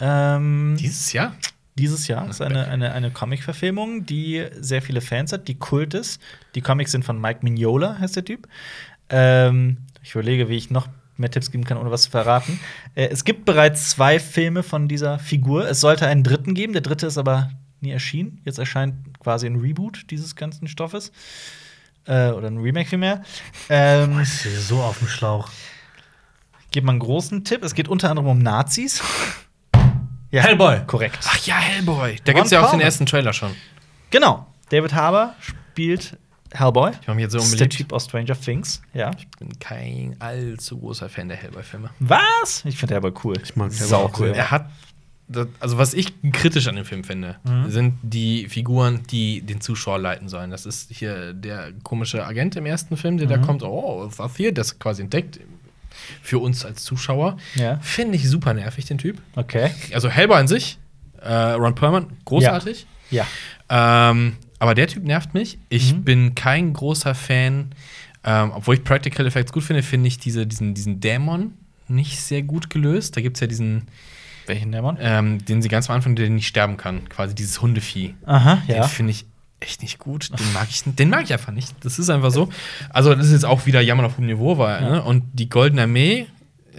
[0.00, 1.34] Ähm, Dieses Jahr?
[1.76, 6.20] Dieses Jahr ist eine, eine, eine Comic-Verfilmung, die sehr viele Fans hat, die Kult ist.
[6.54, 8.48] Die Comics sind von Mike Mignola, heißt der Typ.
[9.08, 12.60] Ähm, ich überlege, wie ich noch mehr Tipps geben kann, ohne was zu verraten.
[12.94, 15.68] Äh, es gibt bereits zwei Filme von dieser Figur.
[15.68, 17.50] Es sollte einen dritten geben, der dritte ist aber
[17.80, 18.40] nie erschienen.
[18.44, 21.12] Jetzt erscheint quasi ein Reboot dieses ganzen Stoffes.
[22.06, 23.22] Äh, oder ein Remake vielmehr.
[23.68, 25.50] Ähm, ist hier so auf dem Schlauch.
[26.70, 27.62] gebe mal einen großen Tipp.
[27.64, 29.02] Es geht unter anderem um Nazis.
[30.34, 30.80] Ja, Hellboy.
[30.86, 31.18] Korrekt.
[31.24, 32.16] Ach ja, Hellboy.
[32.24, 33.50] Da gibt es ja auch den ersten Trailer schon.
[34.10, 34.46] Genau.
[34.70, 36.16] David Harbour spielt
[36.52, 36.92] Hellboy.
[37.00, 37.76] Ich mache mich jetzt so Das ist der unbeliebt.
[37.76, 38.80] Typ aus Stranger Things.
[38.94, 39.10] Ja.
[39.18, 41.90] Ich bin kein allzu großer Fan der Hellboy-Filme.
[42.00, 42.64] Was?
[42.64, 43.34] Ich finde Hellboy cool.
[43.42, 44.28] Ich mag Hellboy Sau auch cool.
[44.28, 44.70] Er hat.
[45.26, 47.70] das- Also, was ich kritisch an dem Film finde, Mhm.
[47.70, 50.50] sind die Figuren, die den Zuschauer leiten sollen.
[50.50, 53.42] Das ist hier der komische Agent im ersten Film, der da Mhm.
[53.42, 55.40] kommt, oh, was hier, das quasi entdeckt.
[56.22, 57.36] Für uns als Zuschauer.
[57.54, 57.78] Ja.
[57.80, 59.20] Finde ich super nervig, den Typ.
[59.36, 59.70] Okay.
[59.92, 60.78] Also, Hellboy an sich,
[61.22, 62.86] äh, Ron Perlman, großartig.
[63.10, 63.26] Ja.
[63.68, 65.58] Ähm, aber der Typ nervt mich.
[65.68, 66.04] Ich Mhm.
[66.04, 67.72] bin kein großer Fan,
[68.24, 71.52] ähm, obwohl ich Practical Effects gut finde, finde ich diese, diesen, diesen Dämon
[71.88, 73.16] nicht sehr gut gelöst.
[73.16, 73.88] Da gibt es ja diesen,
[74.46, 74.96] Welchen Dämon?
[75.00, 78.14] ähm, den sie ganz am Anfang, der nicht sterben kann, quasi dieses Hundevieh.
[78.26, 78.88] Aha, Den ja.
[78.88, 79.26] finde ich
[79.64, 80.30] echt nicht gut.
[80.38, 81.72] Den mag ich, den mag ich einfach nicht.
[81.82, 82.48] Das ist einfach so.
[82.90, 84.80] Also, das ist jetzt auch wieder Jammern auf hohem Niveau war.
[84.80, 85.02] Ne?
[85.02, 86.26] Und die Goldene Armee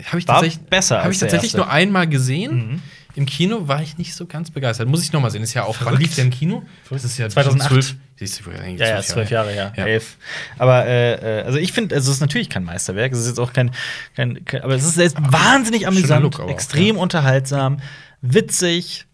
[0.07, 2.81] habe ich War tatsächlich, besser hab ich tatsächlich nur einmal gesehen.
[3.15, 4.89] Im Kino war ich nicht so ganz begeistert.
[4.89, 5.41] Muss ich noch mal sehen.
[5.41, 6.01] Ist ja auch, wann Verrückt.
[6.01, 6.63] lief der im Kino?
[6.89, 7.69] Das ist ja 2008.
[7.69, 9.73] zwölf- Siehst du, eigentlich Ja, ja, zwölf Jahre, ja.
[9.75, 9.85] Ja.
[9.85, 10.17] Elf.
[10.57, 13.11] Aber äh, äh, also ich finde, also es ist natürlich kein Meisterwerk.
[13.13, 13.71] Es ist jetzt auch kein,
[14.15, 17.77] kein, kein aber es ist selbst wahnsinnig amüsant, Look aber auch, extrem unterhaltsam,
[18.21, 19.05] witzig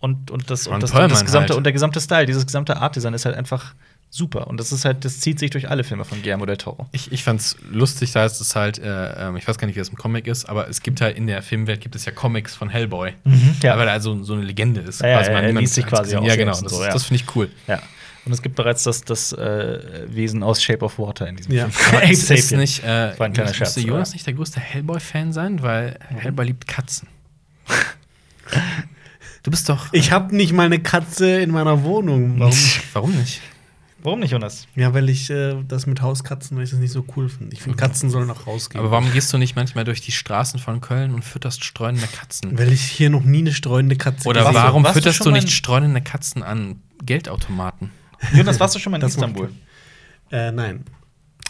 [0.00, 1.56] und, und das, und das, und das gesamte halt.
[1.58, 3.74] und der gesamte Style, dieses gesamte Artdesign ist halt einfach
[4.10, 4.46] super.
[4.46, 6.86] Und das ist halt, das zieht sich durch alle Filme von Guillermo del Toro.
[6.92, 9.80] Ich, ich fand's lustig, da ist es halt, äh, ähm, ich weiß gar nicht, wie
[9.80, 12.54] das im Comic ist, aber es gibt halt in der Filmwelt gibt es ja Comics
[12.54, 13.12] von Hellboy.
[13.62, 13.76] ja.
[13.76, 15.00] Weil er also so eine Legende ist.
[15.00, 15.30] Ja, quasi.
[15.32, 16.52] ja, er liest sich quasi auch Ja, genau.
[16.52, 16.92] Das, so, ja.
[16.92, 17.50] das finde ich cool.
[17.66, 17.80] Ja.
[18.24, 21.68] Und es gibt bereits das, das äh, Wesen aus Shape of Water in diesem Ja.
[21.68, 21.96] Film.
[22.02, 22.60] Aber ist, Sapien.
[22.60, 25.62] nicht, äh, war ein kleiner müsste Scherz, Jonas aber- nicht der größte Hellboy-Fan sein?
[25.62, 27.08] Weil Hellboy liebt Katzen.
[29.46, 29.86] du bist doch.
[29.92, 32.38] Ich habe nicht mal eine Katze in meiner Wohnung.
[32.38, 32.54] Warum?
[32.92, 33.40] Warum nicht?
[34.02, 34.68] Warum nicht, Jonas?
[34.76, 37.54] ja, weil ich äh, das mit Hauskatzen, weil ich das nicht so cool finde.
[37.54, 38.78] Ich finde, Katzen sollen auch rausgehen.
[38.80, 42.56] Aber warum gehst du nicht manchmal durch die Straßen von Köln und fütterst streunende Katzen?
[42.56, 46.02] Weil ich hier noch nie eine streunende Katze Oder du- warum fütterst du nicht streunende
[46.02, 47.90] Katzen an Geldautomaten?
[48.32, 49.50] Jonas, warst du schon mal in Das Istanbul?
[50.30, 50.84] Äh, nein.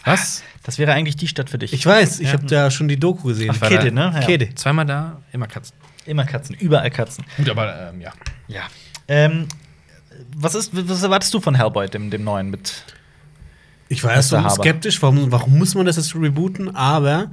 [0.03, 0.41] Was?
[0.63, 1.73] Das wäre eigentlich die Stadt für dich.
[1.73, 2.33] Ich weiß, ich Ja.
[2.33, 3.51] habe da schon die Doku gesehen.
[3.53, 4.11] Ach, Kede, ne?
[4.15, 4.19] Ja.
[4.21, 4.55] Kede.
[4.55, 5.75] Zweimal da, immer Katzen.
[6.07, 7.23] Immer Katzen, überall Katzen.
[7.37, 8.11] Gut, aber ähm, ja.
[8.47, 8.61] Ja.
[9.07, 9.47] Ähm,
[10.35, 12.83] was, ist, was erwartest du von Hellboy, dem, dem neuen mit?
[13.89, 16.75] Ich war erst so skeptisch, warum, warum muss man das jetzt rebooten?
[16.75, 17.31] Aber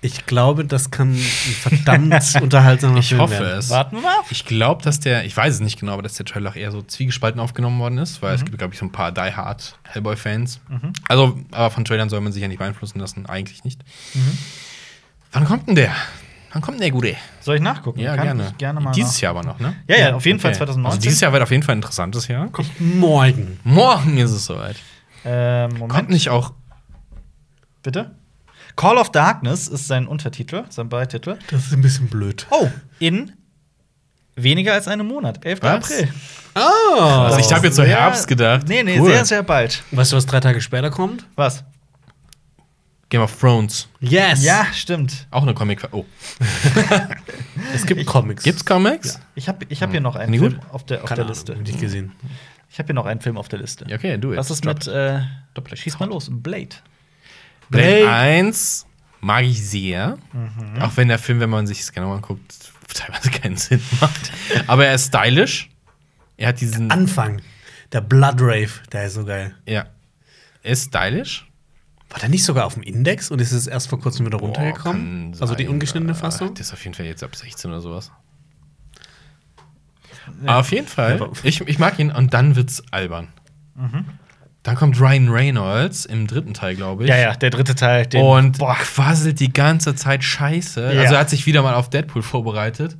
[0.00, 3.58] ich glaube, das kann ein verdammt unterhaltsamer Ich Film hoffe werden.
[3.58, 3.70] es.
[3.70, 4.24] Warten wir mal ab.
[4.30, 6.72] Ich glaube, dass der, ich weiß es nicht genau, aber dass der Trailer auch eher
[6.72, 8.36] so zwiegespalten aufgenommen worden ist, weil Mhm.
[8.36, 10.60] es gibt, glaube ich, so ein paar Die Hard Hellboy-Fans.
[11.08, 13.80] Also, aber von Trailern soll man sich ja nicht beeinflussen lassen, eigentlich nicht.
[14.14, 14.38] Mhm.
[15.32, 15.92] Wann kommt denn der?
[16.52, 17.16] Wann kommt denn der Gute?
[17.40, 18.00] Soll ich nachgucken?
[18.00, 18.48] Ja, Kann gerne.
[18.50, 19.74] Ich gerne mal dieses Jahr aber noch, ne?
[19.88, 20.58] Ja, ja, auf jeden Fall Okay.
[20.58, 20.96] 2019.
[20.98, 22.48] Also dieses Jahr wird auf jeden Fall ein interessantes Jahr.
[22.48, 23.58] Kommt morgen.
[23.64, 24.76] Morgen ist es soweit.
[25.24, 25.90] Ähm, Moment.
[25.92, 26.52] Kommt nicht auch.
[27.82, 28.12] Bitte?
[28.76, 31.38] Call of Darkness ist sein Untertitel, sein Beititel.
[31.50, 32.46] Das ist ein bisschen blöd.
[32.50, 32.68] Oh,
[32.98, 33.32] in
[34.36, 35.62] weniger als einem Monat, 11.
[35.62, 35.90] Was?
[35.90, 36.08] April.
[36.54, 37.24] Ah!
[37.26, 38.68] Also ich habe jetzt so Herbst gedacht.
[38.68, 39.10] Nee, nee, Cool.
[39.10, 39.82] sehr, sehr bald.
[39.90, 41.26] weißt du, was drei Tage später kommt?
[41.34, 41.64] Was?
[43.12, 43.88] Game of Thrones.
[44.00, 44.42] Yes!
[44.42, 45.26] Ja, stimmt.
[45.30, 45.86] Auch eine Comic.
[45.92, 46.06] Oh.
[47.74, 48.42] Es gibt Comics.
[48.42, 49.20] Gibt's Comics?
[49.34, 51.36] Ich habe ich hab hier noch einen ich Film auf der, auf Keine der Ahnung,
[51.36, 51.52] Liste.
[51.52, 52.12] ich nicht gesehen.
[52.70, 53.84] Ich habe hier noch einen Film auf der Liste.
[53.86, 55.20] Ja, okay, du Was ist mit äh,
[55.74, 56.68] Schieß mal los, Blade.
[57.68, 58.10] Blade Blade.
[58.10, 58.86] 1
[59.20, 60.16] mag ich sehr.
[60.32, 60.80] Mhm.
[60.80, 64.32] Auch wenn der Film, wenn man sich es genau anguckt, teilweise keinen Sinn macht.
[64.66, 65.68] Aber er ist stylisch.
[66.38, 66.90] Er hat diesen.
[66.90, 67.42] Anfang.
[67.92, 69.54] Der Blood Rave, der ist so geil.
[69.66, 69.84] ja.
[70.62, 71.46] Er ist stylisch.
[72.12, 74.46] War der nicht sogar auf dem Index und ist es erst vor kurzem wieder Boah,
[74.46, 75.32] runtergekommen?
[75.32, 76.54] kann also die ungeschnittene Äh, Fassung?
[76.54, 78.10] Das ist auf jeden Fall jetzt ab 16 oder sowas.
[80.42, 81.18] Aber auf jeden Fall.
[81.18, 83.28] Ja, Ich, ich mag ihn und dann wird's albern.
[83.74, 84.04] Mhm.
[84.62, 87.08] Dann kommt Ryan Reynolds im dritten Teil, glaube ich.
[87.10, 88.06] Ja, ja, der dritte Teil.
[88.06, 90.80] Den, Und boah, quasselt die ganze Zeit Scheiße.
[90.86, 90.92] Ja.
[90.92, 90.98] Mhm.
[91.00, 92.96] Also er hat sich wieder mal auf Deadpool vorbereitet.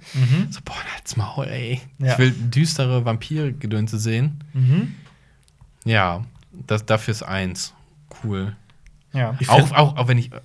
[0.50, 1.80] So, boah, halt's Maul, ey.
[1.98, 2.12] Ja.
[2.12, 4.42] Ich will düstere Vampire-Gedönse sehen.
[4.54, 4.94] Mhm.
[5.84, 6.24] Ja,
[6.66, 7.74] das, dafür ist eins.
[8.24, 8.56] Cool.
[9.12, 9.36] Ja.
[9.40, 10.38] Ich Auch, auch, auch wenn ich, äh,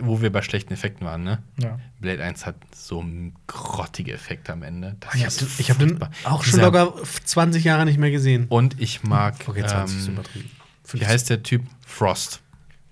[0.00, 1.42] wo wir bei schlechten Effekten waren, ne?
[1.62, 1.78] ja.
[2.00, 3.04] Blade 1 hat so
[3.46, 4.96] grottige Effekte am Ende.
[5.00, 6.94] Das Ich ist habe ich hab den auch schon locker
[7.24, 8.46] 20 Jahre nicht mehr gesehen.
[8.48, 10.50] Und ich mag, Okay, 20 ist ähm, übertrieben.
[10.92, 11.62] wie heißt der Typ?
[11.86, 12.40] Frost.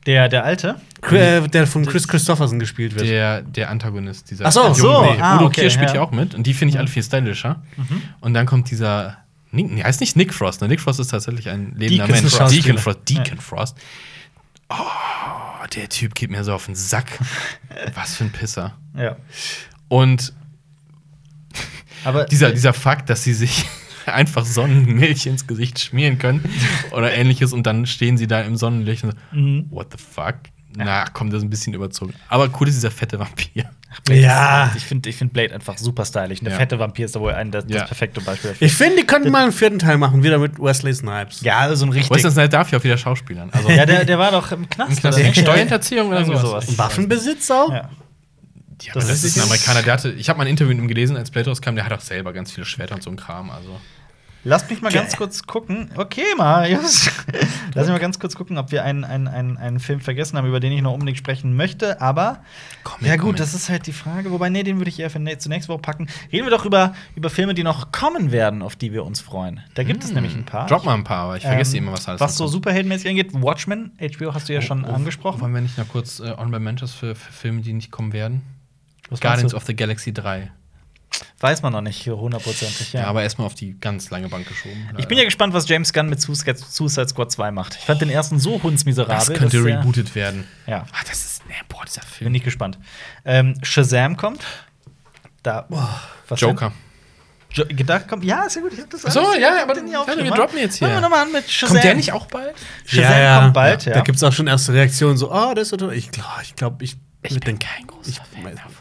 [0.07, 0.81] Der, der alte?
[1.11, 3.07] Äh, der von Chris Christopherson gespielt wird.
[3.07, 4.91] Der, der Antagonist dieser Ach so, so.
[4.91, 5.97] Ah, Udo okay, Kier spielt ja.
[5.97, 7.63] ja auch mit und die finde ich alle viel stylischer.
[8.21, 9.19] Und dann kommt dieser
[9.53, 10.69] Nick, nee, heißt nicht Nick Frost, ne?
[10.69, 12.35] Nick Frost ist tatsächlich ein lebender Deacon Mensch.
[12.35, 12.55] Frost.
[12.55, 12.99] Deacon Frost.
[13.09, 13.77] Deacon Frost.
[14.71, 17.19] Oh, der Typ geht mir so auf den Sack.
[17.95, 18.77] Was für ein Pisser.
[18.97, 19.17] Ja.
[19.89, 20.33] Und
[22.05, 23.67] Aber dieser, dieser Fakt, dass sie sich
[24.07, 26.45] einfach Sonnenmilch ins Gesicht schmieren können
[26.93, 29.67] oder ähnliches und dann stehen sie da im Sonnenlicht und so, Mhm.
[29.71, 30.37] what the fuck?
[30.77, 32.15] Na, komm, das ist ein bisschen überzogen.
[32.29, 33.69] Aber cool ist dieser fette Vampir.
[34.05, 34.67] Blade Ja.
[34.67, 36.41] ist- Ich finde ich find Blade einfach super stylisch.
[36.41, 36.59] Der Ja.
[36.59, 37.81] fette Vampir ist da wohl ein, das, Ja.
[37.81, 38.67] das perfekte Beispiel dafür.
[38.67, 41.41] Ich finde, die könnten mal einen vierten Teil machen, wieder mit Wesley Snipes.
[41.43, 42.11] ja, so ein richtig.
[42.17, 43.51] Wesley Snipes darf ja auch wieder Schauspielern.
[43.53, 44.91] Also, Ja, der, der war doch im Knast.
[44.93, 45.35] Im Knast oder?
[45.35, 46.41] Steuerhinterziehung oder sowas.
[46.43, 46.79] sowas.
[46.79, 47.71] Waffenbesitz auch?
[47.71, 47.91] Ja.
[48.83, 49.83] ja, das das, ist ein Amerikaner.
[49.83, 51.75] Der hatte, ich habe mal ein Interview mit ihm gelesen, als Blade rauskam.
[51.75, 53.51] Der hat auch selber ganz viele Schwerter und so ein Kram.
[53.51, 53.79] Also.
[54.43, 55.91] Lasst mich mal ganz kurz gucken.
[55.97, 57.11] Okay, Marius.
[57.75, 60.47] Lass mich mal ganz kurz gucken, ob wir einen, einen, einen, einen Film vergessen haben,
[60.49, 62.01] über den ich noch unbedingt sprechen möchte.
[62.01, 62.43] Aber
[62.83, 63.37] Comic, ja gut, Comic.
[63.37, 64.31] das ist halt die Frage.
[64.31, 66.09] Wobei, nee, den würde ich eher für nä- zur nächsten Woche packen.
[66.33, 69.61] Reden wir doch über, über Filme, die noch kommen werden, auf die wir uns freuen.
[69.75, 70.63] Da gibt es nämlich ein paar.
[70.63, 70.69] Hm.
[70.69, 73.35] Drop mal ein paar, aber ich vergesse Ähm, immer, was alles Was so superheldenmäßig angeht,
[73.35, 75.41] Watchmen, HBO hast du ja schon Oh, oh, angesprochen.
[75.43, 78.41] Wollen wir nicht noch kurz äh, Honorable Mentions für, für Filme, die nicht kommen werden?
[79.11, 80.51] Was Guardians of the Galaxy 3.
[81.43, 82.93] Weiß man noch nicht hundertprozentig.
[82.93, 83.07] Ja, Ja.
[83.07, 84.91] aber erstmal auf die ganz lange Bank geschoben.
[84.99, 87.77] ich bin ja gespannt, was James Gunn mit Suicide Squad 2 macht.
[87.77, 89.17] Ich fand den ersten so hundsmiserabel.
[89.17, 90.47] Das könnte rebootet werden.
[90.67, 91.47] Ja, Ah, das ist.
[91.49, 92.35] Nee, boah, dieser bin Film.
[92.35, 92.79] ich gespannt.
[93.25, 94.43] Ähm, Shazam kommt.
[95.43, 95.67] Da.
[96.29, 96.49] was denn?
[96.51, 96.73] Joker.
[97.53, 98.23] Jo gedacht kommt.
[98.23, 98.73] Ja, ist ja gut.
[98.75, 100.87] Ich hab das Ach so, alles- ja, ich aber den warte, wir droppen jetzt hier.
[100.89, 101.75] Fangen wir nochmal an mit Shazam.
[101.77, 102.55] Kommt der nicht auch bald?
[102.85, 103.95] Shazam kommt bald, ja.
[103.95, 105.95] Da gibt es auch schon erste Reaktionen, so, ah, das ist so toll.
[105.95, 108.80] Ich glaube, ich, glaub, ich, Ich bin kein großer Fan davon.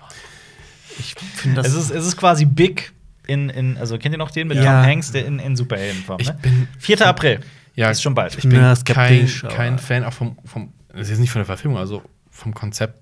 [0.99, 1.67] Ich finde das.
[1.67, 2.91] Es ist, es ist quasi Big
[3.27, 4.63] in, in, also kennt ihr noch den mit Ja.
[4.81, 6.38] Tom Hanks, der in, in Superheldenform, Ich ne?
[6.41, 7.05] bin- 4.
[7.07, 7.39] April.
[7.76, 8.35] Ja, ist schon bald.
[8.38, 10.73] Ich bin Ja, kein, kein Fan auch vom, vom.
[10.93, 12.99] Das ist nicht von der Verfilmung, also vom Konzept.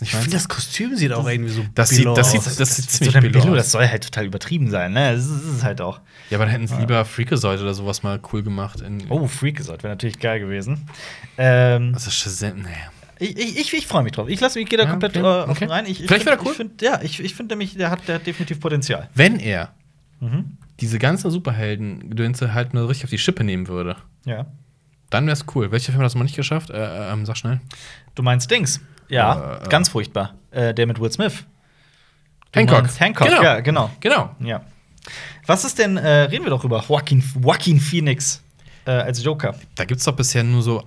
[0.00, 1.64] Ich finde, das Kostüm sieht auch irgendwie so.
[1.74, 2.56] Das sieht- das sieht- aus.
[2.56, 3.56] das sieht so ziemlich Billo, aus.
[3.56, 5.14] das soll halt total übertrieben sein, ne?
[5.14, 6.00] Das ist, das ist halt auch.
[6.28, 8.80] Ja, aber dann hätten sie lieber Freakazoid oder sowas mal cool gemacht.
[8.80, 10.86] In, Oh, Freakazoid wäre natürlich geil gewesen.
[11.38, 12.68] Ähm, Das ist Shazam, nee.
[13.18, 14.28] Ich ich, ich, ich freue mich drauf.
[14.28, 15.64] Ich lasse mich, gehe da Ja, komplett okay, äh, offen okay.
[15.66, 15.84] rein.
[15.86, 16.50] Ich, ich Vielleicht find- wär er cool.
[16.52, 19.08] Ich find, ja, ich, ich finde nämlich, der hat, der hat definitiv Potenzial.
[19.14, 19.72] Wenn er
[20.20, 20.56] Mhm.
[20.80, 24.46] diese ganzen Superhelden-Gedönse halt nur richtig auf die Schippe nehmen würde, Ja.
[25.10, 25.70] dann wäre es cool.
[25.72, 26.70] Welcher Film hat das mal nicht geschafft?
[26.70, 27.60] Äh, ähm, sag schnell.
[28.14, 28.80] Du meinst Dings?
[29.08, 29.68] Ja, Äh, äh.
[29.68, 30.34] ganz furchtbar.
[30.50, 31.44] Äh, der mit Will Smith.
[32.52, 32.88] Du Hancock.
[32.98, 33.42] Hancock, Genau.
[33.42, 33.90] ja, genau.
[34.00, 34.30] Genau.
[34.40, 34.62] Ja.
[35.46, 38.42] Was ist denn, äh, reden wir doch über Joaquin, Joaquin Phoenix
[38.86, 39.54] äh, als Joker?
[39.74, 40.82] Da gibt es doch bisher nur so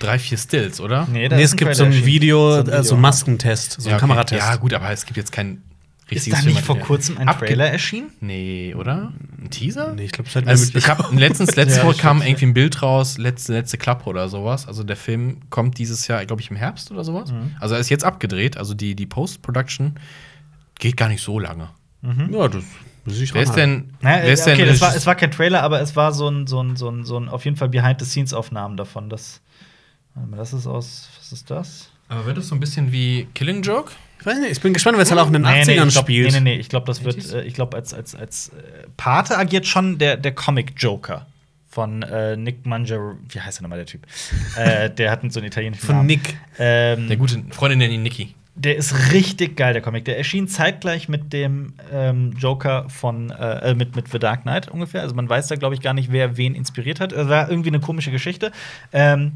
[0.00, 1.06] drei, vier Stills, oder?
[1.12, 1.92] Nee, ist es gibt so ein.
[2.04, 4.00] Video, So ein äh, so ein Maskentest, so ein Ja, okay.
[4.00, 4.40] Kameratest.
[4.40, 5.62] Ja, gut, aber es gibt jetzt keinen
[6.06, 8.10] Ist richtiges da nicht vor kurzem ein Abge- Trailer erschienen?
[8.20, 9.12] Nee, oder?
[9.40, 9.94] Ein Teaser?
[9.94, 12.46] Nee, ich glaube, es hat Also ich habe letztens, letzte Ja, Woche das kam irgendwie
[12.46, 14.66] ein Bild raus, letzte, letzte Klappe oder sowas.
[14.66, 17.30] Also der Film kommt dieses Jahr, glaube ich, im Herbst oder sowas.
[17.30, 17.54] Mhm.
[17.60, 19.94] Also er ist jetzt abgedreht, also die, die Post-Production
[20.78, 21.68] geht gar nicht so lange.
[22.02, 22.64] Ja, das
[23.04, 25.96] Wer ist denn, Naja, wer ist okay, denn war, es war kein Trailer, aber es
[25.96, 29.08] war so ein, so ein, so ein, so ein auf jeden Fall Behind-the-Scenes-Aufnahmen davon.
[29.10, 29.40] Das,
[30.36, 31.90] das ist aus, was ist das?
[32.08, 33.92] Aber wird das so ein bisschen wie Killing Joke?
[34.18, 35.72] Ich weiß nicht, ich bin gespannt, weil es halt auch in den Nee, 80ern nee,
[35.86, 36.32] ich glaub, spielt.
[36.32, 37.36] Nee, nee, nee, ich glaube, das wird, 80s?
[37.36, 41.26] äh, ich glaube, als, als, als äh, Pate agiert schon der, der Comic-Joker
[41.68, 44.02] von äh, Nick Manger, wie heißt der nochmal, der Typ?
[44.56, 46.06] äh, der hat so einen italienischen Von Namen.
[46.08, 46.36] Nick.
[46.58, 48.34] Ähm, Der gute Freundin nennt ihn Nikki.
[48.56, 50.04] Der ist richtig geil, der Comic.
[50.04, 54.68] Der erschien zeitgleich mit dem ähm, Joker von äh, äh, mit, mit The Dark Knight
[54.68, 55.00] ungefähr.
[55.00, 57.12] Also man weiß da, glaube ich, gar nicht, wer wen inspiriert hat.
[57.12, 58.50] Es war irgendwie eine komische Geschichte.
[58.92, 59.32] Ähm,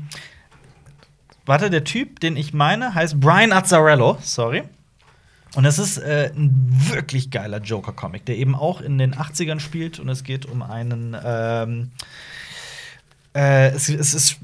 [1.46, 4.64] warte, der Typ, den ich meine, heißt Brian Azzarello, sorry.
[5.54, 6.50] Und es ist äh, ein
[6.90, 11.16] wirklich geiler Joker-Comic, der eben auch in den 80ern spielt und es geht um einen
[11.24, 11.90] ähm,
[13.34, 14.36] äh, es, es, es,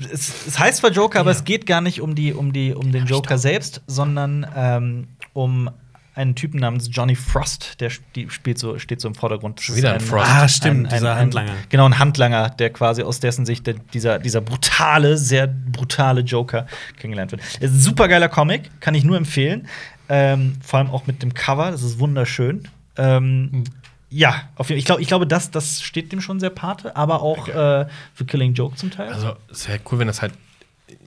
[0.47, 3.07] es, heißt zwar Joker, aber es geht gar nicht um, die, um, die, um den
[3.07, 5.71] Joker selbst, sondern ähm, um
[6.15, 9.59] einen Typen namens Johnny Frost, der spielt so, steht so im Vordergrund.
[9.59, 10.27] Das Schon wieder ein Frost.
[10.29, 11.53] Ah, stimmt, dieser Handlanger.
[11.69, 16.67] Genau, ein Handlanger, der quasi aus dessen Sicht der, dieser, dieser brutale, sehr brutale Joker
[16.99, 17.43] kennengelernt wird.
[17.61, 19.69] Es ist ein super geiler Comic, kann ich nur empfehlen.
[20.09, 22.69] Ähm, vor allem auch mit dem Cover, das ist wunderschön.
[22.97, 23.65] Ähm, Hm.
[24.13, 24.79] Ja, auf jeden Fall.
[24.79, 28.25] Ich, glaub, ich glaube, das, das steht dem schon sehr Pate, aber auch äh, für
[28.27, 29.13] Killing Joke zum Teil.
[29.13, 30.35] Also, es wäre cool, wenn das halt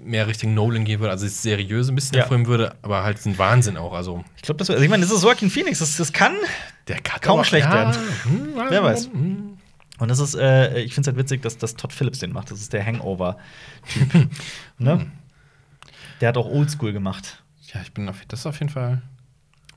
[0.04, 2.22] mehr Richtung Nolan gehen würde, also es seriös ein bisschen Ja.
[2.22, 3.94] hervorheben würde, aber halt ein Wahnsinn auch.
[3.94, 6.34] Also, ich glaube, das also ich meine, das ist Joaquin Phoenix, das, das kann.
[6.88, 7.94] der kann Kaum aber- schlecht werden.
[8.24, 9.08] hm, Wer weiß.
[9.12, 9.58] hm.
[10.00, 12.52] Und das ist, äh, ich finde es halt witzig, dass, dass Todd Phillips den macht.
[12.52, 14.30] Das ist der Hangover-Typ.
[14.80, 15.06] ne?
[16.20, 17.44] Der hat auch Oldschool gemacht.
[17.74, 19.02] Ja, ich bin auf, das ist auf jeden Fall.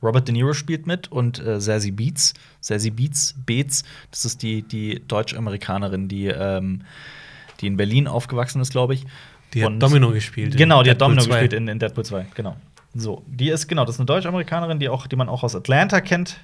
[0.02, 1.58] Robert De Niro spielt mit und äh,
[1.92, 2.34] Beats.
[2.60, 6.82] Zazie Beats, Beats, das ist die, die Deutsch-Amerikanerin, die, ähm,
[7.60, 9.04] die in Berlin aufgewachsen ist, glaube ich.
[9.56, 10.56] Die hat Und- Domino gespielt.
[10.56, 11.40] Genau, die hat Deadpool Domino 2.
[11.40, 12.56] gespielt in, in Deadpool 2, genau.
[12.94, 16.00] So, die ist, genau, das ist eine Deutsch-Amerikanerin, die, auch- die man auch aus Atlanta
[16.00, 16.38] kennt,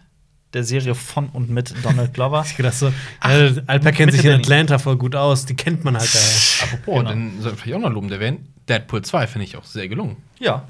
[0.54, 2.42] der Serie von und mit Donald Glover.
[2.46, 2.88] Ich gedacht so,
[3.22, 4.32] äh, Alper kennt sich in.
[4.32, 6.72] Atlanta voll gut aus, die kennt man halt daher.
[6.74, 7.08] Apropos, Genau.
[7.10, 8.36] dann soll ich vielleicht auch noch loben, der wäre
[8.68, 10.16] Deadpool 2, finde ich auch sehr gelungen.
[10.40, 10.66] ja,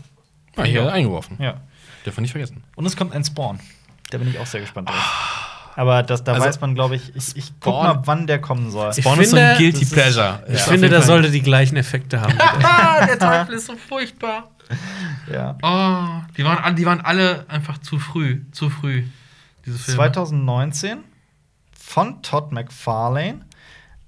[0.56, 0.88] Ja, hier Ja.
[0.90, 1.36] eingeworfen.
[1.40, 1.60] ja.
[2.04, 2.62] Dürfen wir nicht vergessen.
[2.76, 3.60] Und es kommt ein Spawn.
[4.10, 5.51] Da bin ich auch sehr gespannt drauf.
[5.74, 8.70] Aber das, da Also, weiß man, glaube ich, ich, ich guck mal, wann der kommen
[8.70, 8.90] soll.
[8.94, 10.42] Ich Spawn ist so finde, ein Guilty das ist- Pleasure.
[10.48, 12.34] Ich auf finde, der sollte die gleichen Effekte haben.
[12.38, 14.50] Ah, der Teufel ist so furchtbar.
[15.32, 15.56] ja.
[15.62, 18.42] Oh, die waren, all- die waren alle einfach zu früh.
[18.52, 19.04] Zu früh.
[19.64, 19.96] Diese Filme.
[19.96, 20.98] 2019
[21.78, 23.40] von Todd McFarlane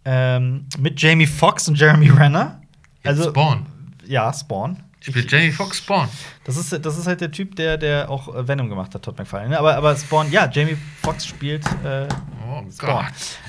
[0.04, 2.60] ähm, mit Jamie Foxx und Jeremy Renner.
[3.04, 3.66] Also, Spawn.
[4.06, 4.82] Ja, Spawn.
[5.06, 6.08] Spielt Jamie Foxx Spawn.
[6.44, 9.18] Das ist, das ist halt der Typ, der, der auch äh, Venom gemacht hat, Todd
[9.18, 9.50] McFarlane.
[9.50, 9.58] ne?
[9.58, 12.08] Aber, aber Spawn, ja, Jamie Foxx spielt äh,
[12.48, 13.06] Oh Spawn.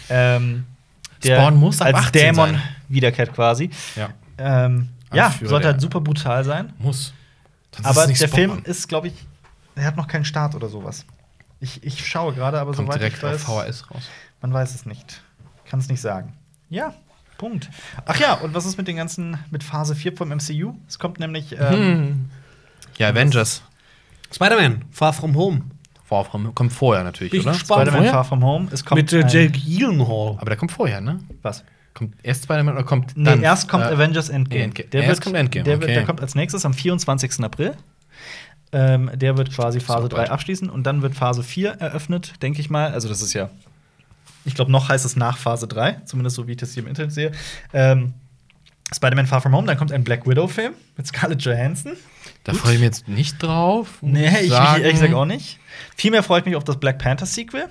[0.10, 0.66] Ähm,
[1.24, 2.62] der Spawn muss ab als 18 Dämon sein.
[2.90, 3.70] wiederkehrt quasi.
[3.96, 4.10] Ja.
[4.38, 6.74] Ähm, ja, sollte halt super brutal sein.
[6.78, 7.14] Muss.
[7.78, 8.30] Ist Aber der Spawn.
[8.30, 9.14] Film ist, glaube ich,
[9.76, 11.06] er hat noch keinen Start oder sowas.
[11.62, 14.04] Ich, ich schaue gerade, aber Kommt soweit direkt ich weiß, auf VHS raus.
[14.42, 15.22] man weiß es nicht.
[15.70, 16.34] Kann es nicht sagen.
[16.70, 16.94] Ja,
[17.38, 17.70] Punkt.
[18.06, 20.74] Ach ja, und was ist mit den ganzen, mit Phase 4 vom MCU?
[20.88, 22.30] Es kommt nämlich, ähm,
[22.98, 23.62] Ja, Avengers.
[24.34, 25.62] Spider-Man, Far From Home.
[26.04, 27.56] Far From kommt vorher natürlich, Bin ich oder?
[27.56, 28.06] Spider-Man?
[28.06, 28.68] Far From Home.
[28.72, 30.38] Es kommt Mit äh, Jake Gyllenhaal.
[30.40, 31.20] Aber der kommt vorher, ne?
[31.42, 31.64] Was?
[31.94, 33.42] Kommt erst Spider-Man oder kommt Nee, dann?
[33.42, 34.64] erst kommt äh, Avengers Endgame.
[34.66, 34.90] Endgame.
[34.90, 35.94] Der Erst wird, kommt Endgame, Der, wird, okay.
[35.96, 37.40] der kommt als nächstes am 24.
[37.44, 37.74] April.
[38.72, 40.30] Ähm, der wird quasi Phase 3 bald.
[40.32, 42.92] abschließen und dann wird Phase 4 eröffnet, denke ich mal.
[42.92, 43.50] Also, das ist ja.
[44.46, 46.90] Ich glaube, noch heißt es nach Phase 3, zumindest so wie ich das hier im
[46.90, 47.32] Internet sehe.
[47.74, 48.14] Ähm,
[48.94, 51.94] Spider-Man Far From Home, dann kommt ein Black Widow-Film mit Scarlett Johansson.
[52.44, 53.98] Da freue ich mich jetzt nicht drauf.
[54.02, 54.82] Nee, ich, ich sagen.
[54.82, 55.60] ehrlich gesagt auch nicht.
[55.96, 57.68] Vielmehr freue ich mich auf das Black Panther Sequel.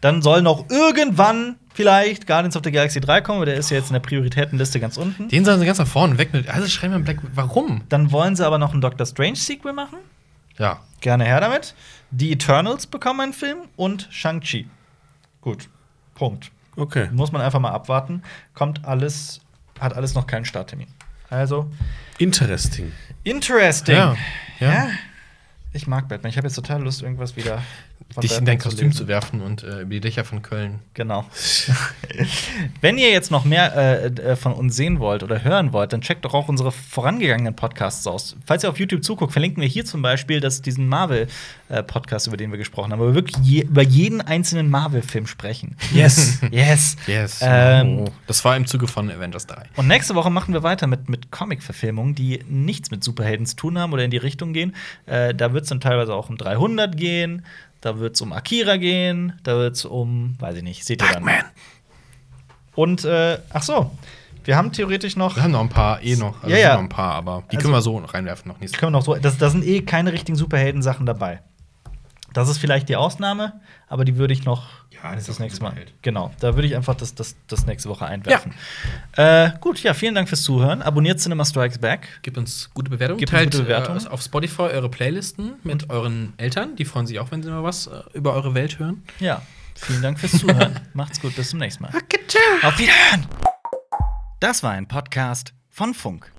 [0.00, 3.76] Dann soll noch irgendwann vielleicht Guardians of the Galaxy 3 kommen, aber der ist ja
[3.76, 5.28] jetzt in der Prioritätenliste ganz unten.
[5.28, 6.48] Den sollen sie ganz nach vorne weg mit.
[6.48, 7.18] Also schreiben wir Black.
[7.34, 7.82] Warum?
[7.88, 9.98] Dann wollen sie aber noch ein Doctor Strange Sequel machen.
[10.58, 10.80] Ja.
[11.00, 11.74] Gerne her damit.
[12.10, 14.68] Die Eternals bekommen einen Film und Shang-Chi.
[15.40, 15.68] Gut.
[16.14, 16.50] Punkt.
[16.76, 17.08] Okay.
[17.12, 18.22] Muss man einfach mal abwarten.
[18.54, 19.40] Kommt alles,
[19.80, 20.88] hat alles noch keinen Starttermin.
[21.30, 21.70] Also,
[22.18, 22.92] Interesting.
[23.24, 23.94] interesting.
[23.94, 24.16] Ja.
[24.60, 24.72] Ja.
[24.72, 24.90] Ja.
[25.72, 26.30] Ich mag Batman.
[26.30, 27.62] Ich habe jetzt total Lust, irgendwas wieder
[28.20, 28.98] Dich in dein zu Kostüm lesen.
[28.98, 30.80] zu werfen und äh, über die Dächer von Köln.
[30.94, 31.24] Genau.
[32.80, 36.00] Wenn ihr jetzt noch mehr äh, äh, von uns sehen wollt oder hören wollt, dann
[36.00, 38.36] checkt doch auch unsere vorangegangenen Podcasts aus.
[38.44, 42.50] Falls ihr auf YouTube zuguckt, verlinken wir hier zum Beispiel das, diesen Marvel-Podcast, über den
[42.50, 45.76] wir gesprochen haben, wo wir wirklich je, über jeden einzelnen Marvel-Film sprechen.
[45.92, 46.96] Yes, yes.
[47.06, 47.38] Yes.
[47.42, 48.04] Ähm, oh.
[48.26, 49.64] Das war im Zuge von Avengers 3.
[49.76, 53.78] Und nächste Woche machen wir weiter mit, mit Comic-Verfilmungen, die nichts mit Superhelden zu tun
[53.78, 54.74] haben oder in die Richtung gehen.
[55.06, 57.44] Äh, da wird es dann teilweise auch um 300 gehen,
[57.82, 61.08] da wird es um Akira gehen, da wird es um, weiß ich nicht, seht ihr
[61.12, 61.24] dann.
[61.26, 61.44] Darkman.
[62.74, 63.90] Und, äh, ach so,
[64.44, 66.42] wir haben theoretisch noch, Wir haben noch ein paar eh noch.
[66.42, 66.74] Also Ja, ja.
[66.74, 68.76] noch ein paar, aber die Also- können wir so reinwerfen noch nicht.
[68.78, 71.42] können wir noch so, das, da sind eh keine richtigen Superhelden-Sachen dabei.
[72.32, 74.66] Das ist vielleicht die Ausnahme, aber die würde ich noch
[75.02, 75.74] Ja, das das nächste Mal.
[76.02, 78.54] Genau, da würde ich einfach das, das, das nächste Woche einwerfen.
[79.16, 80.80] Äh, gut, ja, vielen Dank fürs Zuhören.
[80.82, 82.20] Abonniert Cinema Strikes Back.
[82.22, 83.18] Gebt uns gute Bewertungen.
[83.18, 84.04] Gebt uns Teilt gute Bewertungen.
[84.04, 86.76] Äh, auf Spotify eure Playlisten mit euren Eltern.
[86.76, 89.02] Die freuen sich auch, wenn sie mal was äh, über eure Welt hören.
[89.18, 89.42] Ja,
[89.74, 90.78] vielen Dank fürs Zuhören.
[90.94, 91.92] Macht's gut, bis zum nächsten Mal.
[92.62, 93.26] Auf Wiederhören!
[94.40, 96.30] Das war ein Podcast von Funk.